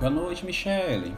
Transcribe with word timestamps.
Boa 0.00 0.08
noite, 0.10 0.46
Michele. 0.46 1.14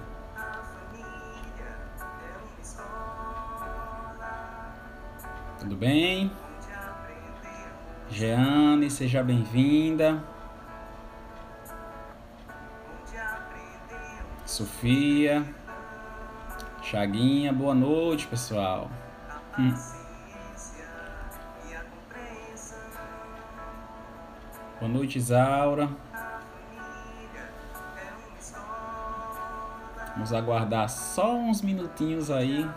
Tudo 5.60 5.76
bem? 5.76 6.32
Jeane, 8.10 8.90
seja 8.90 9.22
bem-vinda. 9.22 10.24
Sofia. 14.44 15.46
Chaguinha, 16.82 17.52
boa 17.52 17.76
noite, 17.76 18.26
pessoal. 18.26 18.90
Hum. 19.57 19.72
Boa 24.80 24.90
noite, 24.93 25.18
Isaura. 25.21 25.88
Vamos 30.14 30.32
aguardar 30.32 30.89
só 30.89 31.34
uns 31.34 31.62
minutinhos 31.62 32.30
aí 32.30 32.69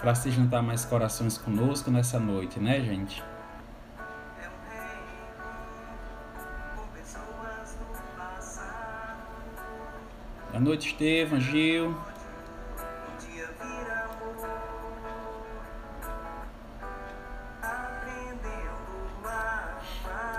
para 0.00 0.14
se 0.14 0.30
juntar 0.30 0.62
mais 0.62 0.84
corações 0.84 1.36
conosco 1.36 1.90
nessa 1.90 2.18
noite, 2.18 2.58
né, 2.58 2.80
gente? 2.80 3.22
Boa 10.50 10.60
noite, 10.60 10.88
Estevam, 10.88 11.40
Gil. 11.40 11.96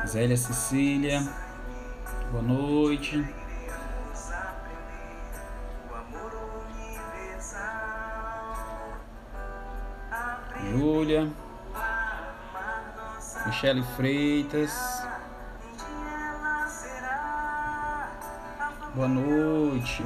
Zélia 0.08 0.38
Cecília. 0.38 1.22
Boa 2.32 2.42
noite. 2.42 3.45
Michele 13.56 13.84
Freitas. 13.96 15.02
Boa 18.94 19.08
noite. 19.08 20.04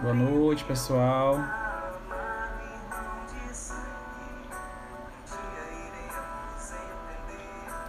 Boa 0.00 0.14
noite, 0.14 0.64
pessoal. 0.64 1.38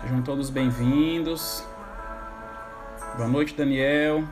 Sejam 0.02 0.22
todos 0.22 0.50
bem-vindos. 0.50 1.66
Boa 3.16 3.30
noite, 3.30 3.56
Daniel. 3.56 4.25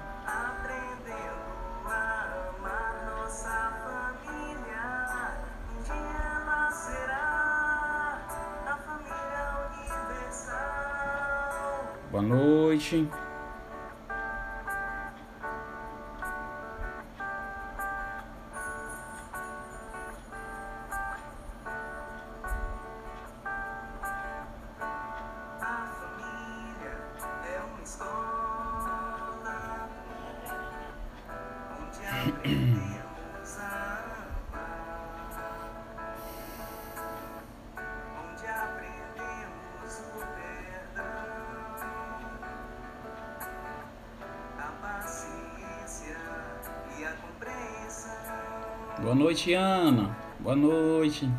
Noite, 49.44 49.54
Ana. 49.56 50.16
Boa 50.40 50.56
noite. 50.56 51.30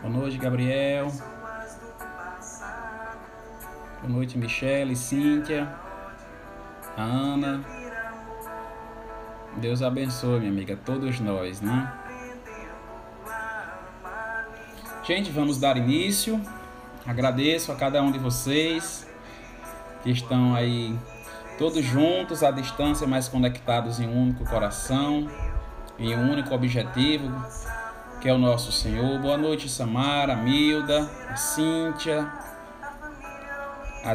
Boa 0.00 0.10
noite, 0.12 0.38
Gabriel. 0.38 1.10
Boa 4.00 4.12
noite, 4.12 4.38
Michele, 4.38 4.94
Cíntia, 4.94 5.74
Ana. 6.96 7.64
Deus 9.56 9.82
abençoe, 9.82 10.38
minha 10.40 10.52
amiga, 10.52 10.76
todos 10.76 11.18
nós, 11.20 11.60
né? 11.60 11.97
Gente, 15.08 15.30
vamos 15.30 15.56
dar 15.56 15.78
início. 15.78 16.38
Agradeço 17.06 17.72
a 17.72 17.74
cada 17.74 18.02
um 18.02 18.12
de 18.12 18.18
vocês 18.18 19.08
que 20.02 20.10
estão 20.10 20.54
aí 20.54 20.94
todos 21.56 21.82
juntos, 21.82 22.42
à 22.42 22.50
distância, 22.50 23.06
mas 23.06 23.26
conectados 23.26 24.00
em 24.00 24.06
um 24.06 24.24
único 24.24 24.44
coração, 24.44 25.26
em 25.98 26.14
um 26.14 26.30
único 26.30 26.54
objetivo, 26.54 27.34
que 28.20 28.28
é 28.28 28.34
o 28.34 28.36
nosso 28.36 28.70
Senhor. 28.70 29.18
Boa 29.18 29.38
noite, 29.38 29.66
Samara, 29.66 30.36
Milda, 30.36 31.10
a 31.30 31.36
Cíntia, 31.36 32.30
a. 34.04 34.14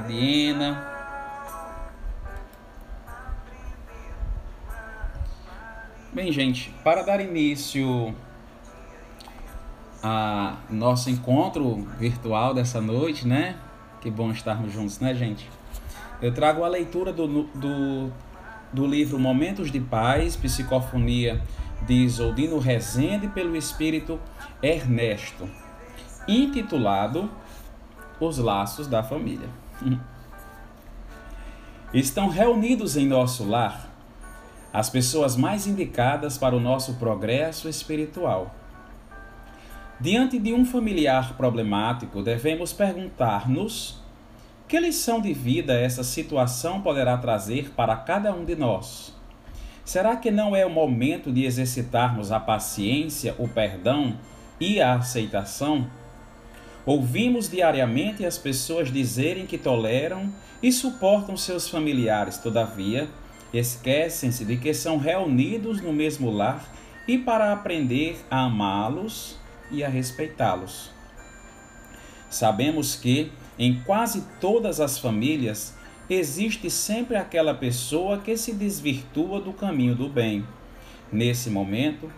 Bem, 6.13 6.31
gente, 6.31 6.69
para 6.83 7.01
dar 7.01 7.19
início 7.19 8.13
a 10.03 10.57
nosso 10.69 11.09
encontro 11.09 11.87
virtual 11.97 12.53
dessa 12.53 12.81
noite, 12.81 13.25
né? 13.25 13.55
Que 14.01 14.11
bom 14.11 14.31
estarmos 14.31 14.73
juntos, 14.73 14.99
né, 14.99 15.15
gente? 15.15 15.49
Eu 16.21 16.33
trago 16.33 16.65
a 16.65 16.67
leitura 16.67 17.13
do, 17.13 17.43
do, 17.43 18.11
do 18.73 18.85
livro 18.85 19.17
Momentos 19.17 19.71
de 19.71 19.79
Paz, 19.79 20.35
Psicofonia 20.35 21.41
de 21.87 21.93
Isoldino 21.93 22.59
Rezende 22.59 23.29
pelo 23.29 23.55
Espírito 23.55 24.19
Ernesto, 24.61 25.49
intitulado 26.27 27.29
Os 28.19 28.37
Laços 28.37 28.87
da 28.87 29.01
Família. 29.03 29.47
Estão 31.93 32.27
reunidos 32.27 32.97
em 32.97 33.07
nosso 33.07 33.47
lar 33.47 33.89
as 34.73 34.89
pessoas 34.89 35.35
mais 35.35 35.67
indicadas 35.67 36.37
para 36.37 36.55
o 36.55 36.59
nosso 36.59 36.95
progresso 36.95 37.69
espiritual. 37.69 38.53
Diante 39.99 40.39
de 40.39 40.53
um 40.53 40.65
familiar 40.65 41.37
problemático, 41.37 42.21
devemos 42.21 42.73
perguntar-nos 42.73 44.01
que 44.67 44.79
lição 44.79 45.21
de 45.21 45.33
vida 45.33 45.73
essa 45.73 46.03
situação 46.03 46.81
poderá 46.81 47.15
trazer 47.17 47.71
para 47.75 47.95
cada 47.95 48.33
um 48.33 48.43
de 48.43 48.55
nós. 48.55 49.13
Será 49.85 50.15
que 50.15 50.31
não 50.31 50.55
é 50.55 50.65
o 50.65 50.69
momento 50.69 51.31
de 51.31 51.45
exercitarmos 51.45 52.31
a 52.31 52.39
paciência, 52.39 53.35
o 53.37 53.47
perdão 53.47 54.17
e 54.59 54.81
a 54.81 54.95
aceitação? 54.95 55.87
Ouvimos 56.85 57.49
diariamente 57.49 58.25
as 58.25 58.37
pessoas 58.37 58.91
dizerem 58.91 59.45
que 59.45 59.57
toleram 59.57 60.33
e 60.61 60.71
suportam 60.71 61.37
seus 61.37 61.69
familiares, 61.69 62.37
todavia, 62.37 63.07
esquecem-se 63.53 64.43
de 64.43 64.57
que 64.57 64.73
são 64.73 64.97
reunidos 64.97 65.81
no 65.81 65.93
mesmo 65.93 66.31
lar 66.31 66.65
e 67.07 67.17
para 67.17 67.53
aprender 67.53 68.17
a 68.31 68.45
amá-los 68.45 69.37
e 69.73 69.83
a 69.83 69.89
respeitá-los. 69.89 70.91
Sabemos 72.29 72.95
que, 72.95 73.31
em 73.59 73.81
quase 73.83 74.23
todas 74.39 74.79
as 74.79 74.97
famílias, 74.97 75.75
existe 76.09 76.69
sempre 76.69 77.17
aquela 77.17 77.53
pessoa 77.53 78.19
que 78.19 78.37
se 78.37 78.53
desvirtua 78.53 79.41
do 79.41 79.53
caminho 79.53 79.95
do 79.95 80.07
bem. 80.07 80.45
Nesse 81.11 81.49
momento, 81.49 82.11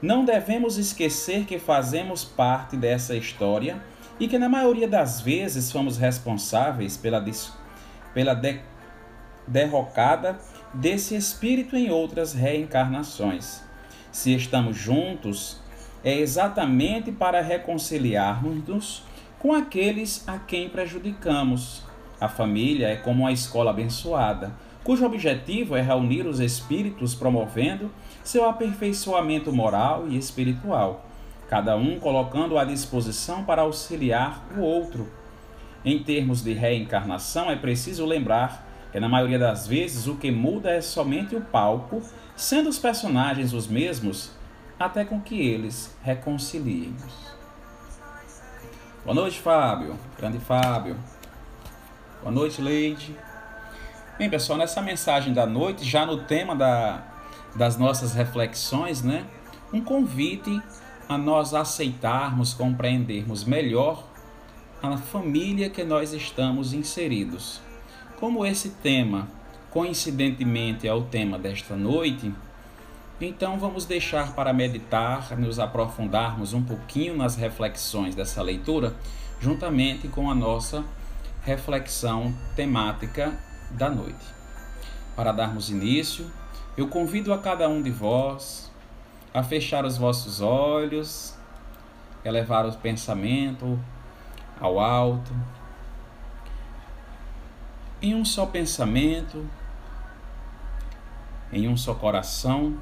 não 0.00 0.24
devemos 0.24 0.78
esquecer 0.78 1.44
que 1.44 1.58
fazemos 1.58 2.24
parte 2.24 2.76
dessa 2.76 3.16
história 3.16 3.82
e 4.20 4.28
que, 4.28 4.38
na 4.38 4.48
maioria 4.48 4.88
das 4.88 5.20
vezes, 5.20 5.70
fomos 5.70 5.98
responsáveis 5.98 6.96
pela, 6.96 7.24
pela 8.14 8.34
de 8.34 8.60
derrocada 9.46 10.38
desse 10.72 11.16
espírito 11.16 11.76
em 11.76 11.90
outras 11.90 12.32
reencarnações. 12.32 13.62
Se 14.12 14.34
estamos 14.34 14.76
juntos, 14.76 15.60
é 16.04 16.18
exatamente 16.18 17.10
para 17.10 17.40
reconciliarmos-nos 17.40 19.02
com 19.38 19.52
aqueles 19.52 20.26
a 20.28 20.38
quem 20.38 20.68
prejudicamos. 20.68 21.82
A 22.20 22.28
família 22.28 22.88
é 22.88 22.96
como 22.96 23.22
uma 23.22 23.32
escola 23.32 23.70
abençoada, 23.70 24.52
cujo 24.82 25.04
objetivo 25.04 25.76
é 25.76 25.82
reunir 25.82 26.26
os 26.26 26.40
espíritos 26.40 27.14
promovendo 27.14 27.90
seu 28.24 28.48
aperfeiçoamento 28.48 29.52
moral 29.52 30.06
e 30.08 30.16
espiritual, 30.16 31.04
cada 31.48 31.76
um 31.76 31.98
colocando 31.98 32.58
à 32.58 32.64
disposição 32.64 33.44
para 33.44 33.62
auxiliar 33.62 34.44
o 34.56 34.60
outro. 34.60 35.08
Em 35.84 36.02
termos 36.02 36.42
de 36.42 36.52
reencarnação, 36.52 37.50
é 37.50 37.56
preciso 37.56 38.04
lembrar 38.04 38.66
que, 38.90 38.98
na 38.98 39.08
maioria 39.08 39.38
das 39.38 39.66
vezes, 39.66 40.06
o 40.06 40.16
que 40.16 40.30
muda 40.30 40.70
é 40.70 40.80
somente 40.80 41.36
o 41.36 41.40
palco, 41.40 42.02
sendo 42.34 42.68
os 42.68 42.78
personagens 42.78 43.52
os 43.52 43.68
mesmos, 43.68 44.32
até 44.78 45.04
com 45.04 45.20
que 45.20 45.40
eles 45.40 45.96
reconciliem. 46.02 46.94
Boa 49.04 49.14
noite, 49.14 49.40
Fábio. 49.40 49.98
Grande 50.16 50.38
Fábio. 50.38 50.96
Boa 52.20 52.30
noite, 52.30 52.60
Leide. 52.60 53.16
Bem, 54.18 54.28
pessoal, 54.28 54.58
nessa 54.58 54.82
mensagem 54.82 55.32
da 55.32 55.46
noite, 55.46 55.84
já 55.84 56.04
no 56.04 56.24
tema 56.24 56.54
da, 56.54 57.02
das 57.56 57.76
nossas 57.76 58.12
reflexões, 58.12 59.02
né? 59.02 59.24
Um 59.72 59.80
convite 59.80 60.60
a 61.08 61.16
nós 61.16 61.54
aceitarmos, 61.54 62.52
compreendermos 62.52 63.44
melhor 63.44 64.04
a 64.82 64.96
família 64.96 65.70
que 65.70 65.82
nós 65.84 66.12
estamos 66.12 66.72
inseridos. 66.72 67.60
Como 68.18 68.44
esse 68.44 68.70
tema, 68.70 69.28
coincidentemente, 69.70 70.86
é 70.86 70.92
o 70.92 71.02
tema 71.02 71.38
desta 71.38 71.76
noite, 71.76 72.32
então 73.20 73.58
vamos 73.58 73.84
deixar 73.84 74.32
para 74.34 74.52
meditar, 74.52 75.36
nos 75.36 75.58
aprofundarmos 75.58 76.52
um 76.52 76.62
pouquinho 76.62 77.16
nas 77.16 77.34
reflexões 77.34 78.14
dessa 78.14 78.42
leitura, 78.42 78.94
juntamente 79.40 80.06
com 80.06 80.30
a 80.30 80.34
nossa 80.34 80.84
reflexão 81.42 82.32
temática 82.54 83.36
da 83.70 83.90
noite. 83.90 84.24
Para 85.16 85.32
darmos 85.32 85.68
início, 85.68 86.30
eu 86.76 86.86
convido 86.86 87.32
a 87.32 87.38
cada 87.38 87.68
um 87.68 87.82
de 87.82 87.90
vós 87.90 88.70
a 89.34 89.42
fechar 89.42 89.84
os 89.84 89.98
vossos 89.98 90.40
olhos, 90.40 91.36
elevar 92.24 92.66
o 92.66 92.72
pensamento 92.72 93.78
ao 94.60 94.78
alto, 94.78 95.32
em 98.00 98.14
um 98.14 98.24
só 98.24 98.46
pensamento, 98.46 99.44
em 101.52 101.68
um 101.68 101.76
só 101.76 101.94
coração, 101.94 102.78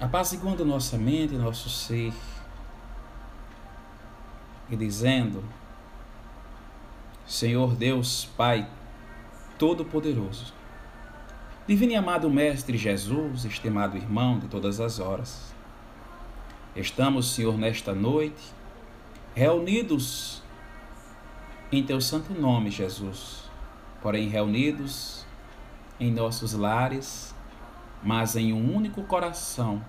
apaziguando 0.00 0.64
nossa 0.64 0.96
mente 0.96 1.34
nosso 1.34 1.68
ser 1.68 2.12
e 4.70 4.76
dizendo: 4.76 5.42
Senhor 7.26 7.74
Deus, 7.74 8.28
Pai 8.36 8.68
Todo-Poderoso, 9.58 10.52
Divino 11.66 11.92
e 11.92 11.96
amado 11.96 12.30
Mestre 12.30 12.78
Jesus, 12.78 13.44
estimado 13.44 13.96
irmão 13.96 14.38
de 14.38 14.46
todas 14.46 14.80
as 14.80 14.98
horas, 14.98 15.52
estamos, 16.74 17.34
Senhor, 17.34 17.58
nesta 17.58 17.94
noite, 17.94 18.42
reunidos 19.34 20.42
em 21.70 21.82
Teu 21.82 22.00
santo 22.00 22.32
nome, 22.32 22.70
Jesus, 22.70 23.42
porém 24.00 24.28
reunidos 24.28 25.26
em 26.00 26.10
nossos 26.10 26.54
lares, 26.54 27.34
mas 28.02 28.36
em 28.36 28.52
um 28.52 28.74
único 28.74 29.02
coração, 29.02 29.82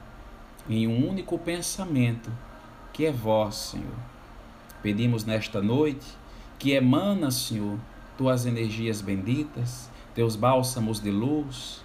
em 0.69 0.88
um 0.88 1.07
único 1.09 1.38
pensamento, 1.38 2.31
que 2.94 3.06
é 3.06 3.11
vós, 3.11 3.56
Senhor. 3.56 3.97
Pedimos 4.81 5.25
nesta 5.25 5.61
noite 5.61 6.06
que 6.57 6.71
emana, 6.71 7.31
Senhor, 7.31 7.77
tuas 8.17 8.45
energias 8.45 9.01
benditas, 9.01 9.89
teus 10.13 10.35
bálsamos 10.35 11.00
de 11.00 11.11
luz, 11.11 11.81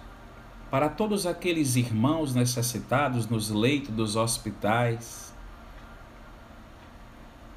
para 0.69 0.89
todos 0.89 1.25
aqueles 1.25 1.75
irmãos 1.75 2.35
necessitados 2.35 3.29
nos 3.29 3.49
leitos 3.49 3.95
dos 3.95 4.15
hospitais, 4.15 5.33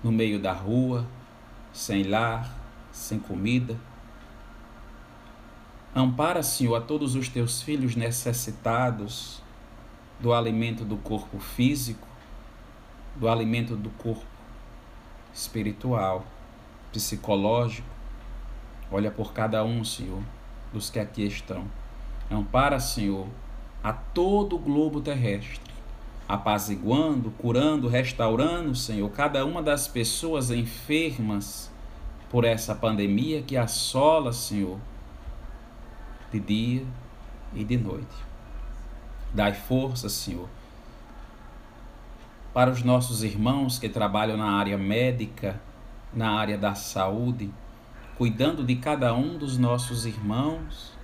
no 0.03 0.13
meio 0.13 0.39
da 0.39 0.53
rua, 0.53 1.05
sem 1.73 2.05
lar, 2.05 2.57
sem 2.93 3.19
comida. 3.19 3.77
Ampara, 5.99 6.45
Senhor, 6.45 6.77
a 6.77 6.81
todos 6.81 7.17
os 7.17 7.29
teus 7.29 7.61
filhos 7.61 7.97
necessitados 7.97 9.43
do 10.21 10.33
alimento 10.33 10.85
do 10.85 10.97
corpo 10.97 11.41
físico, 11.41 12.07
do 13.17 13.29
alimento 13.29 13.75
do 13.75 13.91
corpo 13.91 14.25
espiritual 15.35 16.25
psicológico. 16.93 17.89
Olha 18.93 19.11
por 19.11 19.33
cada 19.33 19.65
um, 19.65 19.83
Senhor, 19.83 20.23
dos 20.73 20.89
que 20.89 21.01
aqui 21.01 21.27
estão. 21.27 21.65
Ampara, 22.31 22.79
Senhor, 22.79 23.27
a 23.83 23.93
todo 23.93 24.55
o 24.55 24.61
globo 24.61 25.01
terrestre, 25.01 25.75
apaziguando, 26.29 27.33
curando, 27.33 27.89
restaurando, 27.89 28.73
Senhor, 28.73 29.11
cada 29.11 29.45
uma 29.45 29.61
das 29.61 29.89
pessoas 29.89 30.53
enfermas 30.53 31.73
por 32.31 32.45
essa 32.45 32.73
pandemia 32.73 33.43
que 33.43 33.57
assola, 33.57 34.33
Senhor, 34.33 34.79
de 36.33 36.41
dia 36.41 36.87
e 37.55 37.65
de 37.65 37.77
noite. 37.77 38.27
Dai 39.33 39.53
força, 39.55 40.09
Senhor, 40.09 40.49
para 42.53 42.71
os 42.71 42.83
nossos 42.83 43.23
irmãos 43.23 43.79
que 43.79 43.89
trabalham 43.89 44.37
na 44.37 44.51
área 44.51 44.77
médica, 44.77 45.61
na 46.13 46.31
área 46.31 46.57
da 46.57 46.75
saúde, 46.75 47.51
cuidando 48.17 48.65
de 48.65 48.77
cada 48.77 49.15
um 49.15 49.37
dos 49.37 49.57
nossos 49.59 50.07
irmãos 50.07 50.97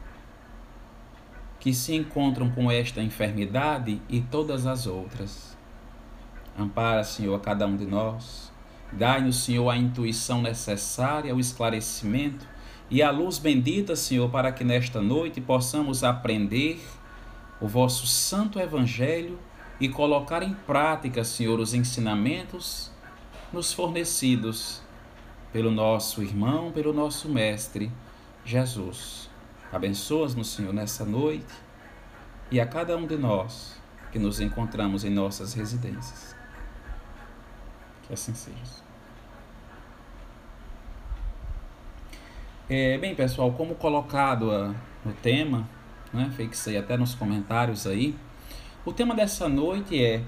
que 1.60 1.72
se 1.72 1.94
encontram 1.94 2.50
com 2.50 2.70
esta 2.70 3.00
enfermidade 3.00 4.00
e 4.08 4.20
todas 4.20 4.66
as 4.66 4.86
outras. 4.86 5.56
Ampara, 6.58 7.02
Senhor, 7.04 7.34
a 7.34 7.40
cada 7.40 7.66
um 7.66 7.76
de 7.76 7.86
nós. 7.86 8.52
Dai-nos, 8.92 9.44
Senhor, 9.44 9.68
a 9.70 9.76
intuição 9.76 10.42
necessária, 10.42 11.34
o 11.34 11.40
esclarecimento 11.40 12.46
e 12.90 13.02
a 13.02 13.10
luz 13.10 13.38
bendita, 13.38 13.96
Senhor, 13.96 14.30
para 14.30 14.52
que 14.52 14.62
nesta 14.62 15.00
noite 15.00 15.40
possamos 15.40 16.04
aprender 16.04 16.80
o 17.60 17.66
vosso 17.66 18.06
santo 18.06 18.60
evangelho 18.60 19.38
e 19.80 19.88
colocar 19.88 20.42
em 20.42 20.54
prática, 20.54 21.24
Senhor, 21.24 21.58
os 21.58 21.74
ensinamentos 21.74 22.90
nos 23.52 23.72
fornecidos 23.72 24.82
pelo 25.52 25.70
nosso 25.70 26.22
irmão, 26.22 26.72
pelo 26.72 26.92
nosso 26.92 27.28
mestre 27.28 27.90
Jesus. 28.44 29.30
Abençoa-nos, 29.72 30.50
Senhor, 30.50 30.72
nessa 30.72 31.04
noite 31.04 31.54
e 32.50 32.60
a 32.60 32.66
cada 32.66 32.96
um 32.96 33.06
de 33.06 33.16
nós 33.16 33.80
que 34.12 34.18
nos 34.18 34.40
encontramos 34.40 35.04
em 35.04 35.10
nossas 35.10 35.54
residências. 35.54 36.36
Que 38.02 38.12
assim 38.12 38.34
seja. 38.34 38.83
É, 42.66 42.96
bem, 42.96 43.14
pessoal, 43.14 43.52
como 43.52 43.74
colocado 43.74 44.50
uh, 44.50 44.74
no 45.04 45.12
tema, 45.12 45.68
né, 46.10 46.32
fixei 46.34 46.78
até 46.78 46.96
nos 46.96 47.14
comentários 47.14 47.86
aí, 47.86 48.16
o 48.86 48.92
tema 48.92 49.14
dessa 49.14 49.50
noite 49.50 50.02
é 50.02 50.22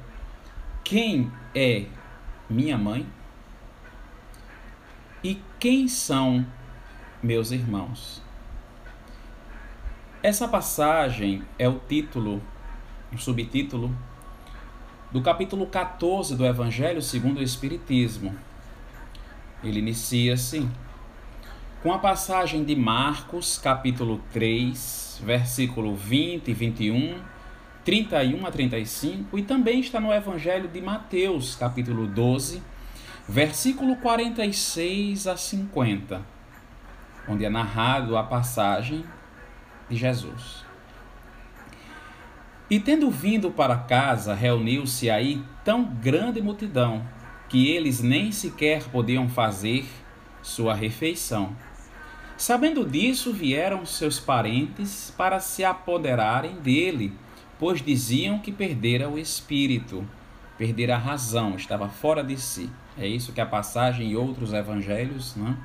Quem 0.84 1.32
é 1.54 1.86
minha 2.50 2.76
mãe? 2.76 3.06
E 5.24 5.40
quem 5.58 5.88
são 5.88 6.46
meus 7.22 7.52
irmãos? 7.52 8.20
Essa 10.22 10.46
passagem 10.46 11.42
é 11.58 11.66
o 11.66 11.78
título, 11.88 12.42
o 13.14 13.16
subtítulo 13.16 13.96
do 15.10 15.22
capítulo 15.22 15.66
14 15.68 16.36
do 16.36 16.44
Evangelho 16.44 17.00
segundo 17.00 17.38
o 17.38 17.42
Espiritismo. 17.42 18.36
Ele 19.64 19.78
inicia 19.78 20.34
assim: 20.34 20.70
com 21.82 21.92
a 21.92 21.98
passagem 21.98 22.64
de 22.64 22.74
Marcos, 22.74 23.58
capítulo 23.58 24.20
3, 24.32 25.20
versículo 25.22 25.94
20 25.94 26.48
e 26.48 26.54
21, 26.54 27.20
31 27.84 28.46
a 28.46 28.50
35, 28.50 29.38
e 29.38 29.42
também 29.42 29.80
está 29.80 30.00
no 30.00 30.12
Evangelho 30.12 30.68
de 30.68 30.80
Mateus, 30.80 31.54
capítulo 31.54 32.06
12, 32.06 32.62
versículo 33.28 33.96
46 33.96 35.26
a 35.26 35.36
50, 35.36 36.22
onde 37.28 37.44
é 37.44 37.50
narrado 37.50 38.16
a 38.16 38.22
passagem 38.22 39.04
de 39.88 39.96
Jesus. 39.96 40.64
E 42.68 42.80
tendo 42.80 43.10
vindo 43.10 43.50
para 43.50 43.76
casa, 43.76 44.34
reuniu-se 44.34 45.08
aí 45.08 45.44
tão 45.64 45.84
grande 45.84 46.40
multidão 46.42 47.06
que 47.48 47.70
eles 47.70 48.00
nem 48.00 48.32
sequer 48.32 48.82
podiam 48.84 49.28
fazer 49.28 49.86
sua 50.46 50.74
refeição. 50.74 51.56
Sabendo 52.36 52.86
disso, 52.88 53.32
vieram 53.32 53.84
seus 53.84 54.20
parentes 54.20 55.12
para 55.16 55.40
se 55.40 55.64
apoderarem 55.64 56.56
dele, 56.56 57.12
pois 57.58 57.82
diziam 57.82 58.38
que 58.38 58.52
perdera 58.52 59.08
o 59.08 59.18
espírito, 59.18 60.06
perdera 60.56 60.94
a 60.94 60.98
razão, 60.98 61.56
estava 61.56 61.88
fora 61.88 62.22
de 62.22 62.38
si. 62.38 62.70
É 62.96 63.06
isso 63.06 63.32
que 63.32 63.40
a 63.40 63.46
passagem 63.46 64.12
e 64.12 64.16
outros 64.16 64.52
evangelhos 64.52 65.34
né, 65.34 65.56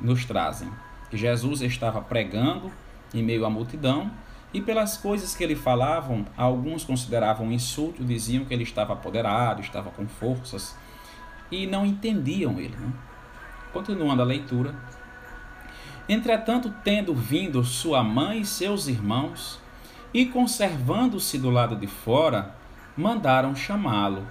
nos 0.00 0.24
trazem 0.24 0.70
que 1.10 1.16
Jesus 1.18 1.60
estava 1.60 2.00
pregando 2.00 2.72
em 3.12 3.22
meio 3.22 3.44
à 3.44 3.50
multidão 3.50 4.10
e 4.54 4.62
pelas 4.62 4.96
coisas 4.96 5.36
que 5.36 5.44
ele 5.44 5.54
falavam, 5.54 6.24
alguns 6.34 6.84
consideravam 6.84 7.52
insulto, 7.52 8.02
diziam 8.02 8.46
que 8.46 8.54
ele 8.54 8.62
estava 8.62 8.94
apoderado, 8.94 9.60
estava 9.60 9.90
com 9.90 10.08
forças 10.08 10.74
e 11.50 11.66
não 11.66 11.84
entendiam 11.84 12.58
ele. 12.58 12.74
Né? 12.76 12.92
Continuando 13.72 14.22
a 14.22 14.24
leitura. 14.24 14.74
Entretanto, 16.08 16.74
tendo 16.84 17.14
vindo 17.14 17.64
sua 17.64 18.02
mãe 18.02 18.40
e 18.40 18.46
seus 18.46 18.88
irmãos, 18.88 19.60
e 20.12 20.26
conservando-se 20.26 21.38
do 21.38 21.48
lado 21.48 21.76
de 21.76 21.86
fora, 21.86 22.54
mandaram 22.96 23.54
chamá-lo. 23.56 24.26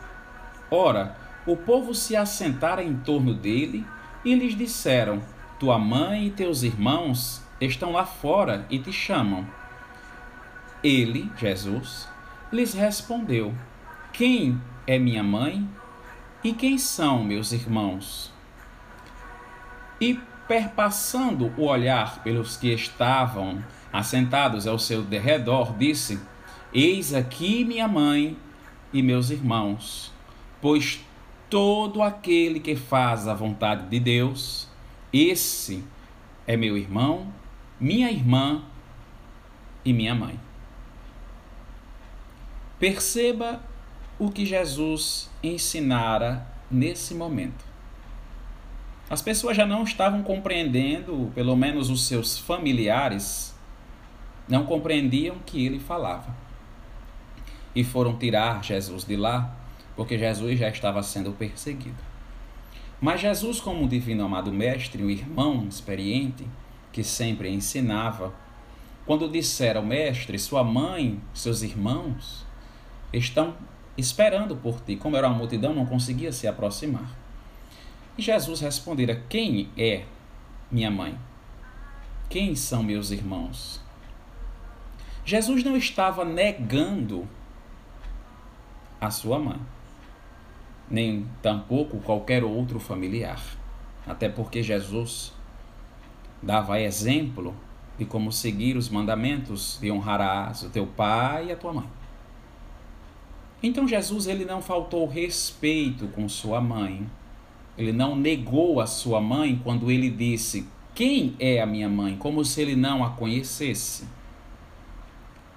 Ora, 0.69 1.17
o 1.45 1.57
povo 1.57 1.95
se 1.95 2.15
assentara 2.15 2.83
em 2.83 2.95
torno 2.97 3.33
dele 3.33 3.85
e 4.23 4.35
lhes 4.35 4.55
disseram: 4.55 5.21
Tua 5.59 5.79
mãe 5.79 6.27
e 6.27 6.31
teus 6.31 6.61
irmãos 6.61 7.41
estão 7.59 7.91
lá 7.91 8.05
fora 8.05 8.65
e 8.69 8.77
te 8.77 8.93
chamam. 8.93 9.47
Ele, 10.83 11.31
Jesus, 11.37 12.07
lhes 12.51 12.73
respondeu: 12.73 13.53
Quem 14.13 14.61
é 14.85 14.99
minha 14.99 15.23
mãe 15.23 15.67
e 16.43 16.53
quem 16.53 16.77
são 16.77 17.23
meus 17.23 17.51
irmãos? 17.51 18.30
E 20.01 20.19
perpassando 20.47 21.53
o 21.55 21.65
olhar 21.65 22.23
pelos 22.23 22.57
que 22.57 22.73
estavam 22.73 23.63
assentados 23.93 24.65
ao 24.65 24.79
seu 24.79 25.03
derredor, 25.03 25.77
disse: 25.77 26.19
Eis 26.73 27.13
aqui 27.13 27.63
minha 27.63 27.87
mãe 27.87 28.35
e 28.91 29.01
meus 29.03 29.29
irmãos, 29.29 30.11
pois 30.59 31.05
todo 31.49 32.01
aquele 32.01 32.59
que 32.59 32.75
faz 32.75 33.27
a 33.27 33.33
vontade 33.33 33.87
de 33.87 33.99
Deus, 33.99 34.67
esse 35.13 35.83
é 36.47 36.57
meu 36.57 36.77
irmão, 36.77 37.31
minha 37.79 38.09
irmã 38.09 38.63
e 39.85 39.93
minha 39.93 40.15
mãe. 40.15 40.39
Perceba 42.79 43.61
o 44.17 44.31
que 44.31 44.45
Jesus 44.45 45.29
ensinara 45.43 46.47
nesse 46.69 47.13
momento. 47.13 47.70
As 49.11 49.21
pessoas 49.21 49.57
já 49.57 49.65
não 49.65 49.83
estavam 49.83 50.23
compreendendo, 50.23 51.29
pelo 51.35 51.53
menos 51.53 51.89
os 51.89 52.07
seus 52.07 52.37
familiares, 52.37 53.53
não 54.47 54.65
compreendiam 54.65 55.35
o 55.35 55.39
que 55.41 55.65
ele 55.65 55.81
falava. 55.81 56.33
E 57.75 57.83
foram 57.83 58.17
tirar 58.17 58.63
Jesus 58.63 59.03
de 59.03 59.17
lá, 59.17 59.53
porque 59.97 60.17
Jesus 60.17 60.57
já 60.57 60.69
estava 60.69 61.03
sendo 61.03 61.33
perseguido. 61.33 62.01
Mas 63.01 63.19
Jesus, 63.19 63.59
como 63.59 63.85
divino 63.85 64.23
amado 64.23 64.49
mestre, 64.49 65.03
um 65.03 65.09
irmão 65.09 65.67
experiente, 65.67 66.47
que 66.93 67.03
sempre 67.03 67.49
ensinava, 67.49 68.33
quando 69.05 69.27
dissera 69.27 69.79
ao 69.79 69.85
mestre, 69.85 70.39
sua 70.39 70.63
mãe, 70.63 71.19
seus 71.33 71.63
irmãos, 71.63 72.45
estão 73.11 73.55
esperando 73.97 74.55
por 74.55 74.79
ti. 74.79 74.95
Como 74.95 75.17
era 75.17 75.27
uma 75.27 75.37
multidão, 75.37 75.73
não 75.73 75.85
conseguia 75.85 76.31
se 76.31 76.47
aproximar. 76.47 77.20
Jesus 78.17 78.59
respondera: 78.59 79.23
Quem 79.29 79.69
é 79.77 80.05
minha 80.71 80.91
mãe? 80.91 81.17
Quem 82.29 82.55
são 82.55 82.83
meus 82.83 83.11
irmãos? 83.11 83.81
Jesus 85.25 85.63
não 85.63 85.77
estava 85.77 86.25
negando 86.25 87.27
a 88.99 89.09
sua 89.09 89.39
mãe, 89.39 89.59
nem 90.89 91.27
tampouco 91.41 91.99
qualquer 91.99 92.43
outro 92.43 92.79
familiar. 92.79 93.41
Até 94.05 94.29
porque 94.29 94.63
Jesus 94.63 95.33
dava 96.41 96.79
exemplo 96.79 97.55
de 97.97 98.05
como 98.05 98.31
seguir 98.31 98.77
os 98.77 98.89
mandamentos 98.89 99.77
de 99.79 99.91
honrarás 99.91 100.63
o 100.63 100.69
teu 100.69 100.87
pai 100.87 101.47
e 101.47 101.51
a 101.51 101.55
tua 101.55 101.73
mãe. 101.73 101.89
Então 103.61 103.87
Jesus 103.87 104.25
ele 104.25 104.43
não 104.43 104.61
faltou 104.61 105.07
respeito 105.07 106.07
com 106.07 106.27
sua 106.27 106.59
mãe, 106.59 107.07
ele 107.77 107.91
não 107.91 108.15
negou 108.15 108.81
a 108.81 108.87
sua 108.87 109.21
mãe 109.21 109.59
quando 109.63 109.89
ele 109.89 110.09
disse: 110.09 110.67
Quem 110.93 111.35
é 111.39 111.61
a 111.61 111.65
minha 111.65 111.89
mãe? 111.89 112.17
Como 112.17 112.43
se 112.43 112.61
ele 112.61 112.75
não 112.75 113.03
a 113.03 113.11
conhecesse. 113.11 114.05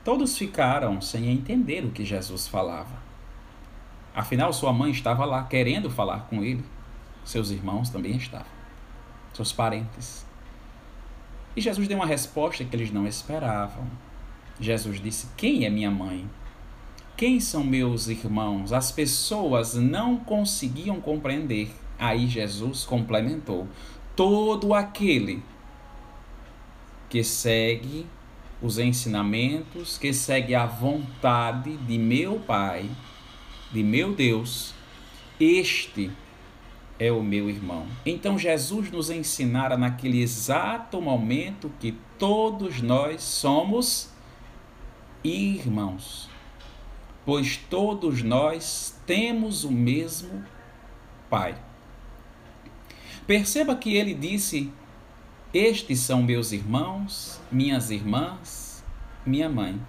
Todos 0.04 0.37
ficaram 0.37 1.00
sem 1.00 1.30
entender 1.30 1.85
o 1.85 1.90
que 1.90 2.04
Jesus 2.04 2.47
falava. 2.47 3.02
Afinal, 4.14 4.52
sua 4.52 4.73
mãe 4.73 4.90
estava 4.90 5.25
lá 5.25 5.42
querendo 5.42 5.90
falar 5.90 6.26
com 6.28 6.44
ele, 6.44 6.64
seus 7.25 7.50
irmãos 7.50 7.90
também 7.90 8.16
estavam, 8.16 8.47
seus 9.33 9.52
parentes. 9.52 10.25
E 11.56 11.61
Jesus 11.61 11.88
deu 11.88 11.97
uma 11.97 12.06
resposta 12.06 12.64
que 12.64 12.76
eles 12.76 12.92
não 12.92 13.06
esperavam. 13.06 13.87
Jesus 14.61 15.00
disse: 15.00 15.28
Quem 15.37 15.64
é 15.64 15.71
minha 15.71 15.90
mãe? 15.90 16.28
Quem 17.16 17.40
são 17.40 17.64
meus 17.64 18.09
irmãos? 18.09 18.73
As 18.73 18.92
pessoas 18.92 19.75
não 19.75 20.16
conseguiam 20.16 21.00
compreender 21.00 21.73
Aí 21.99 22.27
Jesus 22.27 22.85
complementou: 22.85 23.69
todo 24.17 24.75
aquele 24.75 25.43
que 27.09 27.23
segue 27.23 28.07
os 28.61 28.79
ensinamentos, 28.79 29.99
que 29.99 30.13
segue 30.13 30.55
a 30.55 30.67
vontade 30.67 31.77
de 31.77 31.99
meu 31.99 32.41
Pai, 32.41 32.89
de 33.71 33.83
meu 33.83 34.15
Deus, 34.15 34.75
este 35.39 36.11
é 36.99 37.13
o 37.13 37.23
meu 37.23 37.51
irmão. 37.51 37.87
Então 38.07 38.39
Jesus 38.39 38.91
nos 38.91 39.11
ensinara 39.11 39.77
naquele 39.77 40.23
exato 40.23 41.01
momento 41.01 41.71
que 41.79 41.93
todos 42.19 42.81
nós 42.81 43.23
somos 43.23 44.11
irmãos, 45.23 46.29
pois 47.25 47.57
todos 47.57 48.23
nós 48.23 48.99
temos 49.07 49.65
o 49.65 49.71
mesmo 49.71 50.45
Pai. 51.29 51.55
Perceba 53.26 53.75
que 53.75 53.95
ele 53.97 54.14
disse: 54.14 54.71
Estes 55.52 56.00
são 56.00 56.23
meus 56.23 56.52
irmãos, 56.52 57.40
minhas 57.50 57.90
irmãs, 57.90 58.85
minha 59.25 59.49
mãe. 59.49 59.81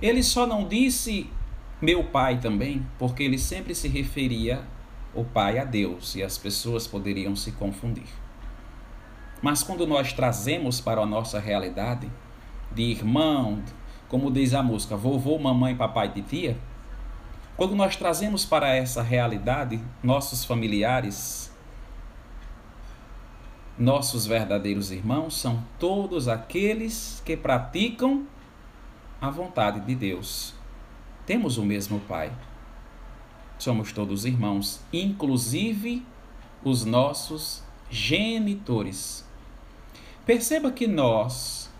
Ele 0.00 0.22
só 0.22 0.46
não 0.46 0.66
disse 0.66 1.28
meu 1.80 2.04
pai 2.04 2.38
também, 2.38 2.86
porque 2.98 3.22
ele 3.22 3.38
sempre 3.38 3.74
se 3.74 3.88
referia 3.88 4.64
o 5.14 5.24
pai 5.24 5.58
a 5.58 5.64
Deus 5.64 6.14
e 6.14 6.22
as 6.22 6.38
pessoas 6.38 6.86
poderiam 6.86 7.34
se 7.36 7.52
confundir. 7.52 8.08
Mas 9.42 9.62
quando 9.62 9.86
nós 9.86 10.12
trazemos 10.12 10.80
para 10.80 11.00
a 11.00 11.06
nossa 11.06 11.40
realidade 11.40 12.10
de 12.72 12.82
irmão, 12.82 13.62
como 14.08 14.30
diz 14.30 14.54
a 14.54 14.62
música, 14.62 14.96
vovô, 14.96 15.38
mamãe, 15.38 15.74
papai 15.74 16.12
e 16.14 16.22
tia, 16.22 16.56
quando 17.60 17.76
nós 17.76 17.94
trazemos 17.94 18.46
para 18.46 18.74
essa 18.74 19.02
realidade 19.02 19.78
nossos 20.02 20.46
familiares, 20.46 21.52
nossos 23.78 24.24
verdadeiros 24.24 24.90
irmãos 24.90 25.38
são 25.38 25.62
todos 25.78 26.26
aqueles 26.26 27.22
que 27.22 27.36
praticam 27.36 28.26
a 29.20 29.28
vontade 29.28 29.80
de 29.80 29.94
Deus. 29.94 30.54
Temos 31.26 31.58
o 31.58 31.62
mesmo 31.62 32.00
Pai. 32.00 32.32
Somos 33.58 33.92
todos 33.92 34.24
irmãos, 34.24 34.80
inclusive 34.90 36.02
os 36.64 36.86
nossos 36.86 37.62
genitores. 37.90 39.22
Perceba 40.24 40.72
que 40.72 40.86
nós, 40.86 41.70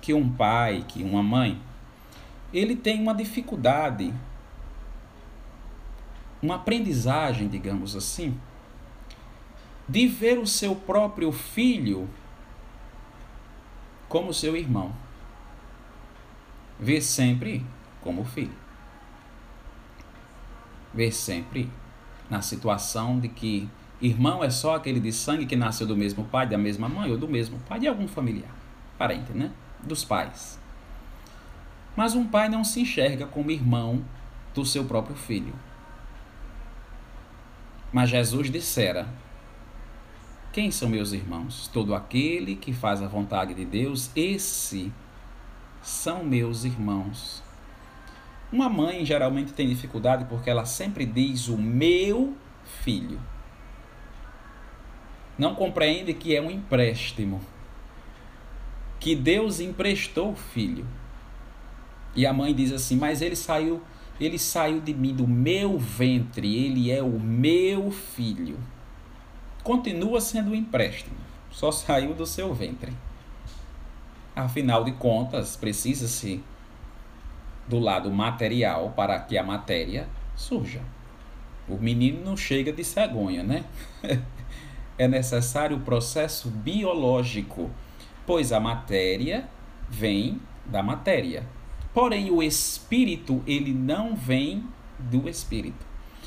que 0.00 0.14
um 0.14 0.30
pai, 0.30 0.84
que 0.86 1.02
uma 1.02 1.24
mãe, 1.24 1.60
ele 2.52 2.76
tem 2.76 3.02
uma 3.02 3.12
dificuldade 3.12 4.14
uma 6.44 6.56
aprendizagem, 6.56 7.48
digamos 7.48 7.96
assim, 7.96 8.38
de 9.88 10.06
ver 10.06 10.38
o 10.38 10.46
seu 10.46 10.76
próprio 10.76 11.32
filho 11.32 12.08
como 14.08 14.34
seu 14.34 14.54
irmão. 14.54 14.92
Ver 16.78 17.00
sempre 17.00 17.64
como 18.02 18.24
filho. 18.24 18.52
Ver 20.92 21.12
sempre 21.12 21.70
na 22.28 22.42
situação 22.42 23.18
de 23.18 23.28
que 23.28 23.68
irmão 24.00 24.44
é 24.44 24.50
só 24.50 24.76
aquele 24.76 25.00
de 25.00 25.12
sangue 25.12 25.46
que 25.46 25.56
nasceu 25.56 25.86
do 25.86 25.96
mesmo 25.96 26.24
pai, 26.24 26.46
da 26.46 26.58
mesma 26.58 26.90
mãe 26.90 27.10
ou 27.10 27.16
do 27.16 27.26
mesmo 27.26 27.58
pai 27.60 27.80
de 27.80 27.88
algum 27.88 28.06
familiar, 28.06 28.54
parente, 28.98 29.32
né? 29.32 29.50
Dos 29.82 30.04
pais. 30.04 30.60
Mas 31.96 32.14
um 32.14 32.26
pai 32.26 32.50
não 32.50 32.64
se 32.64 32.80
enxerga 32.80 33.26
como 33.26 33.50
irmão 33.50 34.04
do 34.54 34.64
seu 34.64 34.84
próprio 34.84 35.16
filho. 35.16 35.54
Mas 37.94 38.10
Jesus 38.10 38.50
dissera: 38.50 39.06
Quem 40.52 40.72
são 40.72 40.88
meus 40.88 41.12
irmãos? 41.12 41.70
Todo 41.72 41.94
aquele 41.94 42.56
que 42.56 42.72
faz 42.72 43.00
a 43.00 43.06
vontade 43.06 43.54
de 43.54 43.64
Deus, 43.64 44.10
esse 44.16 44.92
são 45.80 46.24
meus 46.24 46.64
irmãos. 46.64 47.40
Uma 48.50 48.68
mãe 48.68 49.06
geralmente 49.06 49.52
tem 49.52 49.68
dificuldade 49.68 50.24
porque 50.24 50.50
ela 50.50 50.64
sempre 50.64 51.06
diz 51.06 51.46
o 51.46 51.56
meu 51.56 52.36
filho. 52.82 53.20
não 55.38 55.54
compreende 55.54 56.14
que 56.14 56.34
é 56.34 56.40
um 56.40 56.50
empréstimo. 56.50 57.40
Que 58.98 59.14
Deus 59.14 59.60
emprestou 59.60 60.32
o 60.32 60.36
filho. 60.36 60.84
E 62.16 62.26
a 62.26 62.32
mãe 62.32 62.52
diz 62.52 62.72
assim: 62.72 62.96
"Mas 62.96 63.22
ele 63.22 63.36
saiu, 63.36 63.80
ele 64.20 64.38
saiu 64.38 64.80
de 64.80 64.94
mim 64.94 65.14
do 65.14 65.26
meu 65.26 65.78
ventre, 65.78 66.56
ele 66.56 66.90
é 66.90 67.02
o 67.02 67.18
meu 67.18 67.90
filho." 67.90 68.58
Continua 69.62 70.20
sendo 70.20 70.50
um 70.50 70.54
empréstimo, 70.54 71.16
só 71.50 71.72
saiu 71.72 72.14
do 72.14 72.26
seu 72.26 72.52
ventre. 72.52 72.92
Afinal 74.36 74.84
de 74.84 74.92
contas, 74.92 75.56
precisa-se 75.56 76.42
do 77.68 77.78
lado 77.78 78.10
material 78.10 78.92
para 78.96 79.18
que 79.18 79.38
a 79.38 79.42
matéria 79.42 80.08
surja. 80.36 80.82
O 81.68 81.76
menino 81.76 82.22
não 82.24 82.36
chega 82.36 82.72
de 82.72 82.84
cegonha, 82.84 83.42
né? 83.42 83.64
é 84.98 85.08
necessário 85.08 85.78
o 85.78 85.80
processo 85.80 86.50
biológico, 86.50 87.70
pois 88.26 88.52
a 88.52 88.60
matéria 88.60 89.48
vem 89.88 90.40
da 90.66 90.82
matéria. 90.82 91.46
Porém, 91.94 92.30
o 92.32 92.42
espírito, 92.42 93.40
ele 93.46 93.72
não 93.72 94.16
vem 94.16 94.64
do 94.98 95.28
espírito. 95.28 95.86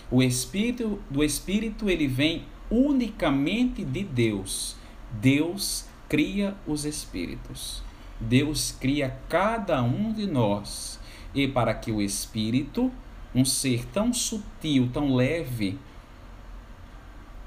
O 0.09 0.24
espírito 0.24 1.00
do 1.09 1.21
espírito, 1.21 1.89
ele 1.89 2.07
vem 2.07 2.45
unicamente 2.71 3.83
de 3.83 4.03
Deus. 4.03 4.77
Deus 5.12 5.86
cria 6.07 6.55
os 6.65 6.86
espíritos. 6.86 7.83
Deus 8.19 8.71
cria 8.71 9.19
cada 9.27 9.83
um 9.83 10.13
de 10.13 10.25
nós. 10.25 11.00
E 11.36 11.45
para 11.47 11.74
que 11.74 11.91
o 11.91 12.01
espírito, 12.01 12.89
um 13.36 13.43
ser 13.43 13.86
tão 13.88 14.13
sutil, 14.13 14.89
tão 14.93 15.13
leve, 15.13 15.77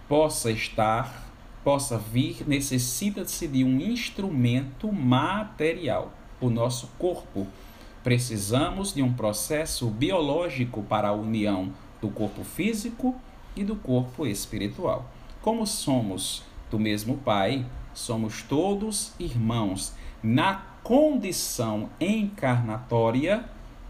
possa 0.06 0.50
estar, 0.50 1.32
possa 1.64 1.96
vir, 1.96 2.46
necessita-se 2.46 3.48
de 3.48 3.64
um 3.64 3.80
instrumento 3.80 4.92
material, 4.92 6.12
o 6.40 6.50
nosso 6.50 6.88
corpo. 6.98 7.46
Precisamos 8.02 8.94
de 8.94 9.02
um 9.02 9.12
processo 9.12 9.86
biológico 9.88 10.82
para 10.82 11.08
a 11.08 11.12
união 11.12 11.72
do 12.00 12.08
corpo 12.08 12.42
físico 12.42 13.14
e 13.54 13.62
do 13.62 13.76
corpo 13.76 14.26
espiritual. 14.26 15.10
Como 15.42 15.66
somos 15.66 16.42
do 16.70 16.78
mesmo 16.78 17.18
Pai, 17.18 17.66
somos 17.92 18.42
todos 18.42 19.12
irmãos 19.18 19.94
na 20.22 20.62
condição 20.82 21.90
encarnatória, 22.00 23.44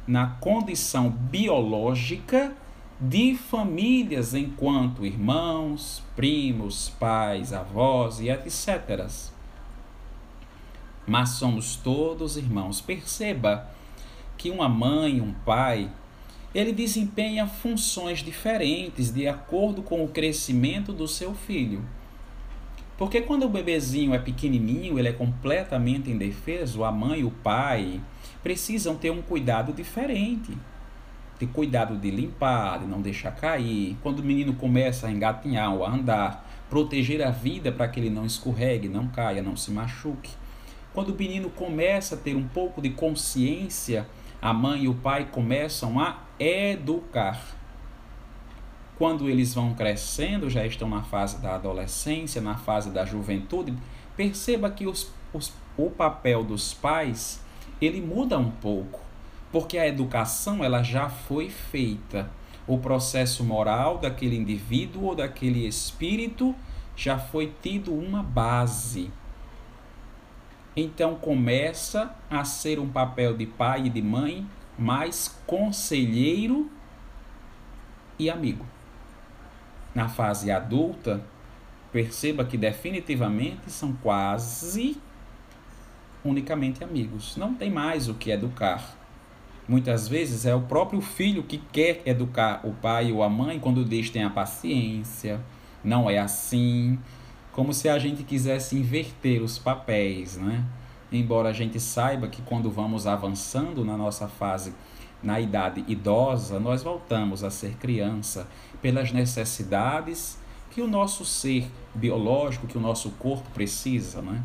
na 0.06 0.26
condição 0.26 1.10
biológica 1.10 2.52
de 3.00 3.36
famílias 3.36 4.34
enquanto 4.34 5.06
irmãos, 5.06 6.02
primos, 6.16 6.90
pais, 6.98 7.52
avós 7.52 8.20
e 8.20 8.28
etc. 8.28 9.08
Mas 11.06 11.30
somos 11.30 11.76
todos 11.76 12.36
irmãos. 12.36 12.80
Perceba 12.80 13.70
que 14.40 14.48
uma 14.48 14.70
mãe, 14.70 15.20
um 15.20 15.34
pai, 15.44 15.90
ele 16.54 16.72
desempenha 16.72 17.46
funções 17.46 18.20
diferentes 18.20 19.12
de 19.12 19.28
acordo 19.28 19.82
com 19.82 20.02
o 20.02 20.08
crescimento 20.08 20.94
do 20.94 21.06
seu 21.06 21.34
filho. 21.34 21.84
Porque 22.96 23.20
quando 23.20 23.44
o 23.44 23.50
bebezinho 23.50 24.14
é 24.14 24.18
pequenininho, 24.18 24.98
ele 24.98 25.08
é 25.08 25.12
completamente 25.12 26.10
indefeso, 26.10 26.84
a 26.84 26.90
mãe 26.90 27.20
e 27.20 27.24
o 27.24 27.30
pai 27.30 28.00
precisam 28.42 28.96
ter 28.96 29.10
um 29.10 29.20
cuidado 29.20 29.74
diferente 29.74 30.56
ter 31.38 31.46
cuidado 31.46 31.96
de 31.96 32.10
limpar, 32.10 32.80
de 32.80 32.86
não 32.86 33.00
deixar 33.00 33.30
cair. 33.30 33.96
Quando 34.02 34.18
o 34.18 34.22
menino 34.22 34.52
começa 34.52 35.06
a 35.06 35.10
engatinhar 35.10 35.74
ou 35.74 35.86
a 35.86 35.90
andar, 35.90 36.46
proteger 36.68 37.22
a 37.22 37.30
vida 37.30 37.72
para 37.72 37.88
que 37.88 37.98
ele 37.98 38.10
não 38.10 38.26
escorregue, 38.26 38.90
não 38.90 39.08
caia, 39.08 39.42
não 39.42 39.56
se 39.56 39.70
machuque. 39.70 40.30
Quando 40.92 41.10
o 41.10 41.16
menino 41.16 41.48
começa 41.48 42.14
a 42.14 42.18
ter 42.18 42.36
um 42.36 42.46
pouco 42.46 42.82
de 42.82 42.90
consciência, 42.90 44.06
a 44.40 44.52
mãe 44.52 44.84
e 44.84 44.88
o 44.88 44.94
pai 44.94 45.28
começam 45.30 46.00
a 46.00 46.18
educar. 46.38 47.40
Quando 48.96 49.28
eles 49.28 49.54
vão 49.54 49.74
crescendo, 49.74 50.50
já 50.50 50.64
estão 50.66 50.88
na 50.88 51.02
fase 51.02 51.40
da 51.40 51.54
adolescência, 51.54 52.40
na 52.40 52.56
fase 52.56 52.90
da 52.90 53.04
juventude, 53.04 53.74
perceba 54.16 54.70
que 54.70 54.86
os, 54.86 55.12
os, 55.32 55.52
o 55.76 55.90
papel 55.90 56.44
dos 56.44 56.74
pais 56.74 57.42
ele 57.80 58.00
muda 58.00 58.38
um 58.38 58.50
pouco 58.50 59.10
porque 59.52 59.78
a 59.78 59.86
educação 59.86 60.62
ela 60.62 60.82
já 60.82 61.08
foi 61.08 61.48
feita. 61.48 62.30
O 62.66 62.78
processo 62.78 63.42
moral 63.42 63.98
daquele 63.98 64.36
indivíduo 64.36 65.06
ou 65.06 65.14
daquele 65.14 65.66
espírito 65.66 66.54
já 66.96 67.18
foi 67.18 67.52
tido 67.62 67.92
uma 67.92 68.22
base. 68.22 69.10
Então 70.80 71.14
começa 71.14 72.10
a 72.30 72.42
ser 72.42 72.80
um 72.80 72.88
papel 72.88 73.36
de 73.36 73.44
pai 73.44 73.84
e 73.86 73.90
de 73.90 74.00
mãe 74.00 74.46
mais 74.78 75.38
conselheiro 75.46 76.70
e 78.18 78.30
amigo. 78.30 78.64
Na 79.94 80.08
fase 80.08 80.50
adulta, 80.50 81.22
perceba 81.92 82.46
que 82.46 82.56
definitivamente 82.56 83.70
são 83.70 83.92
quase 83.92 84.96
unicamente 86.24 86.82
amigos. 86.82 87.36
Não 87.36 87.52
tem 87.52 87.70
mais 87.70 88.08
o 88.08 88.14
que 88.14 88.30
educar. 88.30 88.96
Muitas 89.68 90.08
vezes 90.08 90.46
é 90.46 90.54
o 90.54 90.62
próprio 90.62 91.02
filho 91.02 91.42
que 91.42 91.58
quer 91.58 92.00
educar 92.06 92.62
o 92.64 92.72
pai 92.72 93.12
ou 93.12 93.22
a 93.22 93.28
mãe 93.28 93.60
quando 93.60 93.84
diz 93.84 94.08
tenha 94.08 94.30
paciência, 94.30 95.42
não 95.84 96.08
é 96.08 96.16
assim, 96.16 96.98
como 97.52 97.72
se 97.72 97.88
a 97.88 97.98
gente 97.98 98.22
quisesse 98.22 98.76
inverter 98.76 99.42
os 99.42 99.58
papéis, 99.58 100.36
né? 100.36 100.64
Embora 101.12 101.48
a 101.48 101.52
gente 101.52 101.80
saiba 101.80 102.28
que 102.28 102.40
quando 102.42 102.70
vamos 102.70 103.06
avançando 103.06 103.84
na 103.84 103.96
nossa 103.96 104.28
fase 104.28 104.72
na 105.22 105.38
idade 105.40 105.84
idosa, 105.86 106.58
nós 106.58 106.82
voltamos 106.82 107.44
a 107.44 107.50
ser 107.50 107.76
criança 107.76 108.48
pelas 108.80 109.12
necessidades 109.12 110.38
que 110.70 110.80
o 110.80 110.86
nosso 110.86 111.24
ser 111.24 111.70
biológico, 111.94 112.66
que 112.66 112.78
o 112.78 112.80
nosso 112.80 113.10
corpo 113.12 113.50
precisa, 113.50 114.22
né? 114.22 114.42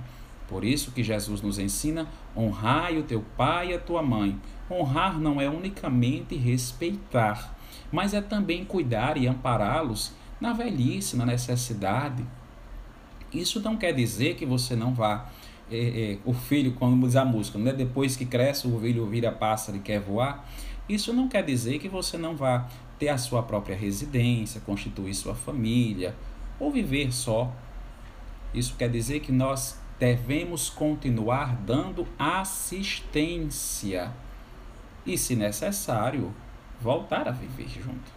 Por 0.47 0.63
isso 0.63 0.91
que 0.91 1.03
Jesus 1.03 1.41
nos 1.41 1.59
ensina: 1.59 2.07
honrai 2.35 2.97
o 2.97 3.03
teu 3.03 3.23
pai 3.37 3.71
e 3.71 3.73
a 3.75 3.79
tua 3.79 4.01
mãe, 4.01 4.39
Honrar 4.69 5.19
não 5.19 5.39
é 5.39 5.47
unicamente 5.47 6.35
respeitar, 6.35 7.55
mas 7.91 8.15
é 8.15 8.21
também 8.21 8.65
cuidar 8.65 9.15
e 9.15 9.27
ampará-los 9.27 10.13
na 10.41 10.53
velhice, 10.53 11.15
na 11.15 11.25
necessidade. 11.25 12.25
Isso 13.39 13.59
não 13.59 13.77
quer 13.77 13.93
dizer 13.93 14.35
que 14.35 14.45
você 14.45 14.75
não 14.75 14.93
vá. 14.93 15.29
É, 15.71 15.77
é, 15.77 16.17
o 16.23 16.33
filho, 16.33 16.73
quando 16.73 17.05
diz 17.05 17.15
a 17.15 17.25
música, 17.25 17.57
né? 17.57 17.73
depois 17.73 18.15
que 18.15 18.25
cresce, 18.25 18.67
o 18.67 18.79
filho 18.79 19.05
vira 19.07 19.31
pássaro 19.31 19.77
e 19.77 19.81
quer 19.81 19.99
voar. 19.99 20.47
Isso 20.87 21.11
não 21.11 21.27
quer 21.27 21.43
dizer 21.43 21.79
que 21.79 21.89
você 21.89 22.17
não 22.17 22.35
vá 22.35 22.67
ter 22.99 23.09
a 23.09 23.17
sua 23.17 23.41
própria 23.41 23.75
residência, 23.75 24.61
constituir 24.61 25.13
sua 25.15 25.33
família 25.33 26.15
ou 26.59 26.71
viver 26.71 27.11
só. 27.11 27.51
Isso 28.53 28.75
quer 28.77 28.89
dizer 28.89 29.21
que 29.21 29.31
nós 29.31 29.79
devemos 29.99 30.69
continuar 30.69 31.55
dando 31.55 32.07
assistência 32.17 34.11
e, 35.05 35.17
se 35.17 35.35
necessário, 35.35 36.33
voltar 36.81 37.27
a 37.27 37.31
viver 37.31 37.67
junto. 37.67 38.13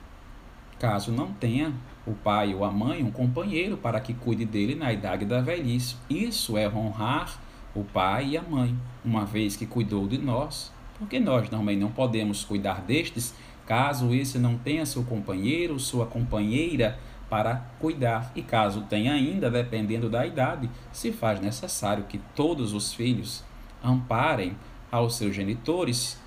Caso 0.79 1.11
não 1.11 1.33
tenha 1.33 1.73
o 2.09 2.15
pai 2.15 2.55
ou 2.55 2.65
a 2.65 2.71
mãe 2.71 3.03
um 3.03 3.11
companheiro 3.11 3.77
para 3.77 4.01
que 4.01 4.15
cuide 4.15 4.45
dele 4.45 4.75
na 4.75 4.93
idade 4.93 5.25
da 5.25 5.41
velhice. 5.41 5.97
Isso 6.09 6.57
é 6.57 6.69
honrar 6.69 7.41
o 7.75 7.85
pai 7.85 8.31
e 8.31 8.39
a 8.39 8.43
mãe, 8.43 8.75
uma 9.05 9.25
vez 9.25 9.57
que 9.57 9.67
cuidou 9.67 10.09
de 10.09 10.19
nós, 10.19 10.73
porque 10.99 11.21
nós 11.21 11.49
também 11.49 11.77
não 11.77 11.91
podemos 11.91 12.45
cuidar 12.45 12.81
destes 12.81 13.35
caso 13.69 14.15
esse 14.15 14.39
não 14.39 14.57
tenha 14.57 14.87
seu 14.87 15.05
companheiro, 15.05 15.79
sua 15.79 16.07
companheira 16.07 16.99
para 17.29 17.57
cuidar. 17.79 18.33
E 18.35 18.41
caso 18.41 18.87
tenha 18.89 19.13
ainda, 19.13 19.51
dependendo 19.51 20.09
da 20.09 20.27
idade, 20.27 20.71
se 20.91 21.13
faz 21.13 21.39
necessário 21.39 22.05
que 22.05 22.17
todos 22.35 22.73
os 22.73 22.95
filhos 22.95 23.45
amparem 23.85 24.57
aos 24.91 25.17
seus 25.17 25.37
genitores 25.37 26.19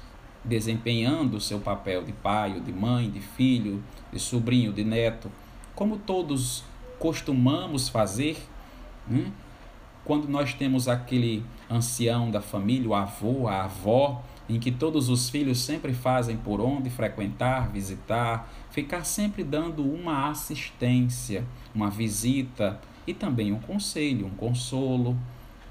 desempenhando 0.44 1.40
seu 1.40 1.60
papel 1.60 2.04
de 2.04 2.12
pai, 2.12 2.60
de 2.60 2.72
mãe, 2.72 3.10
de 3.10 3.20
filho, 3.20 3.84
de 4.12 4.20
sobrinho, 4.20 4.72
de 4.72 4.84
neto, 4.84 5.32
como 5.76 5.98
todos 5.98 6.64
costumamos 7.00 7.90
fazer, 7.90 8.38
né? 9.08 9.32
quando 10.04 10.28
nós 10.28 10.54
temos 10.54 10.88
aquele 10.88 11.44
ancião 11.70 12.30
da 12.30 12.42
família, 12.42 12.90
o 12.90 12.96
avô, 12.96 13.48
a 13.48 13.64
avó, 13.64 14.24
em 14.50 14.60
que 14.60 14.72
todos 14.72 15.10
os 15.10 15.30
filhos 15.30 15.60
sempre 15.60 15.94
fazem 15.94 16.36
por 16.36 16.60
onde 16.60 16.90
frequentar, 16.90 17.70
visitar, 17.72 18.52
ficar 18.70 19.06
sempre 19.06 19.44
dando 19.44 19.84
uma 19.84 20.30
assistência, 20.30 21.46
uma 21.74 21.90
visita 21.90 22.80
e 23.08 23.14
também 23.14 23.52
um 23.54 23.60
conselho, 23.60 24.26
um 24.26 24.32
consolo. 24.32 25.18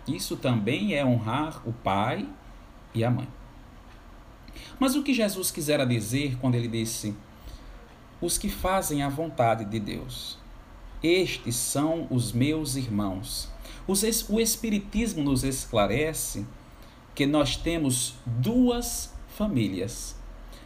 Isso 0.09 0.37
também 0.37 0.95
é 0.95 1.05
honrar 1.05 1.61
o 1.69 1.73
pai 1.73 2.27
e 2.95 3.05
a 3.05 3.11
mãe. 3.11 3.29
Mas 4.79 4.95
o 4.95 5.03
que 5.03 5.13
Jesus 5.13 5.51
quisera 5.51 5.85
dizer 5.85 6.39
quando 6.41 6.55
ele 6.55 6.69
disse: 6.69 7.15
os 8.21 8.37
que 8.37 8.49
fazem 8.49 9.03
a 9.03 9.09
vontade 9.09 9.65
de 9.65 9.81
Deus? 9.81 10.39
Estes 11.03 11.57
são 11.57 12.07
os 12.11 12.33
meus 12.33 12.77
irmãos. 12.77 13.49
O 13.87 14.39
Espiritismo 14.41 15.25
nos 15.25 15.43
esclarece 15.43 16.47
que 17.15 17.27
nós 17.27 17.57
temos 17.57 18.15
duas 18.25 19.13
famílias: 19.29 20.17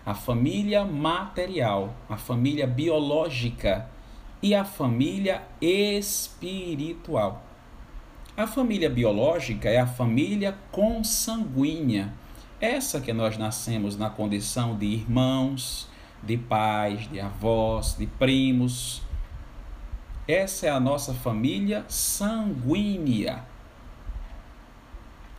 a 0.05 0.15
família 0.15 0.85
material, 0.85 1.95
a 2.09 2.17
família 2.17 2.67
biológica 2.67 3.89
e 4.43 4.55
a 4.55 4.65
família 4.65 5.43
espiritual. 5.61 7.43
A 8.37 8.47
família 8.49 8.91
biológica 8.91 9.69
é 9.69 9.79
a 9.79 9.87
família 9.87 10.59
consanguínea, 10.73 12.13
essa 12.61 13.01
que 13.01 13.13
nós 13.13 13.39
nascemos 13.39 13.97
na 13.97 14.11
condição 14.11 14.77
de 14.77 14.87
irmãos, 14.87 15.89
de 16.27 16.37
pais, 16.37 17.09
de 17.11 17.21
avós, 17.21 17.97
de 17.99 18.07
primos. 18.07 19.03
Essa 20.27 20.67
é 20.67 20.71
a 20.71 20.81
nossa 20.81 21.13
família 21.13 21.85
sanguínea. 21.89 23.45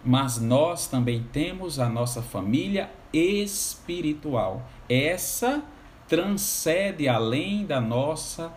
Mas 0.03 0.39
nós 0.39 0.87
também 0.87 1.23
temos 1.33 1.79
a 1.79 1.89
nossa 1.89 2.21
família 2.21 2.91
espiritual. 3.11 4.61
Essa 4.87 5.63
transcende 6.07 7.07
além 7.09 7.65
da 7.65 7.81
nossa 7.81 8.53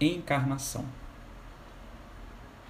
encarnação. 0.00 0.84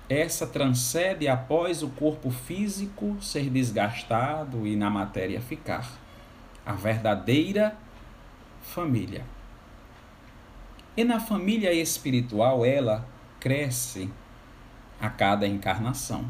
Essa 0.09 0.47
transcende 0.47 1.27
após 1.27 1.83
o 1.83 1.89
corpo 1.89 2.31
físico 2.31 3.17
ser 3.21 3.51
desgastado 3.51 4.67
e 4.67 4.77
na 4.77 4.89
matéria 4.89 5.41
ficar. 5.41 5.99
A 6.65 6.73
verdadeira 6.73 7.77
família. 8.67 9.25
E 10.97 11.05
na 11.05 11.21
família 11.21 11.73
espiritual 11.73 12.65
ela 12.65 13.07
cresce 13.39 14.11
a 15.01 15.09
cada 15.09 15.47
encarnação. 15.47 16.25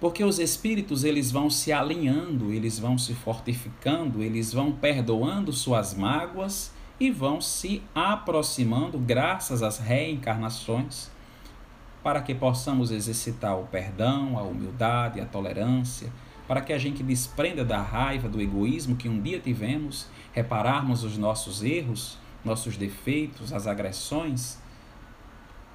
Porque 0.00 0.24
os 0.24 0.38
espíritos 0.38 1.04
eles 1.04 1.30
vão 1.30 1.48
se 1.48 1.72
alinhando, 1.72 2.52
eles 2.52 2.78
vão 2.78 2.98
se 2.98 3.14
fortificando, 3.14 4.22
eles 4.22 4.52
vão 4.52 4.72
perdoando 4.72 5.52
suas 5.52 5.94
mágoas 5.94 6.72
e 6.98 7.10
vão 7.10 7.40
se 7.40 7.82
aproximando 7.94 8.98
graças 8.98 9.62
às 9.62 9.78
reencarnações 9.78 11.10
para 12.02 12.20
que 12.20 12.34
possamos 12.34 12.90
exercitar 12.90 13.58
o 13.58 13.66
perdão, 13.66 14.38
a 14.38 14.42
humildade, 14.42 15.20
a 15.20 15.24
tolerância, 15.24 16.12
para 16.46 16.60
que 16.60 16.72
a 16.72 16.78
gente 16.78 17.02
desprenda 17.02 17.64
da 17.64 17.80
raiva, 17.80 18.28
do 18.28 18.40
egoísmo 18.40 18.96
que 18.96 19.08
um 19.08 19.20
dia 19.20 19.40
tivemos, 19.40 20.08
repararmos 20.32 21.04
os 21.04 21.16
nossos 21.16 21.62
erros, 21.62 22.18
nossos 22.44 22.76
defeitos, 22.76 23.52
as 23.52 23.66
agressões 23.66 24.58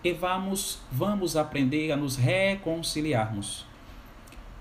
e 0.03 0.13
vamos 0.13 0.79
vamos 0.91 1.35
aprender 1.35 1.91
a 1.91 1.97
nos 1.97 2.15
reconciliarmos 2.15 3.65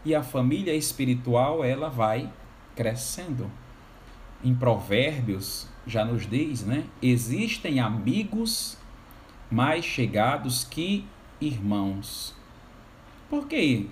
e 0.05 0.15
a 0.15 0.23
família 0.23 0.75
espiritual 0.75 1.65
ela 1.65 1.89
vai 1.89 2.31
crescendo. 2.75 3.51
Em 4.43 4.55
Provérbios 4.55 5.69
já 5.87 6.05
nos 6.05 6.27
diz, 6.27 6.65
né? 6.65 6.85
Existem 7.03 7.81
amigos 7.81 8.79
mais 9.51 9.85
chegados 9.85 10.65
que 10.65 11.05
irmãos. 11.41 12.35
Por 13.29 13.47
que 13.47 13.89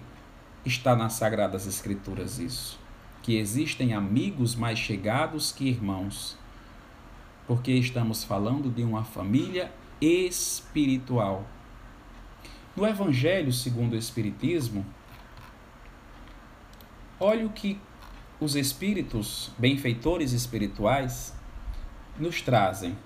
está 0.66 0.94
nas 0.94 1.14
Sagradas 1.14 1.66
Escrituras 1.66 2.38
isso? 2.38 2.78
Que 3.22 3.38
existem 3.38 3.94
amigos 3.94 4.54
mais 4.54 4.78
chegados 4.78 5.52
que 5.52 5.68
irmãos. 5.68 6.36
Porque 7.46 7.72
estamos 7.72 8.24
falando 8.24 8.70
de 8.70 8.82
uma 8.82 9.04
família 9.04 9.72
espiritual. 10.00 11.46
No 12.76 12.86
Evangelho 12.86 13.52
segundo 13.52 13.94
o 13.94 13.96
Espiritismo, 13.96 14.84
Olha 17.18 17.46
o 17.46 17.50
que 17.50 17.80
os 18.38 18.56
espíritos, 18.56 19.50
benfeitores 19.56 20.32
espirituais, 20.32 21.34
nos 22.18 22.42
trazem. 22.42 22.96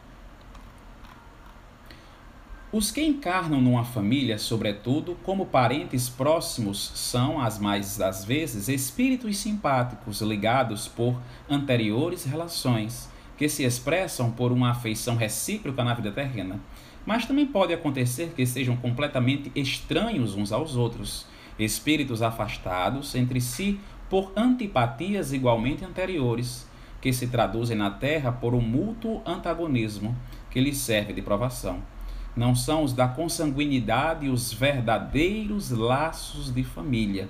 Os 2.73 2.93
que 2.93 3.03
encarnam 3.03 3.61
numa 3.61 3.83
família, 3.83 4.39
sobretudo, 4.39 5.17
como 5.25 5.47
parentes 5.47 6.09
próximos, 6.09 6.93
são, 6.95 7.41
as 7.41 7.59
mais 7.59 7.97
das 7.97 8.25
vezes, 8.25 8.69
espíritos 8.69 9.39
simpáticos 9.39 10.21
ligados 10.21 10.87
por 10.87 11.21
anteriores 11.49 12.23
relações, 12.23 13.11
que 13.37 13.49
se 13.49 13.65
expressam 13.65 14.31
por 14.31 14.53
uma 14.53 14.71
afeição 14.71 15.17
recíproca 15.17 15.83
na 15.83 15.95
vida 15.95 16.13
terrena. 16.13 16.61
Mas 17.05 17.27
também 17.27 17.45
pode 17.45 17.73
acontecer 17.73 18.35
que 18.37 18.47
sejam 18.47 18.77
completamente 18.77 19.51
estranhos 19.57 20.37
uns 20.37 20.53
aos 20.53 20.77
outros, 20.77 21.27
espíritos 21.59 22.23
afastados 22.23 23.17
entre 23.17 23.41
si 23.41 23.81
por 24.09 24.31
antipatias 24.37 25.33
igualmente 25.33 25.85
anteriores, 25.85 26.69
que 27.01 27.13
se 27.13 27.27
traduzem 27.27 27.77
na 27.77 27.91
Terra 27.91 28.31
por 28.31 28.55
um 28.55 28.61
mútuo 28.61 29.23
antagonismo 29.27 30.15
que 30.53 30.61
lhes 30.61 30.77
serve 30.79 31.13
de 31.13 31.21
provação. 31.21 31.83
Não 32.41 32.55
são 32.55 32.85
os 32.85 32.95
da 32.95 33.07
consanguinidade 33.07 34.31
os 34.31 34.51
verdadeiros 34.51 35.71
laços 35.71 36.51
de 36.51 36.65
família, 36.65 37.29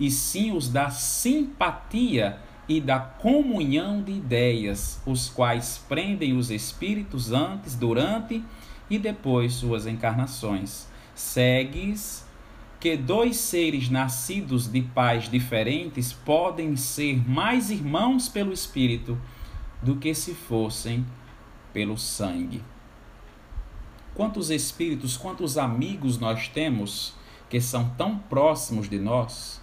e 0.00 0.10
sim 0.10 0.50
os 0.50 0.68
da 0.68 0.90
simpatia 0.90 2.40
e 2.68 2.80
da 2.80 2.98
comunhão 2.98 4.02
de 4.02 4.10
ideias, 4.10 5.00
os 5.06 5.28
quais 5.28 5.80
prendem 5.88 6.36
os 6.36 6.50
espíritos 6.50 7.30
antes, 7.30 7.76
durante 7.76 8.42
e 8.90 8.98
depois 8.98 9.54
suas 9.54 9.86
encarnações. 9.86 10.88
Segues 11.14 12.26
que 12.80 12.96
dois 12.96 13.36
seres 13.36 13.88
nascidos 13.88 14.66
de 14.66 14.82
pais 14.82 15.30
diferentes 15.30 16.12
podem 16.12 16.74
ser 16.74 17.24
mais 17.30 17.70
irmãos 17.70 18.28
pelo 18.28 18.52
espírito 18.52 19.16
do 19.80 19.94
que 19.94 20.12
se 20.14 20.34
fossem 20.34 21.06
pelo 21.72 21.96
sangue. 21.96 22.60
Quantos 24.18 24.50
espíritos, 24.50 25.16
quantos 25.16 25.56
amigos 25.56 26.18
nós 26.18 26.48
temos 26.48 27.14
que 27.48 27.60
são 27.60 27.90
tão 27.90 28.18
próximos 28.18 28.88
de 28.88 28.98
nós, 28.98 29.62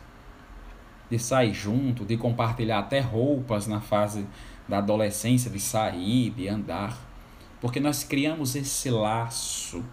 de 1.12 1.20
sair 1.20 1.54
junto, 1.54 2.06
de 2.06 2.16
compartilhar 2.16 2.80
até 2.80 3.02
roupas 3.02 3.68
na 3.68 3.82
fase 3.82 4.26
da 4.66 4.78
adolescência, 4.78 5.52
de 5.52 5.60
sair, 5.60 6.30
de 6.30 6.48
andar, 6.48 6.98
porque 7.60 7.82
nós 7.82 8.06
criamos 8.06 8.56
esse 8.56 8.90
laço 8.90 9.84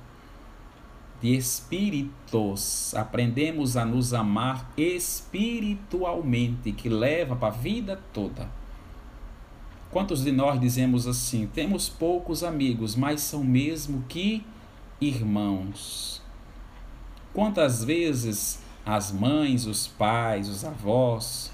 de 1.21 1.35
espíritos. 1.37 2.95
Aprendemos 2.95 3.77
a 3.77 3.85
nos 3.85 4.15
amar 4.15 4.71
espiritualmente, 4.77 6.71
que 6.71 6.89
leva 6.89 7.35
para 7.35 7.49
a 7.49 7.59
vida 7.59 8.01
toda. 8.13 8.49
Quantos 9.91 10.23
de 10.23 10.31
nós 10.31 10.61
dizemos 10.61 11.09
assim? 11.09 11.49
Temos 11.53 11.89
poucos 11.89 12.45
amigos, 12.45 12.95
mas 12.95 13.21
são 13.23 13.43
mesmo 13.43 14.05
que 14.09 14.43
irmãos. 15.09 16.23
Quantas 17.35 17.83
vezes 17.83 18.63
as 18.87 19.11
mães, 19.11 19.67
os 19.67 19.87
pais, 19.87 20.49
os 20.49 20.65
avós, 20.65 21.53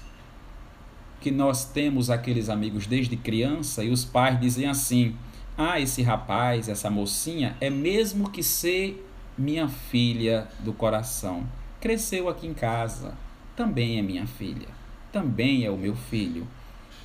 que 1.19 1.31
nós 1.31 1.65
temos 1.65 2.09
aqueles 2.09 2.47
amigos 2.47 2.85
desde 2.85 3.17
criança 3.17 3.83
e 3.83 3.89
os 3.89 4.05
pais 4.05 4.39
dizem 4.39 4.67
assim: 4.67 5.15
ah, 5.57 5.79
esse 5.79 6.03
rapaz, 6.03 6.69
essa 6.69 6.89
mocinha 6.89 7.57
é 7.59 7.69
mesmo 7.69 8.29
que 8.29 8.43
ser 8.43 9.05
minha 9.37 9.67
filha 9.67 10.47
do 10.59 10.71
coração. 10.71 11.43
Cresceu 11.81 12.29
aqui 12.29 12.45
em 12.45 12.53
casa, 12.53 13.15
também 13.55 13.97
é 13.97 14.01
minha 14.01 14.27
filha, 14.27 14.67
também 15.11 15.65
é 15.65 15.71
o 15.71 15.77
meu 15.77 15.95
filho. 15.95 16.47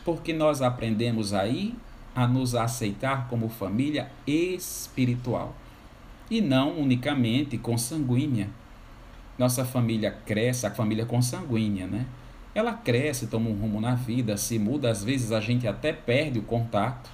Porque 0.04 0.32
nós 0.32 0.60
aprendemos 0.60 1.32
aí 1.32 1.74
a 2.14 2.26
nos 2.26 2.54
aceitar 2.54 3.28
como 3.28 3.48
família 3.48 4.10
espiritual 4.26 5.54
e 6.30 6.40
não 6.40 6.78
unicamente 6.78 7.58
consanguínea. 7.58 8.48
Nossa 9.38 9.64
família 9.64 10.10
cresce, 10.24 10.66
a 10.66 10.70
família 10.70 11.04
consanguínea, 11.04 11.86
né? 11.86 12.06
Ela 12.54 12.72
cresce, 12.72 13.26
toma 13.26 13.50
um 13.50 13.54
rumo 13.54 13.80
na 13.80 13.94
vida, 13.94 14.36
se 14.36 14.58
muda, 14.58 14.90
às 14.90 15.02
vezes 15.02 15.32
a 15.32 15.40
gente 15.40 15.66
até 15.66 15.92
perde 15.92 16.38
o 16.38 16.42
contato 16.42 17.10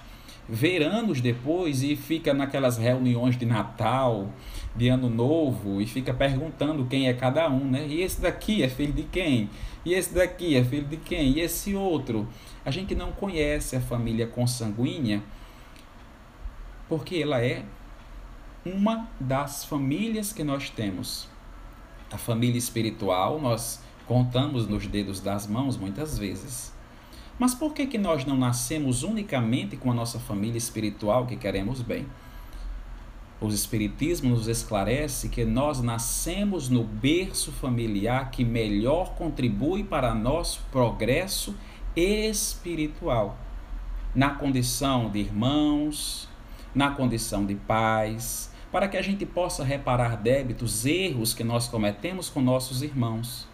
ver 0.51 0.83
anos 0.83 1.20
depois 1.20 1.83
e 1.83 1.94
fica 1.94 2.35
naquelas 2.35 2.77
reuniões 2.77 3.38
de 3.38 3.46
Natal, 3.46 4.29
de 4.75 4.88
Ano 4.88 5.09
Novo, 5.09 5.81
e 5.81 5.87
fica 5.87 6.12
perguntando 6.12 6.85
quem 6.87 7.09
é 7.09 7.14
cada 7.14 7.49
um, 7.49 7.64
né? 7.70 7.87
E 7.87 8.03
esse 8.03 8.20
daqui 8.20 8.62
é 8.62 8.68
filho 8.68 8.92
de 8.92 9.05
quem? 9.05 9.49
E 9.85 9.94
esse 9.94 10.12
daqui 10.12 10.57
é 10.57 10.64
filho 10.64 10.87
de 10.87 10.96
quem? 10.96 11.31
E 11.31 11.40
esse 11.40 11.75
outro? 11.75 12.29
A 12.64 12.70
gente 12.70 12.94
não 12.94 13.12
conhece 13.12 13.77
a 13.77 13.81
família 13.81 14.27
consanguínea 14.27 15.23
porque 16.88 17.16
ela 17.16 17.40
é 17.40 17.62
uma 18.64 19.09
das 19.18 19.64
famílias 19.64 20.33
que 20.33 20.44
nós 20.44 20.68
temos. 20.70 21.29
A 22.12 22.18
família 22.18 22.59
espiritual, 22.59 23.40
nós 23.40 23.81
contamos 24.07 24.66
nos 24.66 24.87
dedos 24.87 25.20
das 25.20 25.46
mãos 25.46 25.77
muitas 25.77 26.18
vezes. 26.18 26.73
Mas 27.38 27.55
por 27.55 27.73
que, 27.73 27.87
que 27.87 27.96
nós 27.96 28.25
não 28.27 28.37
nascemos 28.37 29.03
unicamente 29.03 29.77
com 29.77 29.90
a 29.90 29.94
nossa 29.94 30.18
família 30.18 30.59
espiritual 30.59 31.27
que 31.27 31.37
queremos 31.37 31.81
bem? 31.81 32.07
O 33.40 33.49
Espiritismo 33.49 34.29
nos 34.29 34.46
esclarece 34.49 35.31
que 35.31 35.46
nós 35.46 35.81
nascemos 35.81 36.68
no 36.68 36.85
berço 36.85 37.51
familiar 37.51 38.31
que 38.31 38.44
melhor 38.44 39.14
contribui 39.14 39.83
para 39.83 40.14
nosso 40.14 40.61
progresso 40.70 41.57
espiritual, 41.96 43.38
na 44.14 44.35
condição 44.35 45.09
de 45.09 45.20
irmãos, 45.20 46.29
na 46.75 46.90
condição 46.90 47.46
de 47.46 47.55
pais, 47.55 48.50
para 48.71 48.89
que 48.89 48.97
a 48.97 49.03
gente 49.03 49.27
possa 49.27 49.65
reparar 49.65 50.17
débitos, 50.17 50.87
erros 50.87 51.35
que 51.35 51.43
nós 51.43 51.67
cometemos 51.67 52.29
com 52.29 52.41
nossos 52.41 52.83
irmãos. 52.83 53.49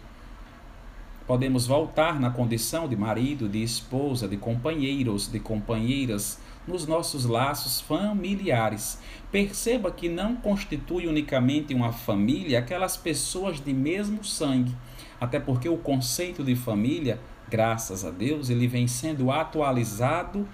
Podemos 1.25 1.67
voltar 1.67 2.19
na 2.19 2.29
condição 2.29 2.87
de 2.87 2.95
marido, 2.95 3.49
de 3.49 3.61
esposa, 3.61 4.27
de 4.27 4.37
companheiros, 4.37 5.29
de 5.29 5.39
companheiras 5.39 6.39
nos 6.67 6.85
nossos 6.85 7.25
laços 7.25 7.81
familiares. 7.81 9.01
Perceba 9.31 9.91
que 9.91 10.07
não 10.07 10.35
constitui 10.35 11.07
unicamente 11.07 11.73
uma 11.73 11.91
família 11.91 12.59
aquelas 12.59 12.95
pessoas 12.95 13.59
de 13.59 13.73
mesmo 13.73 14.23
sangue, 14.23 14.75
até 15.19 15.39
porque 15.39 15.67
o 15.67 15.77
conceito 15.77 16.43
de 16.43 16.55
família, 16.55 17.19
graças 17.49 18.05
a 18.05 18.11
Deus, 18.11 18.49
ele 18.49 18.67
vem 18.67 18.87
sendo 18.87 19.31
atualizado 19.31 20.47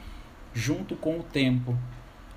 junto 0.54 0.96
com 0.96 1.20
o 1.20 1.24
tempo. 1.24 1.78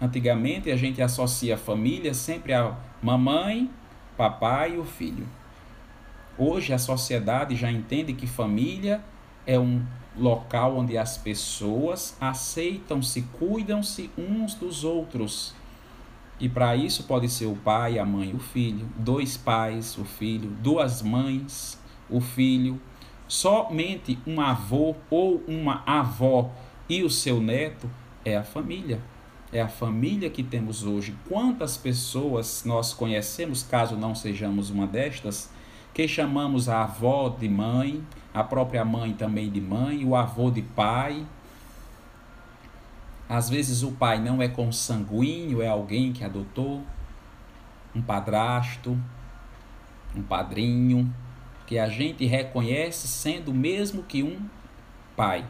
Antigamente 0.01 0.71
a 0.71 0.77
gente 0.77 1.01
associa 1.01 1.55
a 1.55 1.59
família 1.59 2.13
sempre 2.13 2.53
a 2.53 2.77
mamãe, 3.03 3.71
papai 4.17 4.75
e 4.75 4.79
o 4.79 4.85
filho. 4.85 5.27
Hoje 6.37 6.75
a 6.75 6.79
sociedade 6.79 7.57
já 7.57 7.71
entende 7.71 8.13
que 8.13 8.27
família 8.27 9.03
é 9.47 9.59
um 9.59 9.83
local 10.17 10.77
onde 10.77 10.99
as 10.99 11.17
pessoas 11.17 12.17
aceitam-se, 12.21 13.23
cuidam-se 13.39 14.11
uns 14.19 14.55
dos 14.55 14.85
outros. 14.85 15.55
E 16.39 16.47
para 16.47 16.77
isso 16.77 17.05
pode 17.05 17.29
ser 17.31 17.47
o 17.47 17.57
pai, 17.57 17.99
a 17.99 18.05
mãe, 18.05 18.35
o 18.35 18.39
filho, 18.39 18.87
dois 18.97 19.39
pais, 19.39 19.97
o 19.97 20.05
filho, 20.05 20.51
duas 20.63 21.01
mães, 21.01 21.81
o 22.11 22.21
filho, 22.21 22.79
somente 23.27 24.19
um 24.27 24.43
avô 24.43 24.95
ou 25.09 25.43
uma 25.49 25.83
avó 25.87 26.51
e 26.87 27.03
o 27.03 27.09
seu 27.09 27.41
neto 27.41 27.91
é 28.25 28.37
a 28.37 28.45
família. 28.45 29.01
É 29.53 29.61
a 29.61 29.69
família 29.69 30.29
que 30.29 30.43
temos 30.43 30.83
hoje. 30.83 31.15
Quantas 31.29 31.77
pessoas 31.77 32.65
nós 32.65 32.93
conhecemos, 32.93 33.63
caso 33.63 33.97
não 33.97 34.15
sejamos 34.15 34.71
uma 34.71 34.87
destas, 34.87 35.51
que 35.95 36.07
chamamos 36.07 36.69
a 36.69 36.83
avó 36.83 37.29
de 37.29 37.49
mãe, 37.49 38.05
a 38.35 38.45
própria 38.45 38.85
mãe 38.85 39.13
também 39.15 39.51
de 39.51 39.61
mãe, 39.61 40.05
o 40.05 40.15
avô 40.15 40.51
de 40.51 40.63
pai. 40.63 41.25
Às 43.29 43.49
vezes 43.49 43.83
o 43.83 43.93
pai 43.93 44.21
não 44.21 44.43
é 44.43 44.49
consanguíneo, 44.49 45.63
é 45.63 45.69
alguém 45.69 46.13
que 46.13 46.23
adotou, 46.23 46.83
um 47.95 48.03
padrasto, 48.03 48.99
um 50.15 50.23
padrinho, 50.23 51.13
que 51.67 51.79
a 51.79 51.89
gente 51.89 52.27
reconhece 52.27 53.09
sendo 53.09 53.55
mesmo 53.55 54.03
que 54.03 54.23
um 54.23 54.39
pai. 55.17 55.45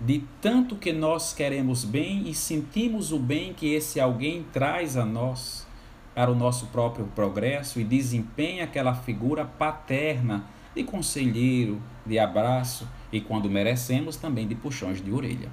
De 0.00 0.22
tanto 0.42 0.76
que 0.76 0.92
nós 0.92 1.32
queremos 1.32 1.84
bem 1.84 2.28
e 2.28 2.34
sentimos 2.34 3.12
o 3.12 3.18
bem 3.18 3.54
que 3.54 3.72
esse 3.72 3.98
alguém 3.98 4.44
traz 4.52 4.96
a 4.96 5.06
nós 5.06 5.66
para 6.14 6.30
o 6.30 6.34
nosso 6.34 6.66
próprio 6.66 7.06
progresso 7.14 7.80
e 7.80 7.84
desempenha 7.84 8.64
aquela 8.64 8.94
figura 8.94 9.44
paterna 9.44 10.44
de 10.74 10.84
conselheiro, 10.84 11.80
de 12.04 12.18
abraço 12.18 12.86
e, 13.10 13.20
quando 13.20 13.50
merecemos, 13.50 14.16
também 14.16 14.46
de 14.46 14.54
puxões 14.54 15.02
de 15.02 15.10
orelha. 15.10 15.50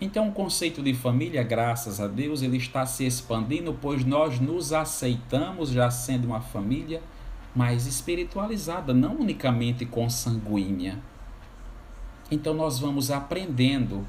Então, 0.00 0.28
o 0.28 0.32
conceito 0.32 0.82
de 0.82 0.92
família, 0.92 1.42
graças 1.44 2.00
a 2.00 2.08
Deus, 2.08 2.42
ele 2.42 2.56
está 2.56 2.84
se 2.84 3.06
expandindo, 3.06 3.78
pois 3.80 4.04
nós 4.04 4.40
nos 4.40 4.72
aceitamos 4.72 5.70
já 5.70 5.88
sendo 5.90 6.26
uma 6.26 6.40
família 6.40 7.00
mais 7.54 7.86
espiritualizada, 7.86 8.92
não 8.92 9.14
unicamente 9.14 9.86
consanguínea. 9.86 10.98
Então, 12.30 12.54
nós 12.54 12.78
vamos 12.78 13.10
aprendendo 13.10 14.06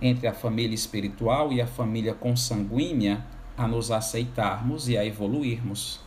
entre 0.00 0.26
a 0.26 0.32
família 0.32 0.74
espiritual 0.74 1.52
e 1.52 1.60
a 1.60 1.66
família 1.66 2.14
consanguínea 2.14 3.24
a 3.56 3.68
nos 3.68 3.90
aceitarmos 3.90 4.88
e 4.88 4.96
a 4.96 5.04
evoluirmos. 5.04 6.00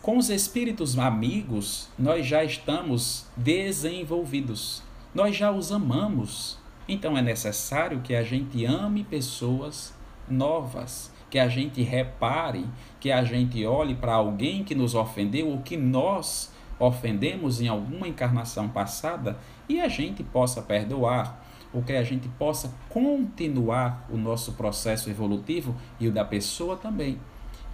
Com 0.00 0.18
os 0.18 0.30
espíritos 0.30 0.98
amigos, 0.98 1.88
nós 1.98 2.26
já 2.26 2.44
estamos 2.44 3.26
desenvolvidos, 3.36 4.82
nós 5.14 5.36
já 5.36 5.50
os 5.50 5.70
amamos. 5.70 6.58
Então 6.88 7.16
é 7.16 7.22
necessário 7.22 8.00
que 8.00 8.14
a 8.14 8.22
gente 8.22 8.64
ame 8.64 9.04
pessoas 9.04 9.94
novas, 10.28 11.12
que 11.30 11.38
a 11.38 11.48
gente 11.48 11.82
repare, 11.82 12.66
que 13.00 13.10
a 13.10 13.24
gente 13.24 13.64
olhe 13.64 13.94
para 13.94 14.14
alguém 14.14 14.64
que 14.64 14.74
nos 14.74 14.94
ofendeu 14.94 15.48
ou 15.48 15.60
que 15.60 15.76
nós 15.76 16.51
ofendemos 16.86 17.60
em 17.60 17.68
alguma 17.68 18.08
encarnação 18.08 18.68
passada 18.68 19.38
e 19.68 19.80
a 19.80 19.88
gente 19.88 20.22
possa 20.24 20.60
perdoar, 20.60 21.40
ou 21.72 21.82
que 21.82 21.92
a 21.92 22.02
gente 22.02 22.28
possa 22.28 22.74
continuar 22.88 24.06
o 24.10 24.16
nosso 24.16 24.52
processo 24.52 25.08
evolutivo 25.08 25.74
e 26.00 26.08
o 26.08 26.12
da 26.12 26.24
pessoa 26.24 26.76
também. 26.76 27.18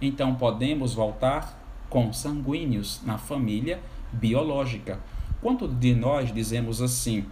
Então 0.01 0.35
podemos 0.35 0.93
voltar 0.93 1.59
com 1.89 2.13
sanguíneos 2.13 3.01
na 3.03 3.17
família 3.17 3.79
biológica. 4.13 4.99
Quanto 5.41 5.67
de 5.67 5.95
nós 5.95 6.31
dizemos 6.31 6.81
assim: 6.81 7.25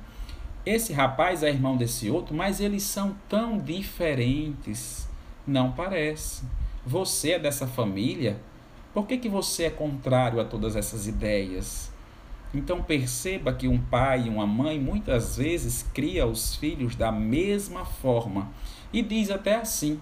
esse 0.66 0.92
rapaz 0.94 1.44
é 1.44 1.50
irmão 1.50 1.78
desse 1.78 2.10
outro, 2.10 2.36
mas 2.36 2.60
eles 2.60 2.84
são 2.84 3.16
tão 3.30 3.60
diferentes. 3.60 5.08
Não 5.46 5.72
parece. 5.72 6.44
Você 6.86 7.34
é 7.34 7.40
dessa 7.40 7.68
família? 7.68 8.42
Por 8.98 9.06
que, 9.06 9.16
que 9.20 9.30
você 9.30 9.66
é 9.66 9.70
contrário 9.70 10.42
a 10.42 10.44
todas 10.44 10.76
essas 10.76 11.06
ideias? 11.06 11.92
Então 12.52 12.82
perceba 12.82 13.54
que 13.54 13.68
um 13.68 13.78
pai 13.78 14.24
e 14.26 14.30
uma 14.30 14.48
mãe 14.48 14.80
muitas 14.80 15.38
vezes 15.38 15.86
cria 15.94 16.26
os 16.26 16.56
filhos 16.56 16.96
da 16.96 17.12
mesma 17.12 17.86
forma 17.86 18.52
e 18.92 19.04
diz 19.04 19.30
até 19.30 19.54
assim: 19.54 20.00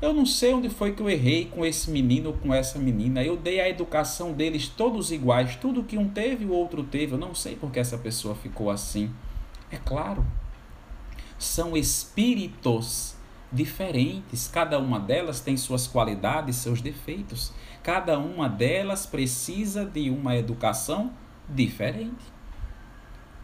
Eu 0.00 0.14
não 0.14 0.24
sei 0.24 0.54
onde 0.54 0.70
foi 0.70 0.92
que 0.92 1.02
eu 1.02 1.10
errei 1.10 1.46
com 1.46 1.66
esse 1.66 1.90
menino 1.90 2.28
ou 2.28 2.36
com 2.36 2.54
essa 2.54 2.78
menina. 2.78 3.24
Eu 3.24 3.36
dei 3.36 3.58
a 3.58 3.68
educação 3.68 4.32
deles 4.32 4.68
todos 4.68 5.10
iguais, 5.10 5.56
tudo 5.56 5.82
que 5.82 5.98
um 5.98 6.08
teve 6.08 6.44
o 6.44 6.52
outro 6.52 6.84
teve. 6.84 7.14
Eu 7.14 7.18
não 7.18 7.34
sei 7.34 7.56
porque 7.56 7.80
essa 7.80 7.98
pessoa 7.98 8.36
ficou 8.36 8.70
assim. 8.70 9.10
É 9.68 9.78
claro, 9.78 10.24
são 11.40 11.76
espíritos 11.76 13.13
diferentes, 13.54 14.48
cada 14.48 14.78
uma 14.78 14.98
delas 14.98 15.40
tem 15.40 15.56
suas 15.56 15.86
qualidades, 15.86 16.56
seus 16.56 16.80
defeitos. 16.80 17.52
Cada 17.82 18.18
uma 18.18 18.48
delas 18.48 19.06
precisa 19.06 19.84
de 19.84 20.10
uma 20.10 20.36
educação 20.36 21.12
diferente. 21.48 22.34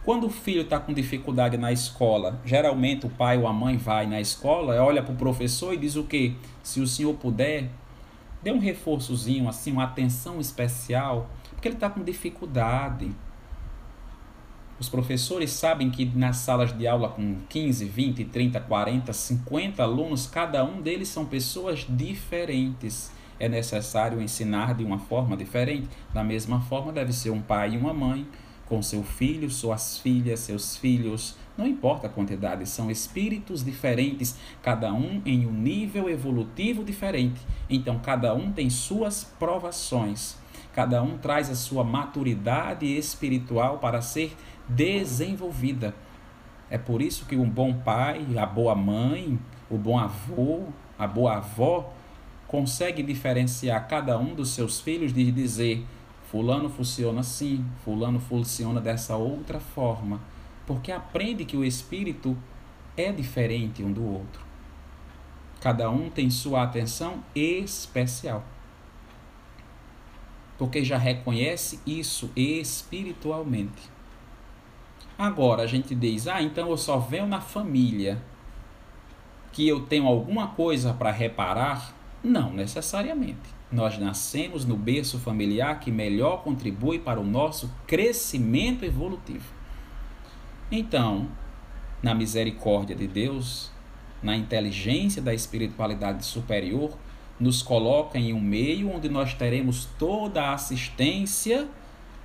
Quando 0.03 0.25
o 0.25 0.29
filho 0.29 0.63
está 0.63 0.79
com 0.79 0.93
dificuldade 0.93 1.57
na 1.57 1.71
escola, 1.71 2.41
geralmente 2.43 3.05
o 3.05 3.09
pai 3.09 3.37
ou 3.37 3.47
a 3.47 3.53
mãe 3.53 3.77
vai 3.77 4.07
na 4.07 4.19
escola, 4.19 4.83
olha 4.83 5.01
para 5.03 5.13
o 5.13 5.17
professor 5.17 5.73
e 5.73 5.77
diz 5.77 5.95
o 5.95 6.03
quê? 6.03 6.33
Se 6.63 6.81
o 6.81 6.87
senhor 6.87 7.13
puder, 7.13 7.69
dê 8.41 8.51
um 8.51 8.59
reforçozinho, 8.59 9.47
assim, 9.47 9.71
uma 9.71 9.83
atenção 9.83 10.39
especial, 10.41 11.29
porque 11.51 11.67
ele 11.67 11.75
está 11.75 11.89
com 11.89 12.03
dificuldade. 12.03 13.11
Os 14.81 14.89
professores 14.89 15.51
sabem 15.51 15.91
que 15.91 16.05
nas 16.05 16.37
salas 16.37 16.75
de 16.75 16.87
aula 16.87 17.07
com 17.07 17.35
15, 17.47 17.85
20, 17.85 18.25
30, 18.25 18.59
40, 18.61 19.13
50 19.13 19.83
alunos, 19.83 20.25
cada 20.25 20.65
um 20.65 20.81
deles 20.81 21.07
são 21.07 21.23
pessoas 21.23 21.85
diferentes 21.87 23.11
é 23.41 23.49
necessário 23.49 24.21
ensinar 24.21 24.75
de 24.75 24.83
uma 24.83 24.99
forma 24.99 25.35
diferente. 25.35 25.89
Da 26.13 26.23
mesma 26.23 26.61
forma, 26.61 26.91
deve 26.91 27.11
ser 27.11 27.31
um 27.31 27.41
pai 27.41 27.73
e 27.73 27.77
uma 27.77 27.91
mãe 27.91 28.27
com 28.67 28.83
seu 28.83 29.03
filho, 29.03 29.49
suas 29.49 29.97
filhas, 29.97 30.41
seus 30.41 30.77
filhos, 30.77 31.35
não 31.57 31.67
importa 31.67 32.07
a 32.07 32.09
quantidade, 32.09 32.65
são 32.69 32.89
espíritos 32.89 33.65
diferentes, 33.65 34.37
cada 34.61 34.93
um 34.93 35.21
em 35.25 35.45
um 35.45 35.51
nível 35.51 36.09
evolutivo 36.09 36.83
diferente. 36.83 37.41
Então, 37.69 37.99
cada 37.99 38.33
um 38.33 38.51
tem 38.51 38.69
suas 38.69 39.25
provações, 39.37 40.37
cada 40.71 41.03
um 41.03 41.17
traz 41.17 41.49
a 41.49 41.55
sua 41.55 41.83
maturidade 41.83 42.85
espiritual 42.85 43.79
para 43.79 44.01
ser 44.01 44.37
desenvolvida. 44.75 45.95
É 46.69 46.77
por 46.77 47.01
isso 47.01 47.25
que 47.25 47.35
um 47.35 47.49
bom 47.49 47.73
pai, 47.73 48.25
a 48.37 48.45
boa 48.45 48.75
mãe, 48.75 49.37
o 49.69 49.77
bom 49.77 49.97
avô, 49.99 50.63
a 50.97 51.05
boa 51.05 51.37
avó 51.37 51.93
consegue 52.47 53.01
diferenciar 53.03 53.87
cada 53.87 54.17
um 54.17 54.33
dos 54.33 54.49
seus 54.49 54.79
filhos 54.79 55.13
de 55.13 55.31
dizer: 55.31 55.85
Fulano 56.29 56.69
funciona 56.69 57.21
assim, 57.21 57.65
Fulano 57.83 58.19
funciona 58.19 58.79
dessa 58.79 59.15
outra 59.15 59.59
forma, 59.59 60.21
porque 60.65 60.91
aprende 60.91 61.45
que 61.45 61.57
o 61.57 61.65
espírito 61.65 62.37
é 62.95 63.11
diferente 63.11 63.83
um 63.83 63.91
do 63.91 64.05
outro. 64.05 64.41
Cada 65.59 65.89
um 65.89 66.09
tem 66.09 66.29
sua 66.29 66.63
atenção 66.63 67.23
especial. 67.35 68.43
Porque 70.57 70.83
já 70.83 70.97
reconhece 70.97 71.79
isso 71.85 72.31
espiritualmente. 72.35 73.89
Agora 75.17 75.63
a 75.63 75.67
gente 75.67 75.93
diz: 75.93 76.27
ah, 76.27 76.41
então 76.41 76.69
eu 76.69 76.77
só 76.77 76.97
venho 76.97 77.27
na 77.27 77.41
família. 77.41 78.21
que 79.51 79.67
eu 79.67 79.81
tenho 79.81 80.07
alguma 80.07 80.47
coisa 80.47 80.93
para 80.93 81.11
reparar? 81.11 81.93
Não 82.23 82.53
necessariamente. 82.53 83.61
Nós 83.71 83.97
nascemos 83.97 84.65
no 84.65 84.75
berço 84.75 85.19
familiar 85.19 85.79
que 85.79 85.91
melhor 85.91 86.43
contribui 86.43 86.99
para 86.99 87.19
o 87.19 87.25
nosso 87.25 87.69
crescimento 87.85 88.85
evolutivo. 88.85 89.53
Então, 90.71 91.27
na 92.01 92.13
misericórdia 92.13 92.95
de 92.95 93.07
Deus, 93.07 93.71
na 94.23 94.35
inteligência 94.35 95.21
da 95.21 95.33
espiritualidade 95.33 96.25
superior, 96.25 96.97
nos 97.39 97.61
coloca 97.61 98.17
em 98.17 98.33
um 98.33 98.39
meio 98.39 98.89
onde 98.89 99.09
nós 99.09 99.33
teremos 99.33 99.85
toda 99.97 100.43
a 100.43 100.53
assistência 100.53 101.67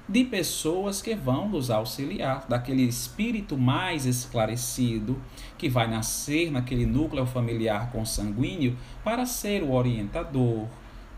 de 0.08 0.24
pessoas 0.24 1.02
que 1.02 1.14
vão 1.14 1.48
nos 1.48 1.70
auxiliar, 1.70 2.46
daquele 2.48 2.82
espírito 2.82 3.56
mais 3.56 4.06
esclarecido 4.06 5.20
que 5.58 5.68
vai 5.68 5.88
nascer 5.88 6.50
naquele 6.50 6.86
núcleo 6.86 7.26
familiar 7.26 7.90
consanguíneo 7.90 8.76
para 9.02 9.26
ser 9.26 9.62
o 9.62 9.72
orientador, 9.72 10.66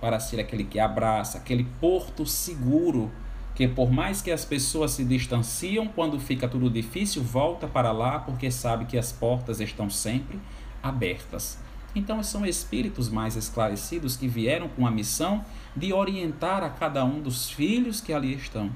para 0.01 0.19
ser 0.19 0.41
aquele 0.41 0.65
que 0.65 0.81
abraça, 0.81 1.39
aquele 1.39 1.65
porto 1.81 2.25
seguro, 2.25 3.11
que 3.55 3.69
por 3.69 3.91
mais 3.91 4.23
que 4.23 4.31
as 4.31 4.45
pessoas 4.45 4.93
se 4.93 5.05
distanciam, 5.05 5.89
quando 5.89 6.19
fica 6.19 6.49
tudo 6.49 6.71
difícil, 6.71 7.23
volta 7.23 7.67
para 7.67 7.93
lá 7.93 8.21
porque 8.21 8.51
sabe 8.51 8.87
que 8.87 8.97
as 8.97 9.13
portas 9.13 9.61
estão 9.61 9.91
sempre 9.91 10.39
abertas. 10.83 11.59
Então 11.95 12.23
são 12.23 12.47
espíritos 12.47 13.09
mais 13.09 13.35
esclarecidos 13.35 14.17
que 14.17 14.29
vieram 14.29 14.69
com 14.69 14.87
a 14.87 14.91
missão 14.91 15.45
de 15.79 15.93
orientar 15.93 16.63
a 16.63 16.71
cada 16.71 17.05
um 17.05 17.21
dos 17.21 17.51
filhos 17.51 18.01
que 18.01 18.13
ali 18.13 18.35
estão. 18.35 18.71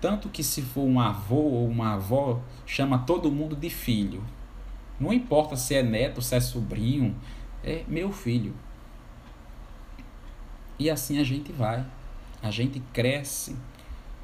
Tanto 0.00 0.28
que 0.28 0.42
se 0.42 0.62
for 0.62 0.82
um 0.82 1.00
avô 1.00 1.36
ou 1.36 1.68
uma 1.68 1.94
avó, 1.94 2.40
chama 2.66 2.98
todo 2.98 3.30
mundo 3.30 3.56
de 3.56 3.70
filho. 3.70 4.22
Não 4.98 5.12
importa 5.12 5.56
se 5.56 5.74
é 5.74 5.82
neto, 5.82 6.20
se 6.20 6.34
é 6.34 6.40
sobrinho, 6.40 7.16
é 7.64 7.84
meu 7.88 8.12
filho. 8.12 8.54
E 10.78 10.88
assim 10.88 11.18
a 11.18 11.24
gente 11.24 11.52
vai, 11.52 11.84
a 12.42 12.50
gente 12.50 12.80
cresce. 12.92 13.56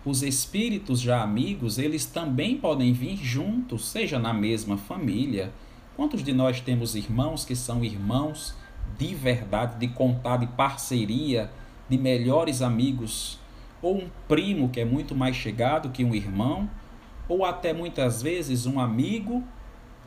Os 0.04 0.22
espíritos 0.22 1.00
já 1.00 1.22
amigos, 1.22 1.78
eles 1.78 2.06
também 2.06 2.58
podem 2.58 2.92
vir 2.92 3.16
juntos, 3.16 3.86
seja 3.86 4.18
na 4.18 4.32
mesma 4.32 4.76
família. 4.76 5.52
Quantos 5.96 6.22
de 6.22 6.32
nós 6.32 6.60
temos 6.60 6.94
irmãos 6.94 7.44
que 7.44 7.56
são 7.56 7.84
irmãos 7.84 8.54
de 8.98 9.14
verdade, 9.14 9.78
de 9.78 9.88
contar, 9.88 10.38
de 10.38 10.46
parceria, 10.46 11.50
de 11.88 11.98
melhores 11.98 12.62
amigos? 12.62 13.38
Ou 13.82 13.96
um 13.98 14.08
primo 14.28 14.68
que 14.68 14.80
é 14.80 14.84
muito 14.84 15.14
mais 15.14 15.36
chegado 15.36 15.90
que 15.90 16.04
um 16.04 16.14
irmão? 16.14 16.68
Ou 17.28 17.44
até 17.44 17.72
muitas 17.72 18.22
vezes 18.22 18.66
um 18.66 18.78
amigo 18.78 19.42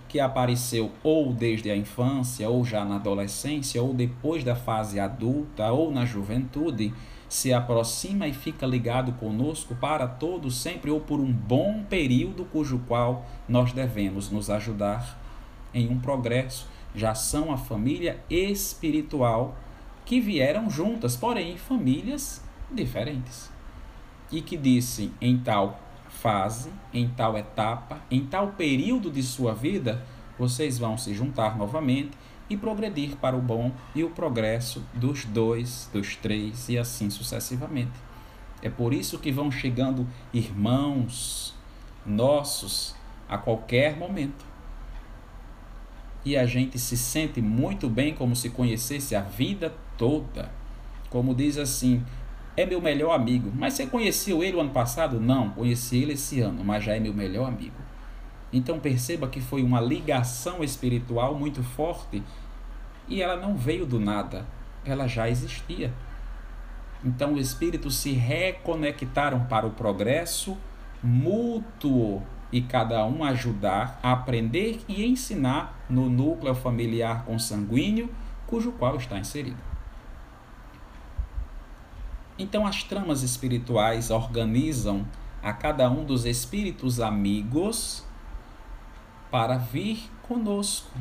que 0.08 0.20
apareceu 0.20 0.92
ou 1.04 1.34
desde 1.34 1.70
a 1.70 1.76
infância, 1.76 2.50
ou 2.50 2.64
já 2.64 2.86
na 2.86 2.96
adolescência, 2.96 3.82
ou 3.82 3.94
depois 3.94 4.44
da 4.44 4.56
fase 4.56 5.00
adulta, 5.00 5.72
ou 5.72 5.92
na 5.92 6.06
juventude, 6.06 6.94
se 7.28 7.54
aproxima 7.54 8.28
e 8.28 8.34
fica 8.34 8.66
ligado 8.66 9.12
conosco 9.14 9.76
para 9.76 10.08
todo 10.08 10.50
sempre 10.50 10.90
ou 10.90 11.02
por 11.02 11.20
um 11.20 11.32
bom 11.32 11.84
período 11.90 12.46
cujo 12.46 12.80
qual 12.88 13.26
nós 13.50 13.74
devemos 13.74 14.32
nos 14.32 14.50
ajudar 14.50 15.20
em 15.74 15.90
um 15.90 16.00
progresso. 16.00 16.68
Já 16.98 17.14
são 17.14 17.54
a 17.54 17.58
família 17.58 18.20
espiritual 18.28 19.56
que 20.04 20.20
vieram 20.20 20.68
juntas, 20.68 21.16
porém 21.16 21.56
famílias 21.56 22.44
diferentes. 22.72 23.52
E 24.32 24.42
que 24.42 24.58
disse 24.58 25.14
em 25.22 25.38
tal 25.38 25.80
fase, 26.10 26.72
em 26.92 27.08
tal 27.08 27.38
etapa, 27.38 28.02
em 28.10 28.26
tal 28.26 28.48
período 28.54 29.12
de 29.12 29.22
sua 29.22 29.54
vida, 29.54 30.04
vocês 30.40 30.80
vão 30.80 30.98
se 30.98 31.14
juntar 31.14 31.56
novamente 31.56 32.18
e 32.50 32.58
progredir 32.58 33.16
para 33.18 33.38
o 33.38 33.42
bom 33.42 33.72
e 33.94 34.04
o 34.04 34.10
progresso 34.10 34.84
dos 34.92 35.24
dois, 35.24 35.88
dos 35.94 36.16
três 36.16 36.68
e 36.68 36.80
assim 36.80 37.12
sucessivamente. 37.12 38.00
É 38.60 38.72
por 38.72 38.92
isso 38.92 39.20
que 39.20 39.32
vão 39.32 39.52
chegando 39.52 40.08
irmãos 40.34 41.54
nossos 42.04 42.96
a 43.30 43.38
qualquer 43.38 43.98
momento. 43.98 44.57
E 46.28 46.36
a 46.36 46.46
gente 46.46 46.78
se 46.78 46.98
sente 46.98 47.42
muito 47.42 47.88
bem 47.88 48.14
como 48.14 48.36
se 48.36 48.50
conhecesse 48.50 49.16
a 49.16 49.22
vida 49.22 49.74
toda. 49.98 50.52
Como 51.10 51.34
diz 51.34 51.58
assim, 51.58 52.04
é 52.58 52.66
meu 52.66 52.82
melhor 52.82 53.14
amigo. 53.14 53.50
Mas 53.56 53.76
você 53.76 53.88
conheceu 53.88 54.44
ele 54.44 54.58
o 54.58 54.60
ano 54.60 54.72
passado? 54.72 55.22
Não, 55.22 55.52
conheci 55.52 56.00
ele 56.00 56.16
esse 56.16 56.42
ano, 56.42 56.66
mas 56.66 56.84
já 56.84 56.98
é 56.98 57.00
meu 57.00 57.14
melhor 57.14 57.48
amigo. 57.48 57.78
Então 58.52 58.78
perceba 58.78 59.30
que 59.30 59.40
foi 59.40 59.64
uma 59.64 59.80
ligação 59.80 60.62
espiritual 60.62 61.34
muito 61.34 61.64
forte 61.64 62.22
e 63.08 63.22
ela 63.22 63.38
não 63.38 63.56
veio 63.56 63.86
do 63.86 63.98
nada, 63.98 64.46
ela 64.84 65.08
já 65.08 65.30
existia. 65.30 65.94
Então 67.06 67.36
os 67.36 67.48
espíritos 67.48 67.96
se 67.96 68.12
reconectaram 68.12 69.46
para 69.46 69.66
o 69.66 69.72
progresso 69.72 70.58
mútuo 71.02 72.22
e 72.52 72.60
cada 72.60 73.06
um 73.06 73.24
ajudar 73.24 73.98
a 74.04 74.12
aprender 74.12 74.82
e 74.90 75.06
ensinar 75.06 75.77
no 75.90 76.10
núcleo 76.10 76.54
familiar 76.54 77.26
consanguíneo 77.26 78.10
cujo 78.46 78.72
qual 78.74 78.96
está 78.96 79.18
inserido. 79.18 79.58
Então, 82.40 82.68
as 82.68 82.84
tramas 82.84 83.24
espirituais 83.24 84.12
organizam 84.12 85.06
a 85.42 85.52
cada 85.54 85.90
um 85.90 86.06
dos 86.06 86.26
espíritos 86.26 87.00
amigos 87.00 88.06
para 89.32 89.58
vir 89.58 90.10
conosco, 90.28 90.98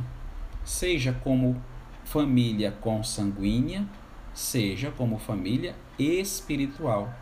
seja 0.65 1.13
como 1.13 1.61
família 2.05 2.73
consanguínea, 2.73 3.87
seja 4.33 4.91
como 4.91 5.19
família 5.19 5.75
espiritual. 5.99 7.13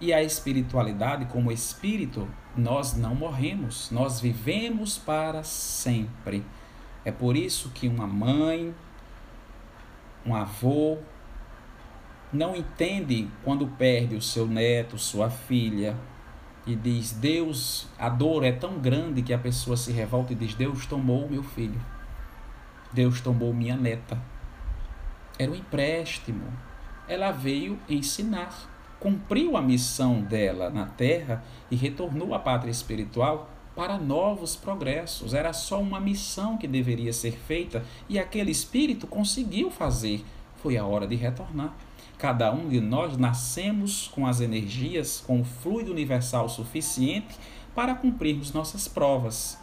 E 0.00 0.12
a 0.12 0.22
espiritualidade, 0.22 1.26
como 1.26 1.52
espírito, 1.52 2.28
nós 2.56 2.94
não 2.96 3.14
morremos, 3.14 3.90
nós 3.90 4.20
vivemos 4.20 4.98
para 4.98 5.44
sempre. 5.44 6.44
É 7.04 7.10
por 7.10 7.36
isso 7.36 7.70
que 7.70 7.88
uma 7.88 8.06
mãe, 8.06 8.74
um 10.24 10.34
avô, 10.34 10.98
não 12.32 12.54
entende 12.56 13.28
quando 13.44 13.66
perde 13.66 14.14
o 14.14 14.22
seu 14.22 14.46
neto, 14.46 14.96
sua 14.96 15.28
filha, 15.28 15.96
e 16.66 16.76
diz: 16.76 17.12
Deus, 17.12 17.88
a 17.98 18.08
dor 18.08 18.44
é 18.44 18.52
tão 18.52 18.78
grande 18.78 19.22
que 19.22 19.34
a 19.34 19.38
pessoa 19.38 19.76
se 19.76 19.92
revolta 19.92 20.32
e 20.32 20.36
diz: 20.36 20.54
Deus 20.54 20.86
tomou 20.86 21.28
meu 21.28 21.42
filho, 21.42 21.80
Deus 22.92 23.20
tomou 23.20 23.52
minha 23.52 23.76
neta. 23.76 24.18
Era 25.38 25.50
um 25.50 25.54
empréstimo. 25.54 26.44
Ela 27.08 27.32
veio 27.32 27.78
ensinar, 27.88 28.70
cumpriu 29.00 29.56
a 29.56 29.62
missão 29.62 30.20
dela 30.22 30.70
na 30.70 30.86
terra 30.86 31.42
e 31.70 31.74
retornou 31.74 32.32
à 32.32 32.38
pátria 32.38 32.70
espiritual 32.70 33.50
para 33.74 33.98
novos 33.98 34.56
progressos. 34.56 35.34
Era 35.34 35.52
só 35.52 35.80
uma 35.80 36.00
missão 36.00 36.56
que 36.56 36.66
deveria 36.66 37.12
ser 37.12 37.32
feita 37.32 37.84
e 38.08 38.18
aquele 38.18 38.50
espírito 38.50 39.06
conseguiu 39.06 39.70
fazer. 39.70 40.24
Foi 40.56 40.76
a 40.76 40.84
hora 40.84 41.06
de 41.06 41.16
retornar. 41.16 41.74
Cada 42.18 42.52
um 42.52 42.68
de 42.68 42.80
nós 42.80 43.16
nascemos 43.16 44.08
com 44.08 44.26
as 44.26 44.40
energias, 44.40 45.22
com 45.26 45.40
o 45.40 45.44
fluido 45.44 45.90
universal 45.90 46.48
suficiente 46.48 47.36
para 47.74 47.94
cumprirmos 47.94 48.52
nossas 48.52 48.86
provas. 48.86 49.58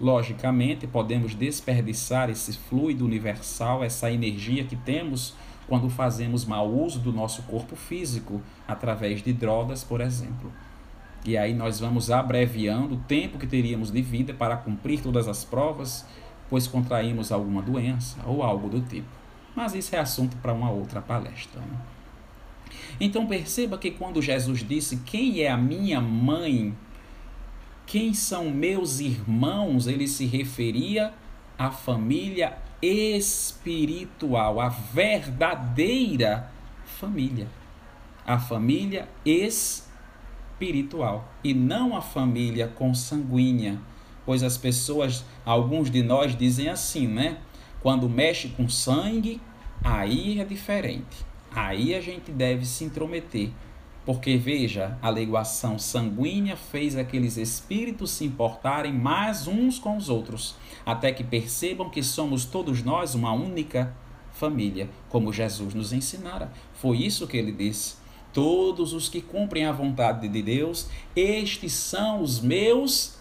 Logicamente, 0.00 0.86
podemos 0.86 1.34
desperdiçar 1.34 2.28
esse 2.28 2.52
fluido 2.52 3.04
universal, 3.04 3.82
essa 3.82 4.10
energia 4.10 4.64
que 4.64 4.76
temos 4.76 5.34
quando 5.66 5.88
fazemos 5.88 6.44
mau 6.44 6.68
uso 6.70 6.98
do 6.98 7.12
nosso 7.12 7.42
corpo 7.44 7.74
físico, 7.74 8.42
através 8.66 9.22
de 9.22 9.32
drogas, 9.32 9.82
por 9.82 10.00
exemplo. 10.00 10.52
E 11.24 11.38
aí 11.38 11.54
nós 11.54 11.80
vamos 11.80 12.10
abreviando 12.10 12.96
o 12.96 12.98
tempo 12.98 13.38
que 13.38 13.46
teríamos 13.46 13.90
de 13.90 14.02
vida 14.02 14.34
para 14.34 14.58
cumprir 14.58 15.00
todas 15.00 15.26
as 15.26 15.42
provas, 15.42 16.06
pois 16.50 16.66
contraímos 16.66 17.32
alguma 17.32 17.62
doença 17.62 18.18
ou 18.26 18.42
algo 18.42 18.68
do 18.68 18.82
tipo. 18.82 19.08
Mas 19.56 19.74
isso 19.74 19.96
é 19.96 19.98
assunto 19.98 20.36
para 20.36 20.52
uma 20.52 20.70
outra 20.70 21.00
palestra. 21.00 21.60
Né? 21.60 21.78
Então 23.00 23.26
perceba 23.26 23.78
que 23.78 23.90
quando 23.90 24.20
Jesus 24.20 24.62
disse: 24.62 24.98
Quem 24.98 25.40
é 25.40 25.50
a 25.50 25.56
minha 25.56 26.00
mãe? 26.00 26.76
Quem 27.86 28.12
são 28.12 28.50
meus 28.50 29.00
irmãos? 29.00 29.86
Ele 29.86 30.06
se 30.06 30.26
referia 30.26 31.14
à 31.58 31.70
família 31.70 32.58
espiritual, 32.82 34.60
a 34.60 34.68
verdadeira 34.68 36.50
família. 36.84 37.46
A 38.26 38.38
família 38.38 39.08
espiritual 39.24 39.93
e 41.42 41.52
não 41.52 41.96
a 41.96 42.00
família 42.00 42.68
consanguínea. 42.68 43.78
Pois 44.24 44.42
as 44.42 44.56
pessoas, 44.56 45.24
alguns 45.44 45.90
de 45.90 46.02
nós 46.02 46.36
dizem 46.36 46.68
assim, 46.68 47.06
né? 47.06 47.38
Quando 47.82 48.08
mexe 48.08 48.48
com 48.48 48.68
sangue, 48.68 49.40
aí 49.82 50.40
é 50.40 50.44
diferente. 50.44 51.26
Aí 51.54 51.94
a 51.94 52.00
gente 52.00 52.30
deve 52.30 52.64
se 52.64 52.84
intrometer. 52.84 53.50
Porque 54.06 54.36
veja, 54.36 54.98
a 55.00 55.08
leguação 55.08 55.78
sanguínea 55.78 56.56
fez 56.56 56.96
aqueles 56.96 57.36
espíritos 57.36 58.10
se 58.10 58.24
importarem 58.24 58.92
mais 58.92 59.46
uns 59.46 59.78
com 59.78 59.96
os 59.96 60.08
outros, 60.10 60.56
até 60.84 61.10
que 61.10 61.24
percebam 61.24 61.88
que 61.88 62.02
somos 62.02 62.44
todos 62.44 62.82
nós 62.82 63.14
uma 63.14 63.32
única 63.32 63.94
família, 64.32 64.90
como 65.08 65.32
Jesus 65.32 65.72
nos 65.72 65.92
ensinara. 65.92 66.52
Foi 66.74 66.98
isso 66.98 67.26
que 67.26 67.36
ele 67.36 67.52
disse. 67.52 67.96
Todos 68.34 68.92
os 68.92 69.08
que 69.08 69.22
cumprem 69.22 69.64
a 69.64 69.72
vontade 69.72 70.28
de 70.28 70.42
Deus, 70.42 70.90
estes 71.14 71.72
são 71.72 72.20
os 72.20 72.40
meus 72.40 73.16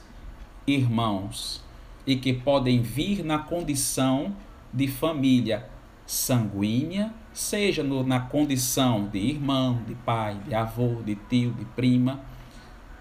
irmãos, 0.66 1.64
e 2.06 2.16
que 2.16 2.34
podem 2.34 2.82
vir 2.82 3.24
na 3.24 3.38
condição 3.38 4.36
de 4.74 4.88
família 4.88 5.70
sanguínea, 6.06 7.14
seja 7.32 7.84
no, 7.84 8.04
na 8.04 8.20
condição 8.20 9.08
de 9.08 9.20
irmão, 9.20 9.84
de 9.88 9.94
pai, 9.96 10.36
de 10.48 10.56
avô, 10.56 11.02
de 11.06 11.16
tio, 11.16 11.52
de 11.54 11.64
prima, 11.64 12.20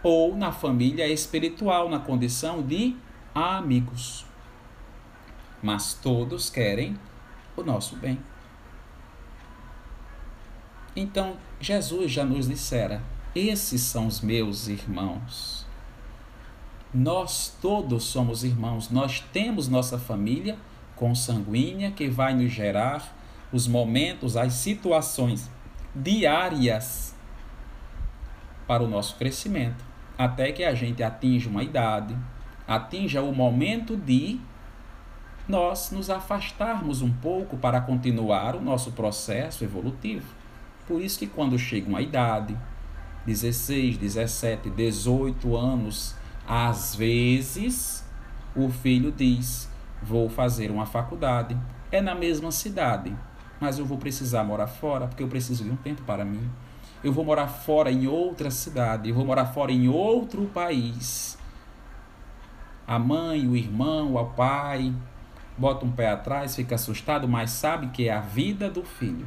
ou 0.03 0.37
na 0.37 0.53
família 0.53 1.09
espiritual, 1.09 1.89
na 1.89 1.99
condição 1.99 2.63
de 2.63 2.95
amigos. 3.35 4.27
Mas 5.63 5.95
todos 5.95 6.51
querem 6.51 6.95
o 7.57 7.63
nosso 7.63 7.97
bem. 7.97 8.19
Então, 10.95 11.37
Jesus 11.63 12.11
já 12.11 12.25
nos 12.25 12.49
dissera: 12.49 13.01
esses 13.37 13.83
são 13.83 14.09
os 14.09 14.21
meus 14.21 14.67
irmãos. 14.67 15.65
Nós 16.93 17.57
todos 17.63 18.03
somos 18.03 18.43
irmãos, 18.43 18.91
nós 18.91 19.21
temos 19.33 19.69
nossa 19.69 19.97
família 19.97 20.59
consanguínea 20.97 21.93
que 21.93 22.09
vai 22.09 22.35
nos 22.35 22.51
gerar 22.51 23.17
os 23.53 23.69
momentos, 23.69 24.37
as 24.37 24.55
situações 24.55 25.49
diárias 25.95 27.15
para 28.67 28.83
o 28.83 28.89
nosso 28.89 29.17
crescimento, 29.17 29.85
até 30.19 30.51
que 30.51 30.65
a 30.65 30.75
gente 30.75 31.01
atinja 31.01 31.49
uma 31.49 31.63
idade, 31.63 32.17
atinja 32.67 33.23
o 33.23 33.33
momento 33.33 33.97
de 33.97 34.41
nós 35.49 35.93
nos 35.93 36.11
afastarmos 36.11 37.03
um 37.03 37.13
pouco 37.13 37.57
para 37.57 37.81
continuar 37.81 38.57
o 38.57 38.61
nosso 38.61 38.91
processo 38.93 39.63
evolutivo. 39.63 40.42
Por 40.93 41.01
isso 41.01 41.19
que 41.19 41.27
quando 41.27 41.59
chega 41.59 41.89
uma 41.89 42.03
idade, 42.03 42.55
16, 43.25 43.97
17, 43.97 44.69
18 44.69 45.57
anos, 45.57 46.15
às 46.47 46.95
vezes 46.95 48.07
o 48.55 48.69
filho 48.69 49.11
diz: 49.11 49.71
Vou 50.03 50.29
fazer 50.29 50.71
uma 50.71 50.85
faculdade. 50.85 51.57
É 51.91 52.03
na 52.03 52.15
mesma 52.15 52.53
cidade, 52.53 53.17
mas 53.59 53.79
eu 53.79 53.87
vou 53.87 53.97
precisar 53.97 54.45
morar 54.45 54.67
fora 54.67 55.07
porque 55.07 55.23
eu 55.23 55.29
preciso 55.29 55.65
de 55.65 55.71
um 55.71 55.77
tempo 55.77 56.03
para 56.03 56.27
mim. 56.27 56.47
Eu 57.03 57.11
vou 57.11 57.25
morar 57.25 57.47
fora 57.47 57.91
em 57.91 58.07
outra 58.07 58.51
cidade, 58.51 59.09
eu 59.09 59.15
vou 59.15 59.25
morar 59.25 59.47
fora 59.47 59.73
em 59.73 59.89
outro 59.89 60.45
país. 60.53 61.39
A 62.87 62.99
mãe, 62.99 63.49
o 63.49 63.57
irmão, 63.57 64.15
o 64.15 64.27
pai 64.27 64.93
bota 65.57 65.87
um 65.87 65.91
pé 65.91 66.11
atrás, 66.11 66.55
fica 66.55 66.75
assustado, 66.75 67.27
mas 67.27 67.51
sabe 67.51 67.87
que 67.87 68.11
é 68.11 68.13
a 68.13 68.21
vida 68.21 68.69
do 68.69 68.85
filho 68.85 69.27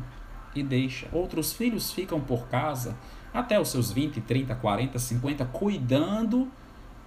e 0.55 0.63
deixa. 0.63 1.07
Outros 1.11 1.53
filhos 1.53 1.91
ficam 1.91 2.19
por 2.19 2.47
casa 2.47 2.97
até 3.33 3.59
os 3.59 3.67
seus 3.67 3.91
20, 3.91 4.21
30, 4.21 4.55
40, 4.55 4.97
50, 4.97 5.45
cuidando 5.45 6.49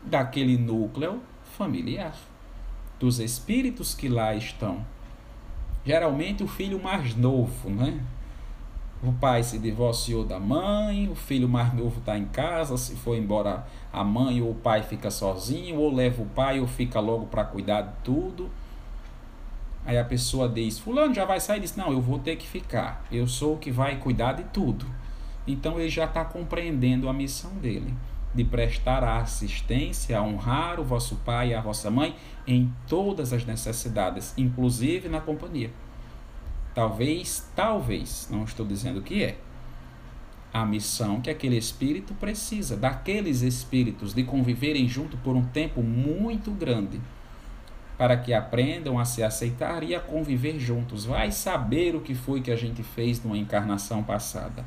daquele 0.05 0.57
núcleo 0.57 1.21
familiar 1.57 2.15
dos 2.99 3.19
espíritos 3.19 3.95
que 3.95 4.09
lá 4.09 4.35
estão. 4.35 4.85
Geralmente 5.85 6.43
o 6.43 6.49
filho 6.49 6.83
mais 6.83 7.17
novo, 7.17 7.71
né? 7.71 8.01
O 9.03 9.13
pai 9.13 9.45
se 9.45 9.59
divorciou 9.61 10.25
da 10.25 10.41
mãe, 10.41 11.09
o 11.09 11.15
filho 11.15 11.49
mais 11.49 11.73
novo 11.73 12.01
está 12.01 12.19
em 12.19 12.25
casa, 12.25 12.77
se 12.77 12.97
for 12.97 13.17
embora 13.17 13.65
a 13.93 14.03
mãe 14.03 14.43
ou 14.43 14.51
o 14.51 14.55
pai 14.57 14.83
fica 14.83 15.09
sozinho, 15.09 15.77
ou 15.77 15.95
leva 15.95 16.21
o 16.21 16.27
pai 16.27 16.59
ou 16.59 16.67
fica 16.67 16.99
logo 16.99 17.27
para 17.27 17.45
cuidar 17.45 17.83
de 17.83 17.93
tudo. 18.03 18.51
Aí 19.89 19.97
a 19.97 20.05
pessoa 20.05 20.51
diz: 20.51 20.79
Fulano 20.79 21.15
já 21.15 21.25
vai 21.25 21.41
sair? 21.41 21.61
Diz: 21.61 21.75
Não, 21.75 21.91
eu 21.91 22.03
vou 22.03 22.19
ter 22.19 22.37
que 22.37 22.47
ficar. 22.47 23.07
Eu 23.11 23.27
sou 23.27 23.55
o 23.55 23.59
que 23.59 23.71
vai 23.71 23.97
cuidar 23.97 24.35
de 24.35 24.45
tudo. 24.45 24.85
Então 25.47 25.81
ele 25.81 25.89
já 25.89 26.05
está 26.05 26.23
compreendendo 26.27 27.09
a 27.09 27.13
missão 27.15 27.53
dele 27.53 27.95
de 28.35 28.45
prestar 28.45 29.03
a 29.03 29.17
assistência, 29.17 30.19
a 30.19 30.23
honrar 30.23 30.79
o 30.79 30.85
vosso 30.85 31.17
pai 31.25 31.53
e 31.53 31.55
a 31.55 31.63
vossa 31.63 31.91
mãe 31.91 32.15
em 32.47 32.71
todas 32.87 33.33
as 33.33 33.47
necessidades, 33.47 34.35
inclusive 34.37 35.09
na 35.09 35.23
companhia. 35.23 35.71
Talvez, 36.75 37.51
talvez, 37.57 38.29
não 38.31 38.45
estou 38.45 38.67
dizendo 38.67 39.01
que 39.01 39.25
é, 39.25 39.39
a 40.53 40.67
missão 40.67 41.23
que 41.23 41.31
aquele 41.31 41.57
espírito 41.57 42.13
precisa, 42.13 42.77
daqueles 42.77 43.41
espíritos, 43.41 44.13
de 44.13 44.23
conviverem 44.23 44.87
junto 44.87 45.17
por 45.17 45.35
um 45.35 45.45
tempo 45.45 45.83
muito 45.83 46.51
grande, 46.51 47.01
para 47.99 48.17
que 48.17 48.33
aprendam 48.33 48.99
a 48.99 49.05
se 49.05 49.23
aceitar 49.23 49.83
e 49.83 49.95
a 49.95 50.01
conviver 50.01 50.59
juntos. 50.59 51.05
Vai 51.05 51.31
saber 51.33 51.95
o 51.95 52.01
que 52.01 52.15
foi 52.15 52.41
que 52.41 52.51
a 52.51 52.57
gente 52.57 52.83
fez 52.83 53.23
numa 53.23 53.37
encarnação 53.37 54.03
passada 54.03 54.65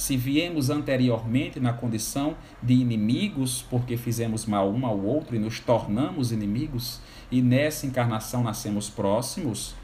se 0.00 0.16
viemos 0.16 0.70
anteriormente 0.70 1.60
na 1.60 1.74
condição 1.74 2.34
de 2.62 2.72
inimigos, 2.72 3.62
porque 3.68 3.98
fizemos 3.98 4.46
mal 4.46 4.72
um 4.72 4.86
ao 4.86 4.98
outro 4.98 5.36
e 5.36 5.38
nos 5.38 5.60
tornamos 5.60 6.32
inimigos, 6.32 7.02
e 7.30 7.42
nessa 7.42 7.86
encarnação 7.86 8.42
nascemos 8.42 8.88
próximos, 8.88 9.74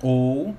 ou 0.00 0.54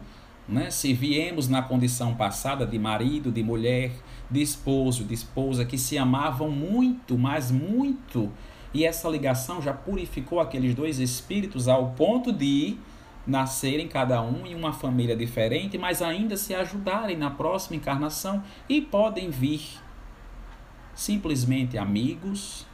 né, 0.46 0.70
se 0.70 0.94
viemos 0.94 1.48
na 1.48 1.62
condição 1.62 2.16
passada 2.16 2.68
de 2.68 2.78
marido, 2.78 3.32
de 3.32 3.42
mulher, 3.42 3.94
de 4.30 4.42
esposo, 4.42 5.06
de 5.06 5.14
esposa, 5.14 5.64
que 5.64 5.78
se 5.78 5.98
amavam 5.98 6.52
muito, 6.52 7.18
mas 7.18 7.52
muito, 7.52 8.30
e 8.76 8.84
essa 8.84 9.08
ligação 9.08 9.62
já 9.62 9.74
purificou 9.74 10.42
aqueles 10.42 10.76
dois 10.76 11.00
espíritos 11.00 11.70
ao 11.70 11.92
ponto 11.92 12.34
de 12.34 12.76
nascerem 13.26 13.88
cada 13.88 14.22
um 14.22 14.46
em 14.46 14.54
uma 14.54 14.74
família 14.74 15.16
diferente, 15.16 15.78
mas 15.78 16.02
ainda 16.02 16.36
se 16.36 16.54
ajudarem 16.54 17.16
na 17.16 17.32
próxima 17.32 17.78
encarnação 17.78 18.44
e 18.68 18.82
podem 18.82 19.30
vir 19.30 19.62
simplesmente 20.94 21.78
amigos, 21.78 22.66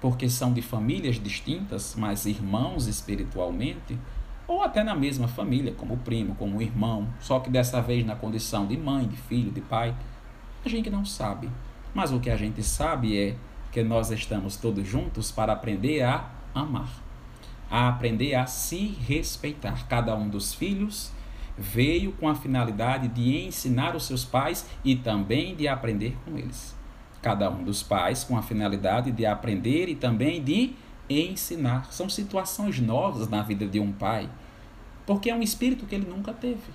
porque 0.00 0.30
são 0.30 0.52
de 0.52 0.62
famílias 0.62 1.20
distintas, 1.20 1.96
mas 1.98 2.24
irmãos 2.24 2.86
espiritualmente, 2.86 3.98
ou 4.46 4.62
até 4.62 4.84
na 4.84 4.94
mesma 4.94 5.26
família, 5.26 5.72
como 5.72 5.96
primo, 5.96 6.36
como 6.36 6.62
irmão, 6.62 7.08
só 7.18 7.40
que 7.40 7.50
dessa 7.50 7.82
vez 7.82 8.06
na 8.06 8.14
condição 8.14 8.68
de 8.68 8.76
mãe, 8.76 9.08
de 9.08 9.16
filho, 9.16 9.50
de 9.50 9.60
pai. 9.60 9.96
A 10.64 10.68
gente 10.68 10.88
não 10.88 11.04
sabe. 11.04 11.50
Mas 11.92 12.12
o 12.12 12.20
que 12.20 12.30
a 12.30 12.36
gente 12.36 12.62
sabe 12.62 13.18
é 13.18 13.36
que 13.76 13.82
nós 13.82 14.10
estamos 14.10 14.56
todos 14.56 14.88
juntos 14.88 15.30
para 15.30 15.52
aprender 15.52 16.00
a 16.00 16.30
amar 16.54 16.88
a 17.70 17.88
aprender 17.88 18.34
a 18.34 18.46
se 18.46 18.86
respeitar. 19.06 19.86
Cada 19.86 20.16
um 20.16 20.30
dos 20.30 20.54
filhos 20.54 21.12
veio 21.58 22.12
com 22.12 22.26
a 22.26 22.34
finalidade 22.34 23.08
de 23.08 23.44
ensinar 23.44 23.94
os 23.94 24.06
seus 24.06 24.24
pais 24.24 24.66
e 24.82 24.96
também 24.96 25.54
de 25.54 25.68
aprender 25.68 26.16
com 26.24 26.38
eles. 26.38 26.74
Cada 27.20 27.50
um 27.50 27.64
dos 27.64 27.82
pais 27.82 28.24
com 28.24 28.38
a 28.38 28.42
finalidade 28.42 29.12
de 29.12 29.26
aprender 29.26 29.90
e 29.90 29.94
também 29.94 30.42
de 30.42 30.74
ensinar. 31.10 31.92
São 31.92 32.08
situações 32.08 32.80
novas 32.80 33.28
na 33.28 33.42
vida 33.42 33.66
de 33.66 33.78
um 33.78 33.92
pai, 33.92 34.26
porque 35.04 35.28
é 35.28 35.34
um 35.34 35.42
espírito 35.42 35.84
que 35.84 35.94
ele 35.94 36.08
nunca 36.08 36.32
teve. 36.32 36.72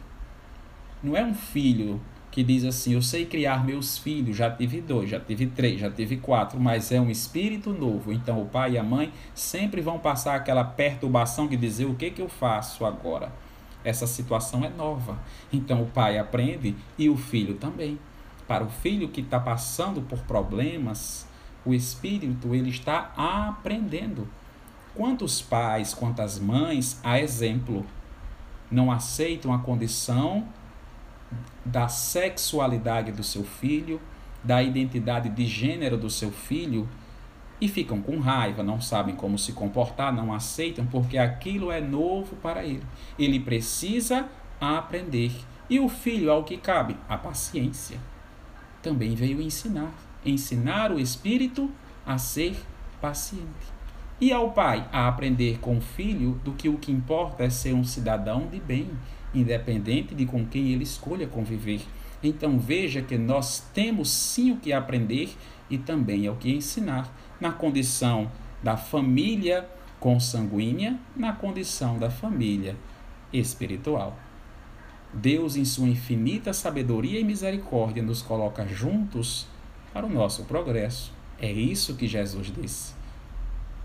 Não 1.01 1.17
é 1.17 1.25
um 1.25 1.33
filho 1.33 1.99
que 2.31 2.43
diz 2.43 2.63
assim: 2.63 2.93
Eu 2.93 3.01
sei 3.01 3.25
criar 3.25 3.65
meus 3.65 3.97
filhos, 3.97 4.37
já 4.37 4.49
tive 4.49 4.79
dois, 4.79 5.09
já 5.09 5.19
tive 5.19 5.47
três, 5.47 5.79
já 5.79 5.91
tive 5.91 6.17
quatro, 6.17 6.59
mas 6.59 6.91
é 6.91 6.99
um 6.99 7.09
espírito 7.09 7.71
novo. 7.71 8.11
Então 8.11 8.41
o 8.41 8.45
pai 8.45 8.71
e 8.71 8.77
a 8.77 8.83
mãe 8.83 9.11
sempre 9.35 9.81
vão 9.81 9.99
passar 9.99 10.35
aquela 10.35 10.63
perturbação 10.63 11.45
de 11.45 11.57
dizer: 11.57 11.85
O 11.85 11.95
que, 11.95 12.09
que 12.09 12.21
eu 12.21 12.29
faço 12.29 12.85
agora? 12.85 13.31
Essa 13.83 14.07
situação 14.07 14.63
é 14.63 14.69
nova. 14.69 15.19
Então 15.51 15.83
o 15.83 15.87
pai 15.87 16.17
aprende 16.17 16.75
e 16.97 17.09
o 17.09 17.17
filho 17.17 17.55
também. 17.55 17.99
Para 18.47 18.63
o 18.63 18.69
filho 18.69 19.09
que 19.09 19.21
está 19.21 19.39
passando 19.39 20.01
por 20.01 20.19
problemas, 20.19 21.27
o 21.65 21.73
espírito 21.73 22.55
ele 22.55 22.69
está 22.69 23.11
aprendendo. 23.15 24.27
Quantos 24.93 25.41
pais, 25.41 25.93
quantas 25.93 26.37
mães, 26.37 26.99
a 27.03 27.19
exemplo, 27.19 27.85
não 28.69 28.91
aceitam 28.91 29.53
a 29.53 29.59
condição 29.59 30.45
da 31.63 31.87
sexualidade 31.87 33.11
do 33.11 33.23
seu 33.23 33.43
filho, 33.43 34.01
da 34.43 34.61
identidade 34.61 35.29
de 35.29 35.45
gênero 35.45 35.97
do 35.97 36.09
seu 36.09 36.31
filho 36.31 36.87
e 37.61 37.67
ficam 37.67 38.01
com 38.01 38.19
raiva, 38.19 38.63
não 38.63 38.81
sabem 38.81 39.15
como 39.15 39.37
se 39.37 39.53
comportar, 39.53 40.11
não 40.11 40.33
aceitam 40.33 40.85
porque 40.87 41.17
aquilo 41.17 41.71
é 41.71 41.79
novo 41.79 42.35
para 42.37 42.65
ele. 42.65 42.83
Ele 43.19 43.39
precisa 43.39 44.27
aprender. 44.59 45.31
E 45.69 45.79
o 45.79 45.87
filho, 45.87 46.31
ao 46.31 46.43
que 46.43 46.57
cabe, 46.57 46.97
a 47.07 47.15
paciência. 47.17 47.99
Também 48.81 49.13
veio 49.13 49.39
ensinar, 49.39 49.93
ensinar 50.25 50.91
o 50.91 50.99
espírito 50.99 51.69
a 52.03 52.17
ser 52.17 52.57
paciente. 52.99 53.71
E 54.19 54.33
ao 54.33 54.51
pai 54.51 54.87
a 54.91 55.07
aprender 55.07 55.59
com 55.59 55.77
o 55.77 55.81
filho 55.81 56.39
do 56.43 56.53
que 56.53 56.67
o 56.67 56.77
que 56.77 56.91
importa 56.91 57.43
é 57.43 57.49
ser 57.49 57.73
um 57.73 57.83
cidadão 57.83 58.47
de 58.47 58.59
bem, 58.59 58.89
independente 59.33 60.13
de 60.13 60.25
com 60.25 60.45
quem 60.45 60.71
ele 60.71 60.83
escolha 60.83 61.27
conviver. 61.27 61.81
Então 62.23 62.59
veja 62.59 63.01
que 63.01 63.17
nós 63.17 63.59
temos 63.73 64.09
sim 64.09 64.51
o 64.51 64.57
que 64.57 64.71
aprender 64.71 65.35
e 65.69 65.77
também 65.77 66.25
é 66.25 66.31
o 66.31 66.35
que 66.35 66.51
ensinar 66.51 67.11
na 67.39 67.51
condição 67.51 68.31
da 68.61 68.77
família 68.77 69.67
consanguínea, 69.99 70.99
na 71.15 71.33
condição 71.33 71.97
da 71.97 72.09
família 72.09 72.75
espiritual. 73.31 74.17
Deus, 75.13 75.55
em 75.55 75.65
sua 75.65 75.87
infinita 75.87 76.53
sabedoria 76.53 77.19
e 77.19 77.23
misericórdia, 77.23 78.01
nos 78.01 78.21
coloca 78.21 78.65
juntos 78.65 79.47
para 79.93 80.05
o 80.05 80.09
nosso 80.09 80.45
progresso. 80.45 81.11
É 81.39 81.51
isso 81.51 81.95
que 81.95 82.07
Jesus 82.07 82.51
disse. 82.53 82.93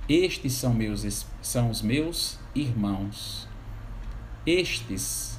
Estes 0.09 0.53
são, 0.53 0.73
meus, 0.73 1.27
são 1.43 1.71
os 1.71 1.83
meus 1.83 2.39
irmãos. 2.55 3.49
Estes, 4.47 5.36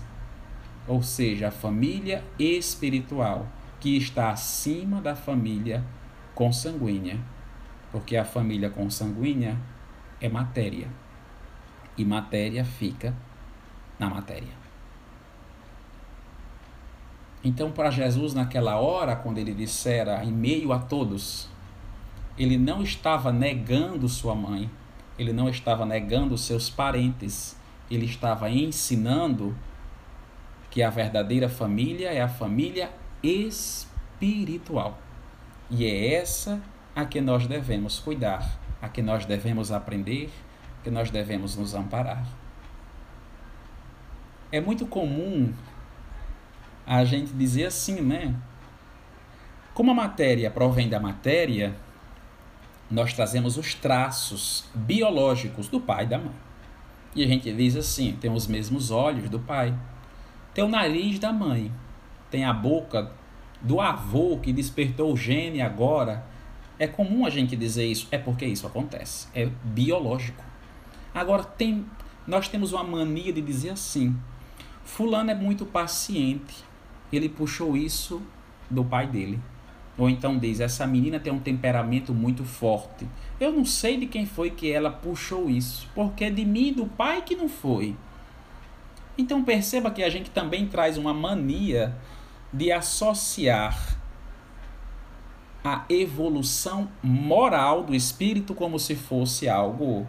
ou 0.87 1.03
seja, 1.03 1.49
a 1.49 1.51
família 1.51 2.23
espiritual, 2.39 3.47
que 3.79 3.97
está 3.97 4.31
acima 4.31 5.01
da 5.01 5.15
família 5.15 5.83
consanguínea. 6.33 7.19
Porque 7.91 8.15
a 8.15 8.23
família 8.23 8.69
consanguínea 8.69 9.57
é 10.21 10.29
matéria. 10.29 10.87
E 11.97 12.05
matéria 12.05 12.63
fica 12.63 13.13
na 13.99 14.09
matéria. 14.09 14.55
Então, 17.43 17.71
para 17.71 17.91
Jesus, 17.91 18.33
naquela 18.33 18.77
hora, 18.77 19.15
quando 19.15 19.37
ele 19.37 19.53
dissera 19.53 20.23
em 20.23 20.31
meio 20.31 20.71
a 20.73 20.79
todos, 20.79 21.47
ele 22.37 22.57
não 22.57 22.81
estava 22.83 23.31
negando 23.31 24.07
sua 24.09 24.35
mãe, 24.35 24.69
ele 25.17 25.33
não 25.33 25.49
estava 25.49 25.85
negando 25.85 26.37
seus 26.37 26.69
parentes, 26.69 27.57
ele 27.89 28.05
estava 28.05 28.49
ensinando 28.49 29.55
que 30.69 30.83
a 30.83 30.89
verdadeira 30.89 31.49
família 31.49 32.11
é 32.11 32.21
a 32.21 32.27
família 32.27 32.91
espiritual. 33.23 34.97
E 35.69 35.85
é 35.85 36.15
essa 36.15 36.61
a 36.95 37.05
que 37.05 37.21
nós 37.21 37.47
devemos 37.47 37.99
cuidar, 37.99 38.59
a 38.81 38.87
que 38.89 39.01
nós 39.01 39.25
devemos 39.25 39.71
aprender, 39.71 40.29
que 40.83 40.89
nós 40.89 41.09
devemos 41.09 41.55
nos 41.55 41.73
amparar. 41.73 42.25
É 44.51 44.61
muito 44.61 44.85
comum 44.85 45.53
a 46.85 47.03
gente 47.03 47.33
dizer 47.33 47.65
assim, 47.65 48.01
né? 48.01 48.33
Como 49.73 49.91
a 49.91 49.93
matéria 49.93 50.49
provém 50.49 50.87
da 50.87 50.99
matéria, 50.99 51.75
nós 52.89 53.13
trazemos 53.13 53.57
os 53.57 53.73
traços 53.73 54.65
biológicos 54.73 55.67
do 55.67 55.79
pai 55.79 56.05
e 56.05 56.07
da 56.07 56.17
mãe. 56.17 56.33
E 57.13 57.23
a 57.23 57.27
gente 57.27 57.51
diz 57.51 57.75
assim: 57.75 58.13
tem 58.13 58.31
os 58.31 58.47
mesmos 58.47 58.89
olhos 58.89 59.29
do 59.29 59.39
pai, 59.39 59.73
tem 60.57 60.63
o 60.63 60.67
nariz 60.67 61.19
da 61.19 61.31
mãe, 61.31 61.71
tem 62.31 62.43
a 62.43 62.51
boca 62.51 63.11
do 63.61 63.79
avô 63.79 64.39
que 64.39 64.51
despertou 64.51 65.13
o 65.13 65.15
gene 65.15 65.61
agora. 65.61 66.25
É 66.79 66.87
comum 66.87 67.27
a 67.27 67.29
gente 67.29 67.55
dizer 67.55 67.85
isso, 67.85 68.07
é 68.09 68.17
porque 68.17 68.43
isso 68.43 68.65
acontece, 68.65 69.27
é 69.35 69.45
biológico. 69.63 70.43
Agora 71.13 71.43
tem, 71.43 71.85
nós 72.25 72.47
temos 72.47 72.73
uma 72.73 72.83
mania 72.83 73.31
de 73.31 73.39
dizer 73.39 73.69
assim: 73.69 74.17
fulano 74.83 75.29
é 75.29 75.35
muito 75.35 75.63
paciente, 75.63 76.55
ele 77.13 77.29
puxou 77.29 77.77
isso 77.77 78.19
do 78.67 78.83
pai 78.83 79.05
dele. 79.05 79.39
Ou 79.95 80.09
então 80.09 80.39
diz: 80.39 80.59
essa 80.59 80.87
menina 80.87 81.19
tem 81.19 81.31
um 81.31 81.39
temperamento 81.39 82.15
muito 82.15 82.43
forte. 82.43 83.07
Eu 83.39 83.51
não 83.51 83.63
sei 83.63 83.95
de 83.95 84.07
quem 84.07 84.25
foi 84.25 84.49
que 84.49 84.71
ela 84.71 84.89
puxou 84.89 85.51
isso, 85.51 85.87
porque 85.93 86.23
é 86.23 86.31
de 86.31 86.43
mim 86.43 86.69
e 86.69 86.73
do 86.73 86.87
pai 86.87 87.21
que 87.21 87.35
não 87.35 87.47
foi. 87.47 87.95
Então 89.17 89.43
perceba 89.43 89.89
que 89.89 90.03
a 90.03 90.09
gente 90.09 90.29
também 90.29 90.67
traz 90.67 90.97
uma 90.97 91.13
mania 91.13 91.95
de 92.53 92.71
associar 92.71 93.97
a 95.63 95.83
evolução 95.89 96.87
moral 97.03 97.83
do 97.83 97.93
espírito 97.93 98.53
como 98.53 98.79
se 98.79 98.95
fosse 98.95 99.49
algo 99.49 100.07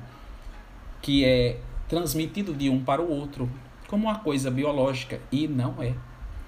que 1.03 1.25
é 1.25 1.61
transmitido 1.89 2.53
de 2.53 2.69
um 2.69 2.85
para 2.85 3.01
o 3.01 3.11
outro, 3.11 3.51
como 3.89 4.05
uma 4.05 4.19
coisa 4.19 4.51
biológica, 4.51 5.21
e 5.33 5.49
não 5.49 5.83
é. 5.83 5.95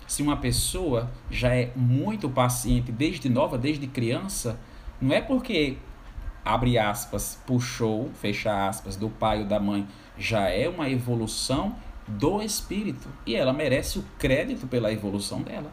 Se 0.07 0.23
uma 0.23 0.37
pessoa 0.37 1.11
já 1.31 1.55
é 1.55 1.73
muito 1.75 2.29
paciente 2.29 2.93
desde 2.93 3.29
nova, 3.29 3.57
desde 3.57 3.87
criança, 3.87 4.61
não 5.01 5.15
é 5.15 5.21
porque 5.21 5.79
abre 6.45 6.79
aspas, 6.79 7.41
puxou, 7.47 8.11
fecha 8.15 8.69
aspas, 8.69 8.97
do 8.97 9.09
pai 9.09 9.41
ou 9.41 9.47
da 9.47 9.59
mãe, 9.59 9.87
já 10.19 10.49
é 10.49 10.69
uma 10.69 10.89
evolução 10.91 11.75
do 12.19 12.43
espírito 12.43 13.09
e 13.27 13.35
ela 13.35 13.53
merece 13.53 13.99
o 13.99 14.05
crédito 14.19 14.67
pela 14.67 14.93
evolução 14.93 15.43
dela. 15.43 15.71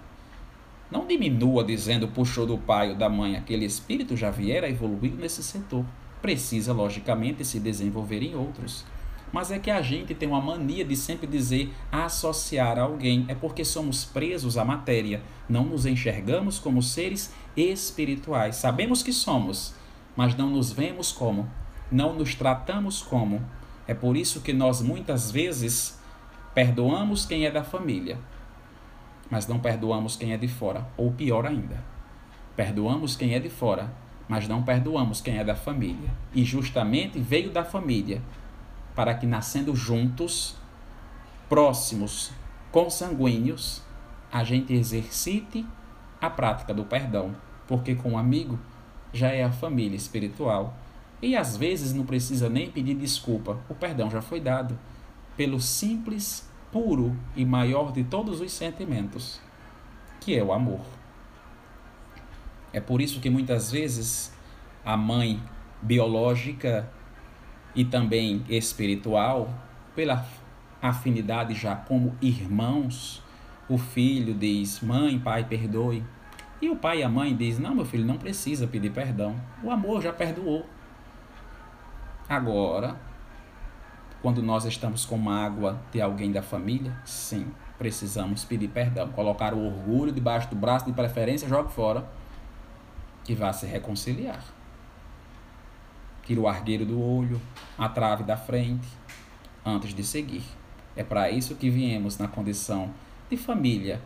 Não 0.89 1.05
diminua 1.05 1.63
dizendo 1.63 2.07
puxou 2.07 2.45
do 2.45 2.57
pai 2.57 2.91
ou 2.91 2.95
da 2.95 3.09
mãe, 3.09 3.35
aquele 3.35 3.65
espírito 3.65 4.15
já 4.15 4.29
viera 4.29 4.69
evoluído 4.69 5.17
nesse 5.17 5.43
setor. 5.43 5.85
Precisa, 6.21 6.73
logicamente, 6.73 7.43
se 7.43 7.59
desenvolver 7.59 8.23
em 8.23 8.35
outros. 8.35 8.85
Mas 9.31 9.51
é 9.51 9.59
que 9.59 9.69
a 9.69 9.81
gente 9.81 10.15
tem 10.15 10.29
uma 10.29 10.39
mania 10.39 10.85
de 10.85 10.95
sempre 10.95 11.27
dizer 11.27 11.73
associar 11.91 12.79
a 12.79 12.83
alguém. 12.83 13.25
É 13.27 13.35
porque 13.35 13.65
somos 13.65 14.05
presos 14.05 14.57
à 14.57 14.63
matéria. 14.63 15.21
Não 15.49 15.65
nos 15.65 15.85
enxergamos 15.85 16.59
como 16.59 16.81
seres 16.81 17.33
espirituais. 17.55 18.55
Sabemos 18.55 19.03
que 19.03 19.11
somos, 19.11 19.75
mas 20.15 20.35
não 20.35 20.49
nos 20.49 20.71
vemos 20.71 21.11
como. 21.11 21.49
Não 21.91 22.13
nos 22.13 22.33
tratamos 22.35 23.01
como. 23.01 23.41
É 23.85 23.93
por 23.93 24.15
isso 24.15 24.41
que 24.41 24.53
nós 24.53 24.81
muitas 24.81 25.29
vezes 25.29 25.97
perdoamos 26.58 27.24
quem 27.24 27.45
é 27.45 27.51
da 27.51 27.64
família, 27.64 28.18
mas 29.30 29.47
não 29.47 29.60
perdoamos 29.60 30.16
quem 30.16 30.34
é 30.34 30.38
de 30.38 30.47
fora. 30.47 30.88
Ou 30.97 31.12
pior 31.12 31.45
ainda, 31.45 31.84
perdoamos 32.55 33.16
quem 33.16 33.36
é 33.36 33.39
de 33.39 33.47
fora, 33.47 33.93
mas 34.28 34.47
não 34.47 34.64
perdoamos 34.64 35.22
quem 35.22 35.38
é 35.38 35.43
da 35.43 35.53
família. 35.53 36.10
E 36.34 36.43
justamente 36.43 37.20
veio 37.20 37.51
da 37.51 37.64
família 37.64 38.24
para 38.95 39.14
que 39.14 39.28
nascendo 39.28 39.76
juntos, 39.76 40.55
próximos, 41.47 42.32
consanguíneos, 42.72 43.84
a 44.32 44.43
gente 44.43 44.74
exercite 44.74 45.64
a 46.20 46.28
prática 46.28 46.74
do 46.74 46.86
perdão, 46.86 47.36
porque 47.68 47.93
com 47.93 48.14
um 48.14 48.18
amigo 48.18 48.58
já 49.14 49.28
é 49.28 49.43
a 49.43 49.51
família 49.51 49.95
espiritual. 49.95 50.76
E 51.22 51.36
às 51.36 51.55
vezes 51.55 51.93
não 51.93 52.03
precisa 52.03 52.49
nem 52.49 52.68
pedir 52.68 52.95
desculpa, 52.95 53.60
o 53.70 53.76
perdão 53.76 54.10
já 54.10 54.24
foi 54.24 54.39
dado 54.39 54.76
pelo 55.38 55.62
simples, 55.62 56.47
puro 56.72 57.15
e 57.36 57.45
maior 57.45 57.91
de 57.91 58.03
todos 58.03 58.41
os 58.41 58.51
sentimentos, 58.51 59.41
que 60.20 60.38
é 60.38 60.43
o 60.43 60.51
amor. 60.51 60.82
É 62.74 62.80
por 62.80 63.01
isso 63.01 63.20
que 63.20 63.30
muitas 63.30 63.72
vezes 63.72 64.36
a 64.86 64.95
mãe 64.95 65.41
biológica 65.82 66.89
e 67.76 67.86
também 67.86 68.43
espiritual, 68.49 69.53
pela 69.95 70.26
afinidade 70.82 71.53
já 71.53 71.76
como 71.76 72.15
irmãos, 72.22 73.24
o 73.70 73.78
filho 73.78 74.34
diz: 74.34 74.82
Mãe, 74.82 75.20
pai, 75.20 75.43
perdoe. 75.43 76.03
E 76.61 76.70
o 76.70 76.76
pai 76.76 76.99
e 76.99 77.03
a 77.03 77.09
mãe 77.09 77.36
diz: 77.36 77.59
Não, 77.59 77.76
meu 77.76 77.86
filho, 77.86 78.05
não 78.05 78.18
precisa 78.18 78.68
pedir 78.68 78.91
perdão. 78.91 79.36
O 79.63 79.70
amor 79.70 80.01
já 80.01 80.11
perdoou. 80.11 80.65
Agora, 82.28 82.97
quando 84.22 84.41
nós 84.41 84.65
estamos 84.65 85.05
com 85.05 85.18
mágoa 85.18 85.80
de 85.91 86.01
alguém 86.01 86.32
da 86.32 86.41
família, 86.41 86.95
sim, 87.05 87.47
precisamos 87.78 88.43
pedir 88.43 88.68
perdão. 88.70 89.09
Colocar 89.09 89.53
o 89.53 89.65
orgulho 89.65 90.11
debaixo 90.11 90.49
do 90.49 90.55
braço, 90.55 90.86
de 90.86 90.93
preferência, 90.93 91.47
joga 91.47 91.70
fora 91.70 92.07
e 93.28 93.36
vá 93.36 93.51
se 93.53 93.65
reconciliar 93.65 94.57
tira 96.28 96.41
o 96.41 96.47
argueiro 96.47 96.86
do 96.86 97.01
olho, 97.01 97.39
a 97.78 97.88
trave 97.88 98.26
da 98.26 98.36
frente, 98.36 98.86
antes 99.65 99.93
de 99.93 100.03
seguir. 100.03 100.43
É 100.93 101.01
para 101.01 101.32
isso 101.32 101.55
que 101.55 101.70
viemos 101.70 102.18
na 102.18 102.28
condição 102.28 102.93
de 103.30 103.38
família 103.38 104.01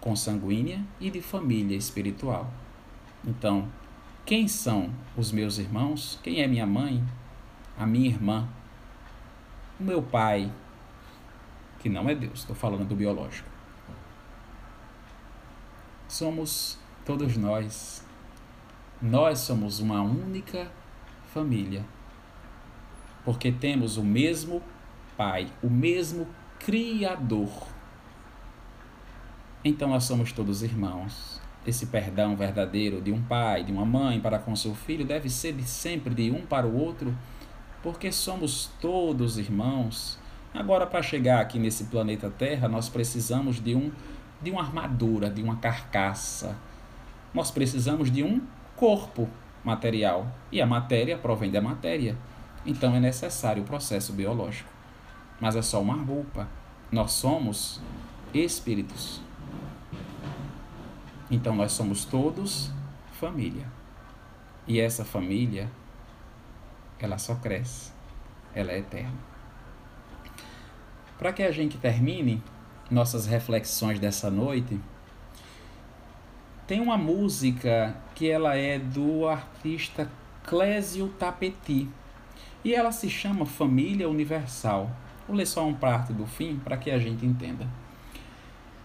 consanguínea 0.00 0.80
e 1.00 1.10
de 1.10 1.20
família 1.20 1.76
espiritual. 1.76 2.48
Então, 3.26 3.68
quem 4.24 4.46
são 4.46 4.90
os 5.16 5.32
meus 5.32 5.58
irmãos? 5.58 6.20
Quem 6.22 6.40
é 6.40 6.46
minha 6.46 6.66
mãe? 6.66 7.02
A 7.76 7.84
minha 7.84 8.08
irmã? 8.08 8.48
O 9.82 9.84
meu 9.84 10.00
pai? 10.00 10.48
Que 11.80 11.88
não 11.88 12.08
é 12.08 12.14
Deus, 12.14 12.38
estou 12.38 12.54
falando 12.54 12.84
do 12.84 12.94
biológico. 12.94 13.48
Somos 16.06 16.78
todos 17.04 17.36
nós. 17.36 18.06
Nós 19.00 19.40
somos 19.40 19.80
uma 19.80 20.00
única 20.00 20.70
família. 21.34 21.84
Porque 23.24 23.50
temos 23.50 23.96
o 23.96 24.04
mesmo 24.04 24.62
Pai, 25.16 25.48
o 25.60 25.68
mesmo 25.68 26.28
Criador. 26.60 27.50
Então 29.64 29.88
nós 29.88 30.04
somos 30.04 30.30
todos 30.30 30.62
irmãos. 30.62 31.40
Esse 31.66 31.86
perdão 31.86 32.36
verdadeiro 32.36 33.00
de 33.00 33.10
um 33.10 33.20
pai, 33.20 33.64
de 33.64 33.72
uma 33.72 33.84
mãe 33.84 34.20
para 34.20 34.38
com 34.38 34.54
seu 34.54 34.76
filho 34.76 35.04
deve 35.04 35.28
ser 35.28 35.52
de 35.52 35.64
sempre 35.64 36.14
de 36.14 36.30
um 36.30 36.46
para 36.46 36.68
o 36.68 36.76
outro, 36.76 37.12
porque 37.82 38.12
somos 38.12 38.70
todos 38.80 39.38
irmãos. 39.38 40.18
Agora, 40.54 40.86
para 40.86 41.02
chegar 41.02 41.40
aqui 41.40 41.58
nesse 41.58 41.84
planeta 41.84 42.30
Terra, 42.30 42.68
nós 42.68 42.88
precisamos 42.88 43.62
de 43.62 43.74
um 43.74 43.90
de 44.42 44.50
uma 44.50 44.62
armadura, 44.62 45.30
de 45.30 45.40
uma 45.42 45.56
carcaça. 45.56 46.56
Nós 47.32 47.50
precisamos 47.50 48.10
de 48.10 48.22
um 48.22 48.40
corpo 48.74 49.28
material 49.64 50.26
e 50.50 50.60
a 50.60 50.66
matéria 50.66 51.16
provém 51.16 51.50
da 51.50 51.60
matéria. 51.60 52.16
Então 52.66 52.94
é 52.94 53.00
necessário 53.00 53.62
o 53.62 53.66
processo 53.66 54.12
biológico. 54.12 54.68
Mas 55.40 55.56
é 55.56 55.62
só 55.62 55.80
uma 55.80 55.94
roupa. 55.94 56.48
Nós 56.90 57.12
somos 57.12 57.80
espíritos. 58.34 59.20
Então 61.30 61.54
nós 61.54 61.72
somos 61.72 62.04
todos 62.04 62.70
família. 63.12 63.66
E 64.66 64.80
essa 64.80 65.04
família, 65.04 65.70
ela 67.04 67.18
só 67.18 67.34
cresce, 67.34 67.92
ela 68.54 68.72
é 68.72 68.78
eterna. 68.78 69.18
Para 71.18 71.32
que 71.32 71.42
a 71.42 71.50
gente 71.50 71.78
termine 71.78 72.42
nossas 72.90 73.26
reflexões 73.26 73.98
dessa 73.98 74.30
noite, 74.30 74.80
tem 76.66 76.80
uma 76.80 76.96
música 76.96 77.96
que 78.14 78.28
ela 78.28 78.56
é 78.56 78.78
do 78.78 79.28
artista 79.28 80.10
Clésio 80.44 81.08
Tapeti 81.18 81.88
e 82.64 82.74
ela 82.74 82.92
se 82.92 83.10
chama 83.10 83.44
Família 83.44 84.08
Universal. 84.08 84.90
Vou 85.26 85.36
ler 85.36 85.46
só 85.46 85.66
um 85.66 85.74
parte 85.74 86.12
do 86.12 86.26
fim 86.26 86.60
para 86.62 86.76
que 86.76 86.90
a 86.90 86.98
gente 86.98 87.26
entenda. 87.26 87.66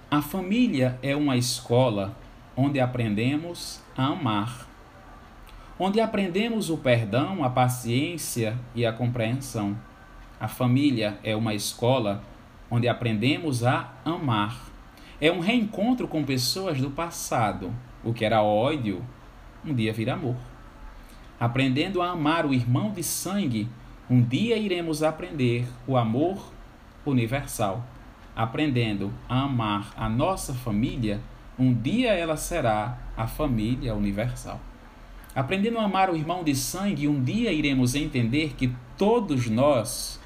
A 0.10 0.22
família 0.22 0.98
é 1.02 1.16
uma 1.16 1.38
escola 1.38 2.16
onde 2.56 2.80
aprendemos 2.80 3.82
a 3.96 4.08
amar, 4.08 4.67
onde 5.80 6.00
aprendemos 6.00 6.70
o 6.70 6.78
perdão, 6.78 7.44
a 7.44 7.50
paciência 7.50 8.58
e 8.74 8.86
a 8.86 8.94
compreensão. 8.94 9.78
A 10.40 10.48
família 10.48 11.18
é 11.24 11.36
uma 11.36 11.54
escola 11.54 12.24
onde 12.70 12.88
aprendemos 12.88 13.64
a 13.64 13.92
amar. 14.04 14.70
É 15.20 15.32
um 15.32 15.40
reencontro 15.40 16.08
com 16.08 16.24
pessoas 16.24 16.80
do 16.80 16.92
passado. 16.92 17.74
O 18.04 18.14
que 18.14 18.24
era 18.24 18.42
ódio, 18.42 19.04
um 19.66 19.74
dia 19.74 19.92
vira 19.94 20.14
amor. 20.14 20.36
Aprendendo 21.40 22.02
a 22.02 22.10
amar 22.10 22.46
o 22.46 22.54
irmão 22.54 22.92
de 22.92 23.04
sangue, 23.04 23.68
um 24.10 24.22
dia 24.22 24.58
iremos 24.58 25.04
aprender 25.04 25.68
o 25.88 25.98
amor 25.98 26.52
universal 27.06 27.84
aprendendo 28.38 29.12
a 29.28 29.42
amar 29.42 29.92
a 29.98 30.08
nossa 30.08 30.54
família, 30.54 31.20
um 31.58 31.74
dia 31.74 32.14
ela 32.14 32.38
será 32.38 32.96
a 33.18 33.26
família 33.26 33.96
universal. 33.96 34.60
Aprendendo 35.38 35.78
a 35.78 35.84
amar 35.84 36.10
o 36.10 36.16
irmão 36.16 36.44
de 36.44 36.56
sangue, 36.56 37.08
um 37.08 37.24
dia 37.24 37.54
iremos 37.54 37.94
entender 37.94 38.56
que 38.56 38.76
todos 38.98 39.48
nós 39.48 40.20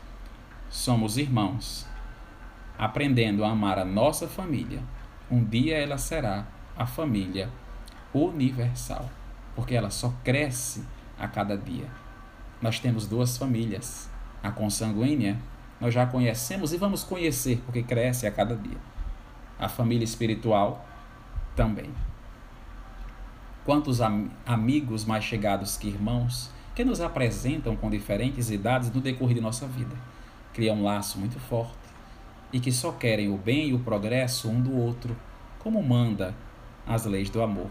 somos 0.69 1.17
irmãos. 1.17 1.85
Aprendendo 2.79 3.43
a 3.43 3.49
amar 3.49 3.77
a 3.77 3.83
nossa 3.83 4.25
família, 4.25 4.81
um 5.29 5.43
dia 5.43 5.75
ela 5.75 5.97
será 5.97 6.47
a 6.77 6.85
família 6.85 7.49
universal, 8.13 9.09
porque 9.53 9.75
ela 9.75 9.89
só 9.89 10.13
cresce 10.23 10.87
a 11.19 11.27
cada 11.27 11.57
dia. 11.57 11.89
Nós 12.61 12.79
temos 12.79 13.05
duas 13.05 13.37
famílias, 13.37 14.09
a 14.41 14.49
consanguínea 14.49 15.37
nós 15.81 15.93
já 15.93 16.05
conhecemos 16.05 16.71
e 16.71 16.77
vamos 16.77 17.03
conhecer, 17.03 17.61
porque 17.65 17.83
cresce 17.83 18.25
a 18.25 18.31
cada 18.31 18.55
dia. 18.55 18.77
A 19.59 19.67
família 19.67 20.05
espiritual 20.05 20.85
também. 21.53 21.91
Quantos 23.63 24.01
am 24.01 24.31
amigos 24.45 25.05
mais 25.05 25.23
chegados 25.23 25.77
que 25.77 25.87
irmãos 25.87 26.49
que 26.73 26.83
nos 26.83 26.99
apresentam 26.99 27.75
com 27.75 27.91
diferentes 27.91 28.49
idades 28.49 28.91
no 28.91 29.01
decorrer 29.01 29.35
de 29.35 29.41
nossa 29.41 29.67
vida, 29.67 29.95
criam 30.51 30.77
um 30.77 30.83
laço 30.83 31.19
muito 31.19 31.39
forte 31.39 31.77
e 32.51 32.59
que 32.59 32.71
só 32.71 32.91
querem 32.91 33.29
o 33.29 33.37
bem 33.37 33.69
e 33.69 33.73
o 33.73 33.79
progresso 33.79 34.49
um 34.49 34.59
do 34.59 34.75
outro, 34.75 35.15
como 35.59 35.81
manda 35.83 36.33
as 36.87 37.05
leis 37.05 37.29
do 37.29 37.41
amor. 37.41 37.69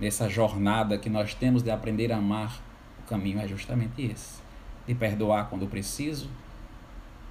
Nessa 0.00 0.28
jornada 0.28 0.96
que 0.96 1.10
nós 1.10 1.34
temos 1.34 1.62
de 1.62 1.70
aprender 1.70 2.12
a 2.12 2.18
amar, 2.18 2.60
o 3.00 3.08
caminho 3.08 3.40
é 3.40 3.48
justamente 3.48 4.02
esse: 4.02 4.40
de 4.86 4.94
perdoar 4.94 5.48
quando 5.48 5.66
preciso, 5.66 6.30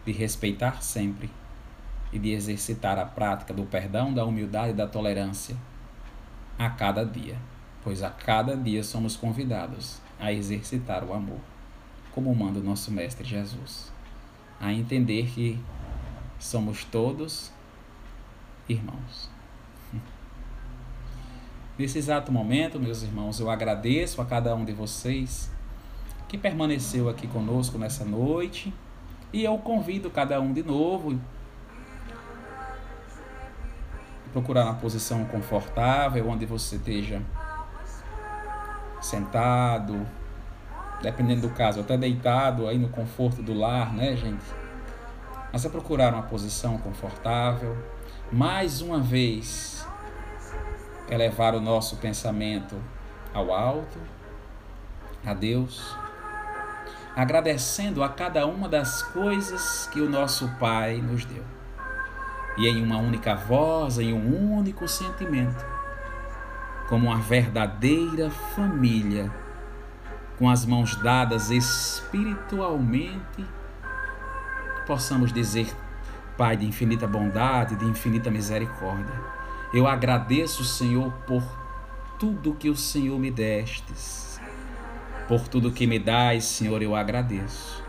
de 0.05 0.11
respeitar 0.11 0.81
sempre 0.83 1.29
e 2.11 2.19
de 2.19 2.31
exercitar 2.31 2.99
a 2.99 3.05
prática 3.05 3.53
do 3.53 3.63
perdão, 3.63 4.13
da 4.13 4.25
humildade 4.25 4.71
e 4.71 4.75
da 4.75 4.87
tolerância 4.87 5.55
a 6.59 6.69
cada 6.69 7.05
dia, 7.05 7.37
pois 7.83 8.03
a 8.03 8.09
cada 8.09 8.55
dia 8.55 8.83
somos 8.83 9.15
convidados 9.15 9.99
a 10.19 10.31
exercitar 10.31 11.03
o 11.03 11.13
amor, 11.13 11.39
como 12.11 12.33
manda 12.35 12.59
o 12.59 12.63
nosso 12.63 12.91
Mestre 12.91 13.27
Jesus, 13.27 13.91
a 14.59 14.71
entender 14.71 15.27
que 15.27 15.59
somos 16.39 16.83
todos 16.83 17.51
irmãos. 18.69 19.29
Nesse 21.77 21.97
exato 21.97 22.31
momento, 22.31 22.79
meus 22.79 23.01
irmãos, 23.01 23.39
eu 23.39 23.49
agradeço 23.49 24.21
a 24.21 24.25
cada 24.25 24.55
um 24.55 24.63
de 24.63 24.73
vocês 24.73 25.51
que 26.27 26.37
permaneceu 26.37 27.09
aqui 27.09 27.27
conosco 27.27 27.77
nessa 27.77 28.05
noite 28.05 28.73
e 29.33 29.43
eu 29.43 29.57
convido 29.57 30.09
cada 30.09 30.39
um 30.39 30.53
de 30.53 30.63
novo 30.63 31.19
procurar 34.31 34.65
uma 34.65 34.75
posição 34.75 35.25
confortável, 35.25 36.29
onde 36.29 36.45
você 36.45 36.77
esteja 36.77 37.21
sentado, 39.01 40.07
dependendo 41.01 41.41
do 41.41 41.49
caso, 41.49 41.81
até 41.81 41.97
deitado 41.97 42.67
aí 42.67 42.77
no 42.77 42.89
conforto 42.89 43.41
do 43.41 43.53
lar, 43.53 43.93
né, 43.93 44.15
gente? 44.15 44.45
Mas 45.51 45.65
é 45.65 45.69
procurar 45.69 46.13
uma 46.13 46.23
posição 46.23 46.77
confortável. 46.77 47.75
Mais 48.31 48.81
uma 48.81 48.99
vez, 48.99 49.85
elevar 51.09 51.55
o 51.55 51.59
nosso 51.59 51.97
pensamento 51.97 52.75
ao 53.33 53.51
alto, 53.51 53.99
a 55.25 55.33
Deus 55.33 55.97
agradecendo 57.15 58.03
a 58.03 58.09
cada 58.09 58.45
uma 58.45 58.69
das 58.69 59.01
coisas 59.03 59.87
que 59.91 59.99
o 59.99 60.09
nosso 60.09 60.47
Pai 60.59 60.97
nos 60.97 61.25
deu. 61.25 61.43
E 62.57 62.67
em 62.67 62.81
uma 62.81 62.97
única 62.97 63.35
voz, 63.35 63.97
em 63.97 64.13
um 64.13 64.53
único 64.57 64.87
sentimento, 64.87 65.65
como 66.91 67.07
uma 67.07 67.17
verdadeira 67.17 68.29
família, 68.29 69.33
com 70.37 70.47
as 70.47 70.63
mãos 70.63 70.95
dadas 70.97 71.49
espiritualmente, 71.49 73.43
possamos 74.85 75.33
dizer, 75.33 75.75
Pai 76.37 76.55
de 76.55 76.67
infinita 76.67 77.07
bondade, 77.07 77.75
de 77.75 77.85
infinita 77.85 78.29
misericórdia, 78.29 79.15
eu 79.73 79.87
agradeço, 79.87 80.63
Senhor, 80.63 81.11
por 81.25 81.41
tudo 82.19 82.53
que 82.53 82.69
o 82.69 82.75
Senhor 82.75 83.17
me 83.17 83.31
destes 83.31 84.21
por 85.31 85.47
tudo 85.47 85.71
que 85.71 85.87
me 85.87 85.97
dás, 85.97 86.43
Senhor, 86.43 86.81
eu 86.81 86.93
agradeço. 86.93 87.81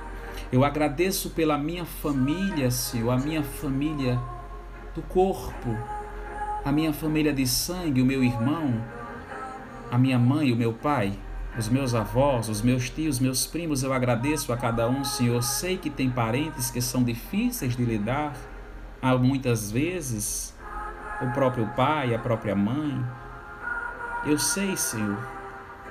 Eu 0.52 0.64
agradeço 0.64 1.30
pela 1.30 1.58
minha 1.58 1.84
família, 1.84 2.70
Senhor, 2.70 3.10
a 3.10 3.16
minha 3.16 3.42
família 3.42 4.16
do 4.94 5.02
corpo, 5.02 5.76
a 6.64 6.70
minha 6.70 6.92
família 6.92 7.32
de 7.32 7.46
sangue, 7.46 8.00
o 8.00 8.06
meu 8.06 8.22
irmão, 8.22 8.82
a 9.90 9.98
minha 9.98 10.18
mãe, 10.18 10.52
o 10.52 10.56
meu 10.56 10.72
pai, 10.72 11.12
os 11.58 11.68
meus 11.68 11.94
avós, 11.94 12.48
os 12.48 12.62
meus 12.62 12.88
tios, 12.88 13.18
meus 13.18 13.46
primos, 13.46 13.82
eu 13.82 13.92
agradeço 13.92 14.52
a 14.52 14.56
cada 14.56 14.88
um, 14.88 15.04
Senhor. 15.04 15.42
Sei 15.42 15.76
que 15.76 15.90
tem 15.90 16.08
parentes 16.08 16.70
que 16.70 16.80
são 16.80 17.02
difíceis 17.02 17.76
de 17.76 17.84
lidar, 17.84 18.32
há 19.02 19.14
muitas 19.16 19.70
vezes 19.70 20.54
o 21.20 21.26
próprio 21.32 21.66
pai, 21.76 22.14
a 22.14 22.18
própria 22.18 22.54
mãe. 22.54 23.04
Eu 24.24 24.38
sei, 24.38 24.76
Senhor, 24.76 25.18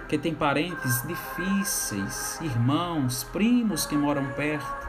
que 0.07 0.17
tem 0.17 0.34
parentes 0.34 1.05
difíceis, 1.05 2.39
irmãos, 2.41 3.24
primos 3.26 3.86
que 3.86 3.95
moram 3.95 4.26
perto, 4.32 4.80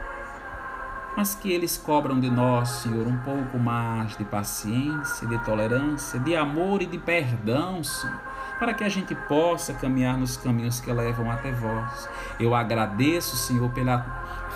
mas 1.15 1.35
que 1.35 1.51
eles 1.51 1.77
cobram 1.77 2.19
de 2.19 2.29
nós, 2.29 2.69
Senhor, 2.69 3.07
um 3.07 3.17
pouco 3.17 3.57
mais 3.59 4.17
de 4.17 4.25
paciência, 4.25 5.27
de 5.27 5.37
tolerância, 5.43 6.19
de 6.19 6.35
amor 6.35 6.81
e 6.81 6.85
de 6.85 6.97
perdão, 6.97 7.83
Senhor, 7.83 8.19
para 8.57 8.73
que 8.73 8.83
a 8.83 8.89
gente 8.89 9.13
possa 9.13 9.73
caminhar 9.73 10.17
nos 10.17 10.37
caminhos 10.37 10.79
que 10.79 10.91
levam 10.91 11.29
até 11.31 11.51
vós. 11.51 12.09
Eu 12.39 12.55
agradeço, 12.55 13.35
Senhor, 13.35 13.69
pela 13.71 13.99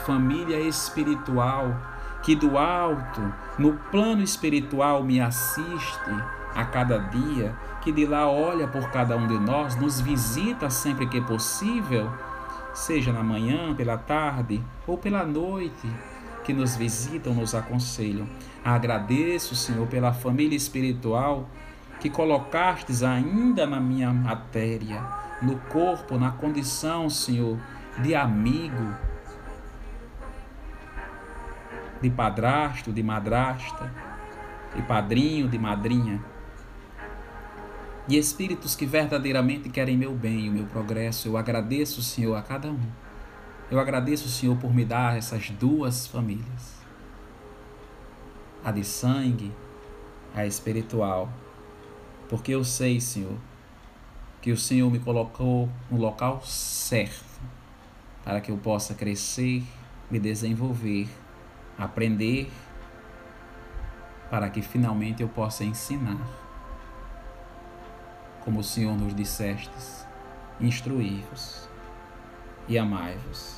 família 0.05 0.59
espiritual 0.59 1.75
que 2.23 2.35
do 2.35 2.57
alto, 2.57 3.21
no 3.57 3.73
plano 3.91 4.21
espiritual, 4.21 5.03
me 5.03 5.21
assiste 5.21 6.11
a 6.55 6.65
cada 6.65 6.97
dia 6.97 7.55
que 7.81 7.91
de 7.91 8.05
lá 8.05 8.29
olha 8.29 8.67
por 8.67 8.89
cada 8.89 9.15
um 9.15 9.27
de 9.27 9.39
nós, 9.39 9.75
nos 9.75 10.01
visita 10.01 10.69
sempre 10.69 11.07
que 11.07 11.21
possível, 11.21 12.11
seja 12.73 13.13
na 13.13 13.23
manhã, 13.23 13.73
pela 13.75 13.97
tarde 13.97 14.61
ou 14.85 14.97
pela 14.97 15.25
noite, 15.25 15.89
que 16.47 16.53
nos 16.53 16.75
visitam, 16.75 17.35
nos 17.35 17.53
aconselham. 17.53 18.27
Agradeço, 18.65 19.55
Senhor, 19.55 19.85
pela 19.87 20.11
família 20.11 20.57
espiritual 20.57 21.47
que 21.99 22.09
colocastes 22.09 23.03
ainda 23.03 23.67
na 23.67 23.79
minha 23.79 24.11
matéria, 24.11 25.03
no 25.41 25.57
corpo, 25.69 26.17
na 26.17 26.31
condição, 26.31 27.07
Senhor, 27.09 27.59
de 28.01 28.15
amigo, 28.15 28.95
de 32.01 32.09
padrasto, 32.09 32.91
de 32.91 33.03
madrasta 33.03 34.07
de 34.77 34.83
padrinho, 34.83 35.47
de 35.47 35.57
madrinha, 35.57 36.23
e 38.07 38.17
espíritos 38.17 38.75
que 38.75 38.85
verdadeiramente 38.85 39.69
querem 39.69 39.97
meu 39.97 40.13
bem 40.13 40.49
o 40.49 40.53
meu 40.53 40.65
progresso. 40.65 41.27
Eu 41.27 41.35
agradeço, 41.35 42.01
Senhor, 42.01 42.35
a 42.35 42.41
cada 42.41 42.69
um. 42.69 43.06
Eu 43.69 43.81
agradeço, 43.81 44.29
Senhor, 44.29 44.55
por 44.57 44.73
me 44.73 44.85
dar 44.85 45.17
essas 45.17 45.49
duas 45.49 46.07
famílias: 46.07 46.77
a 48.63 48.71
de 48.71 48.83
sangue, 48.83 49.51
a 50.33 50.45
espiritual. 50.45 51.29
Porque 52.29 52.51
eu 52.53 52.63
sei, 52.63 53.01
Senhor, 53.01 53.37
que 54.41 54.51
o 54.51 54.57
Senhor 54.57 54.89
me 54.89 54.99
colocou 54.99 55.69
no 55.91 55.97
local 55.97 56.41
certo 56.43 57.25
para 58.23 58.41
que 58.41 58.51
eu 58.51 58.57
possa 58.57 58.93
crescer, 58.93 59.63
me 60.11 60.19
desenvolver, 60.19 61.07
aprender, 61.77 62.51
para 64.29 64.49
que 64.49 64.61
finalmente 64.61 65.21
eu 65.21 65.29
possa 65.29 65.63
ensinar 65.63 66.27
como 68.43 68.59
o 68.59 68.63
Senhor 68.63 68.97
nos 68.97 69.13
dissestes, 69.13 70.05
instruí-vos 70.59 71.66
e 72.67 72.77
amai-vos. 72.77 73.57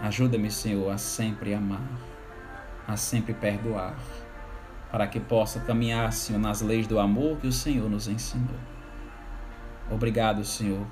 Ajuda-me, 0.00 0.50
Senhor, 0.50 0.90
a 0.90 0.98
sempre 0.98 1.54
amar, 1.54 1.88
a 2.86 2.96
sempre 2.96 3.34
perdoar, 3.34 3.96
para 4.90 5.06
que 5.06 5.18
possa 5.18 5.60
caminhar, 5.60 6.12
Senhor, 6.12 6.38
nas 6.38 6.60
leis 6.60 6.86
do 6.86 6.98
amor 6.98 7.38
que 7.38 7.46
o 7.46 7.52
Senhor 7.52 7.88
nos 7.88 8.08
ensinou. 8.08 8.58
Obrigado, 9.90 10.44
Senhor, 10.44 10.86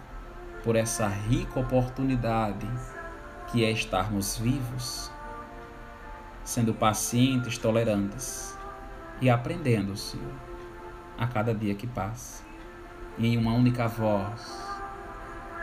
por 0.65 0.77
essa 0.77 1.07
rica 1.07 1.61
oportunidade 1.61 2.67
que 3.49 3.65
é 3.65 3.71
estarmos 3.71 4.39
vivos, 4.39 5.11
sendo 6.43 6.75
pacientes, 6.75 7.59
tolerantes 7.59 8.57
e 9.21 9.31
aprendendo, 9.31 9.97
Senhor 9.97 10.47
a 11.19 11.27
cada 11.27 11.55
dia 11.55 11.75
que 11.75 11.87
passa. 11.87 12.45
Em 13.19 13.37
uma 13.37 13.53
única 13.53 13.89
voz, 13.89 14.66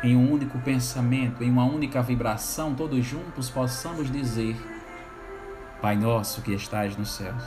em 0.04 0.16
um 0.16 0.32
único 0.32 0.60
pensamento, 0.60 1.44
em 1.44 1.50
uma 1.50 1.66
única 1.66 2.02
vibração, 2.02 2.76
todos 2.76 3.04
juntos 3.06 3.50
possamos 3.50 4.12
dizer: 4.12 4.56
Pai 5.82 5.96
nosso 5.96 6.42
que 6.42 6.54
estais 6.54 6.96
nos 6.98 7.12
céus, 7.12 7.44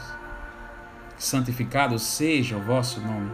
santificado 1.16 1.98
seja 1.98 2.57
o 2.57 2.62
vosso 2.62 3.00
nome. 3.00 3.30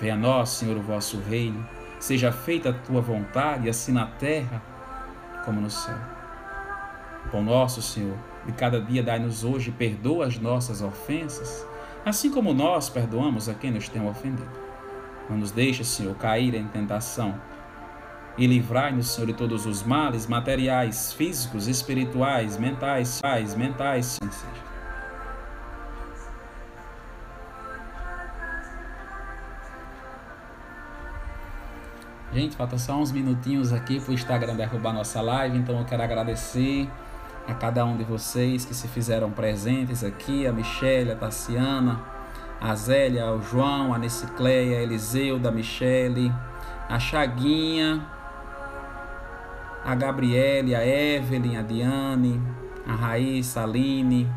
Venha 0.00 0.14
a 0.14 0.16
nós, 0.16 0.50
Senhor, 0.50 0.76
o 0.76 0.82
vosso 0.82 1.18
reino. 1.20 1.66
Seja 1.98 2.30
feita 2.30 2.70
a 2.70 2.72
tua 2.72 3.00
vontade, 3.00 3.68
assim 3.68 3.92
na 3.92 4.06
terra 4.06 4.62
como 5.44 5.60
no 5.60 5.70
céu. 5.70 5.98
Pão 7.30 7.42
nosso, 7.42 7.82
Senhor, 7.82 8.16
de 8.46 8.52
cada 8.52 8.80
dia 8.80 9.02
dai-nos 9.02 9.42
hoje, 9.42 9.72
perdoa 9.72 10.26
as 10.26 10.38
nossas 10.38 10.80
ofensas 10.80 11.66
assim 12.08 12.30
como 12.30 12.54
nós 12.54 12.88
perdoamos 12.88 13.48
a 13.48 13.54
quem 13.54 13.70
nos 13.70 13.88
tem 13.88 14.06
ofendido. 14.06 14.48
Não 15.28 15.36
nos 15.36 15.50
deixe, 15.50 15.84
Senhor, 15.84 16.14
cair 16.16 16.54
em 16.54 16.66
tentação 16.66 17.34
e 18.38 18.46
livrai-nos, 18.46 19.08
Senhor, 19.08 19.26
de 19.26 19.32
todos 19.34 19.66
os 19.66 19.82
males 19.82 20.26
materiais, 20.28 21.12
físicos, 21.12 21.66
espirituais, 21.66 22.56
mentais, 22.56 23.20
mentais, 23.22 23.54
mentais, 23.56 24.06
sim, 24.06 24.30
seja. 24.30 24.68
Gente, 32.32 32.56
falta 32.56 32.78
só 32.78 32.96
uns 32.96 33.10
minutinhos 33.10 33.72
aqui 33.72 33.98
para 33.98 34.12
o 34.12 34.14
Instagram 34.14 34.54
derrubar 34.54 34.92
nossa 34.92 35.20
live, 35.20 35.58
então 35.58 35.76
eu 35.78 35.84
quero 35.84 36.02
agradecer 36.02 36.88
a 37.48 37.54
cada 37.54 37.84
um 37.84 37.96
de 37.96 38.04
vocês 38.04 38.64
que 38.64 38.74
se 38.74 38.86
fizeram 38.86 39.32
presentes 39.32 40.04
aqui, 40.04 40.46
a 40.46 40.52
Michelle, 40.52 41.10
a 41.10 41.16
Tassiana, 41.16 42.00
a 42.60 42.74
Zélia, 42.76 43.32
o 43.32 43.42
João, 43.42 43.92
a 43.92 43.98
Necicleia, 43.98 44.78
a 44.78 44.82
Eliseu, 44.82 45.38
da 45.40 45.50
Michele, 45.50 46.32
a 46.88 46.98
Chaguinha, 47.00 48.06
a 49.84 49.94
Gabriele, 49.94 50.74
a 50.74 50.86
Evelyn, 50.86 51.56
a 51.56 51.62
Diane, 51.62 52.40
a 52.86 52.94
Raíssa, 52.94 53.60
a 53.60 53.64
Aline. 53.64 54.28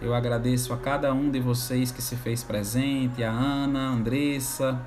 Eu 0.00 0.14
agradeço 0.14 0.72
a 0.72 0.76
cada 0.76 1.12
um 1.12 1.30
de 1.30 1.40
vocês 1.40 1.90
que 1.90 2.02
se 2.02 2.16
fez 2.16 2.42
presente, 2.42 3.22
a 3.22 3.30
Ana, 3.30 3.88
a 3.88 3.92
Andressa, 3.92 4.80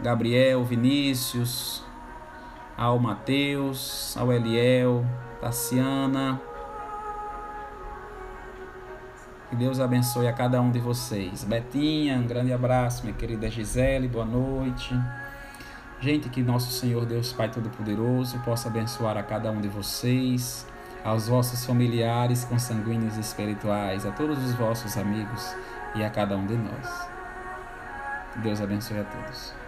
Gabriel, 0.00 0.64
Vinícius, 0.64 1.84
ao 2.76 2.98
Mateus, 2.98 4.16
ao 4.16 4.32
Eliel, 4.32 5.04
Tassiana. 5.40 6.40
Que 9.50 9.56
Deus 9.56 9.80
abençoe 9.80 10.28
a 10.28 10.32
cada 10.32 10.60
um 10.60 10.70
de 10.70 10.78
vocês. 10.78 11.42
Betinha, 11.42 12.16
um 12.16 12.26
grande 12.26 12.52
abraço, 12.52 13.02
minha 13.02 13.16
querida 13.16 13.50
Gisele, 13.50 14.06
boa 14.06 14.24
noite. 14.24 14.94
Gente, 16.00 16.28
que 16.28 16.42
nosso 16.42 16.70
Senhor 16.70 17.04
Deus 17.04 17.32
Pai 17.32 17.50
Todo-Poderoso 17.50 18.38
possa 18.40 18.68
abençoar 18.68 19.16
a 19.16 19.22
cada 19.22 19.50
um 19.50 19.60
de 19.60 19.66
vocês, 19.66 20.64
aos 21.04 21.26
vossos 21.26 21.66
familiares 21.66 22.44
consanguíneos 22.44 23.16
espirituais, 23.16 24.06
a 24.06 24.12
todos 24.12 24.38
os 24.44 24.54
vossos 24.54 24.96
amigos 24.96 25.52
e 25.96 26.04
a 26.04 26.10
cada 26.10 26.36
um 26.36 26.46
de 26.46 26.56
nós. 26.56 27.08
Deus 28.36 28.60
abençoe 28.60 29.00
a 29.00 29.04
todos. 29.04 29.67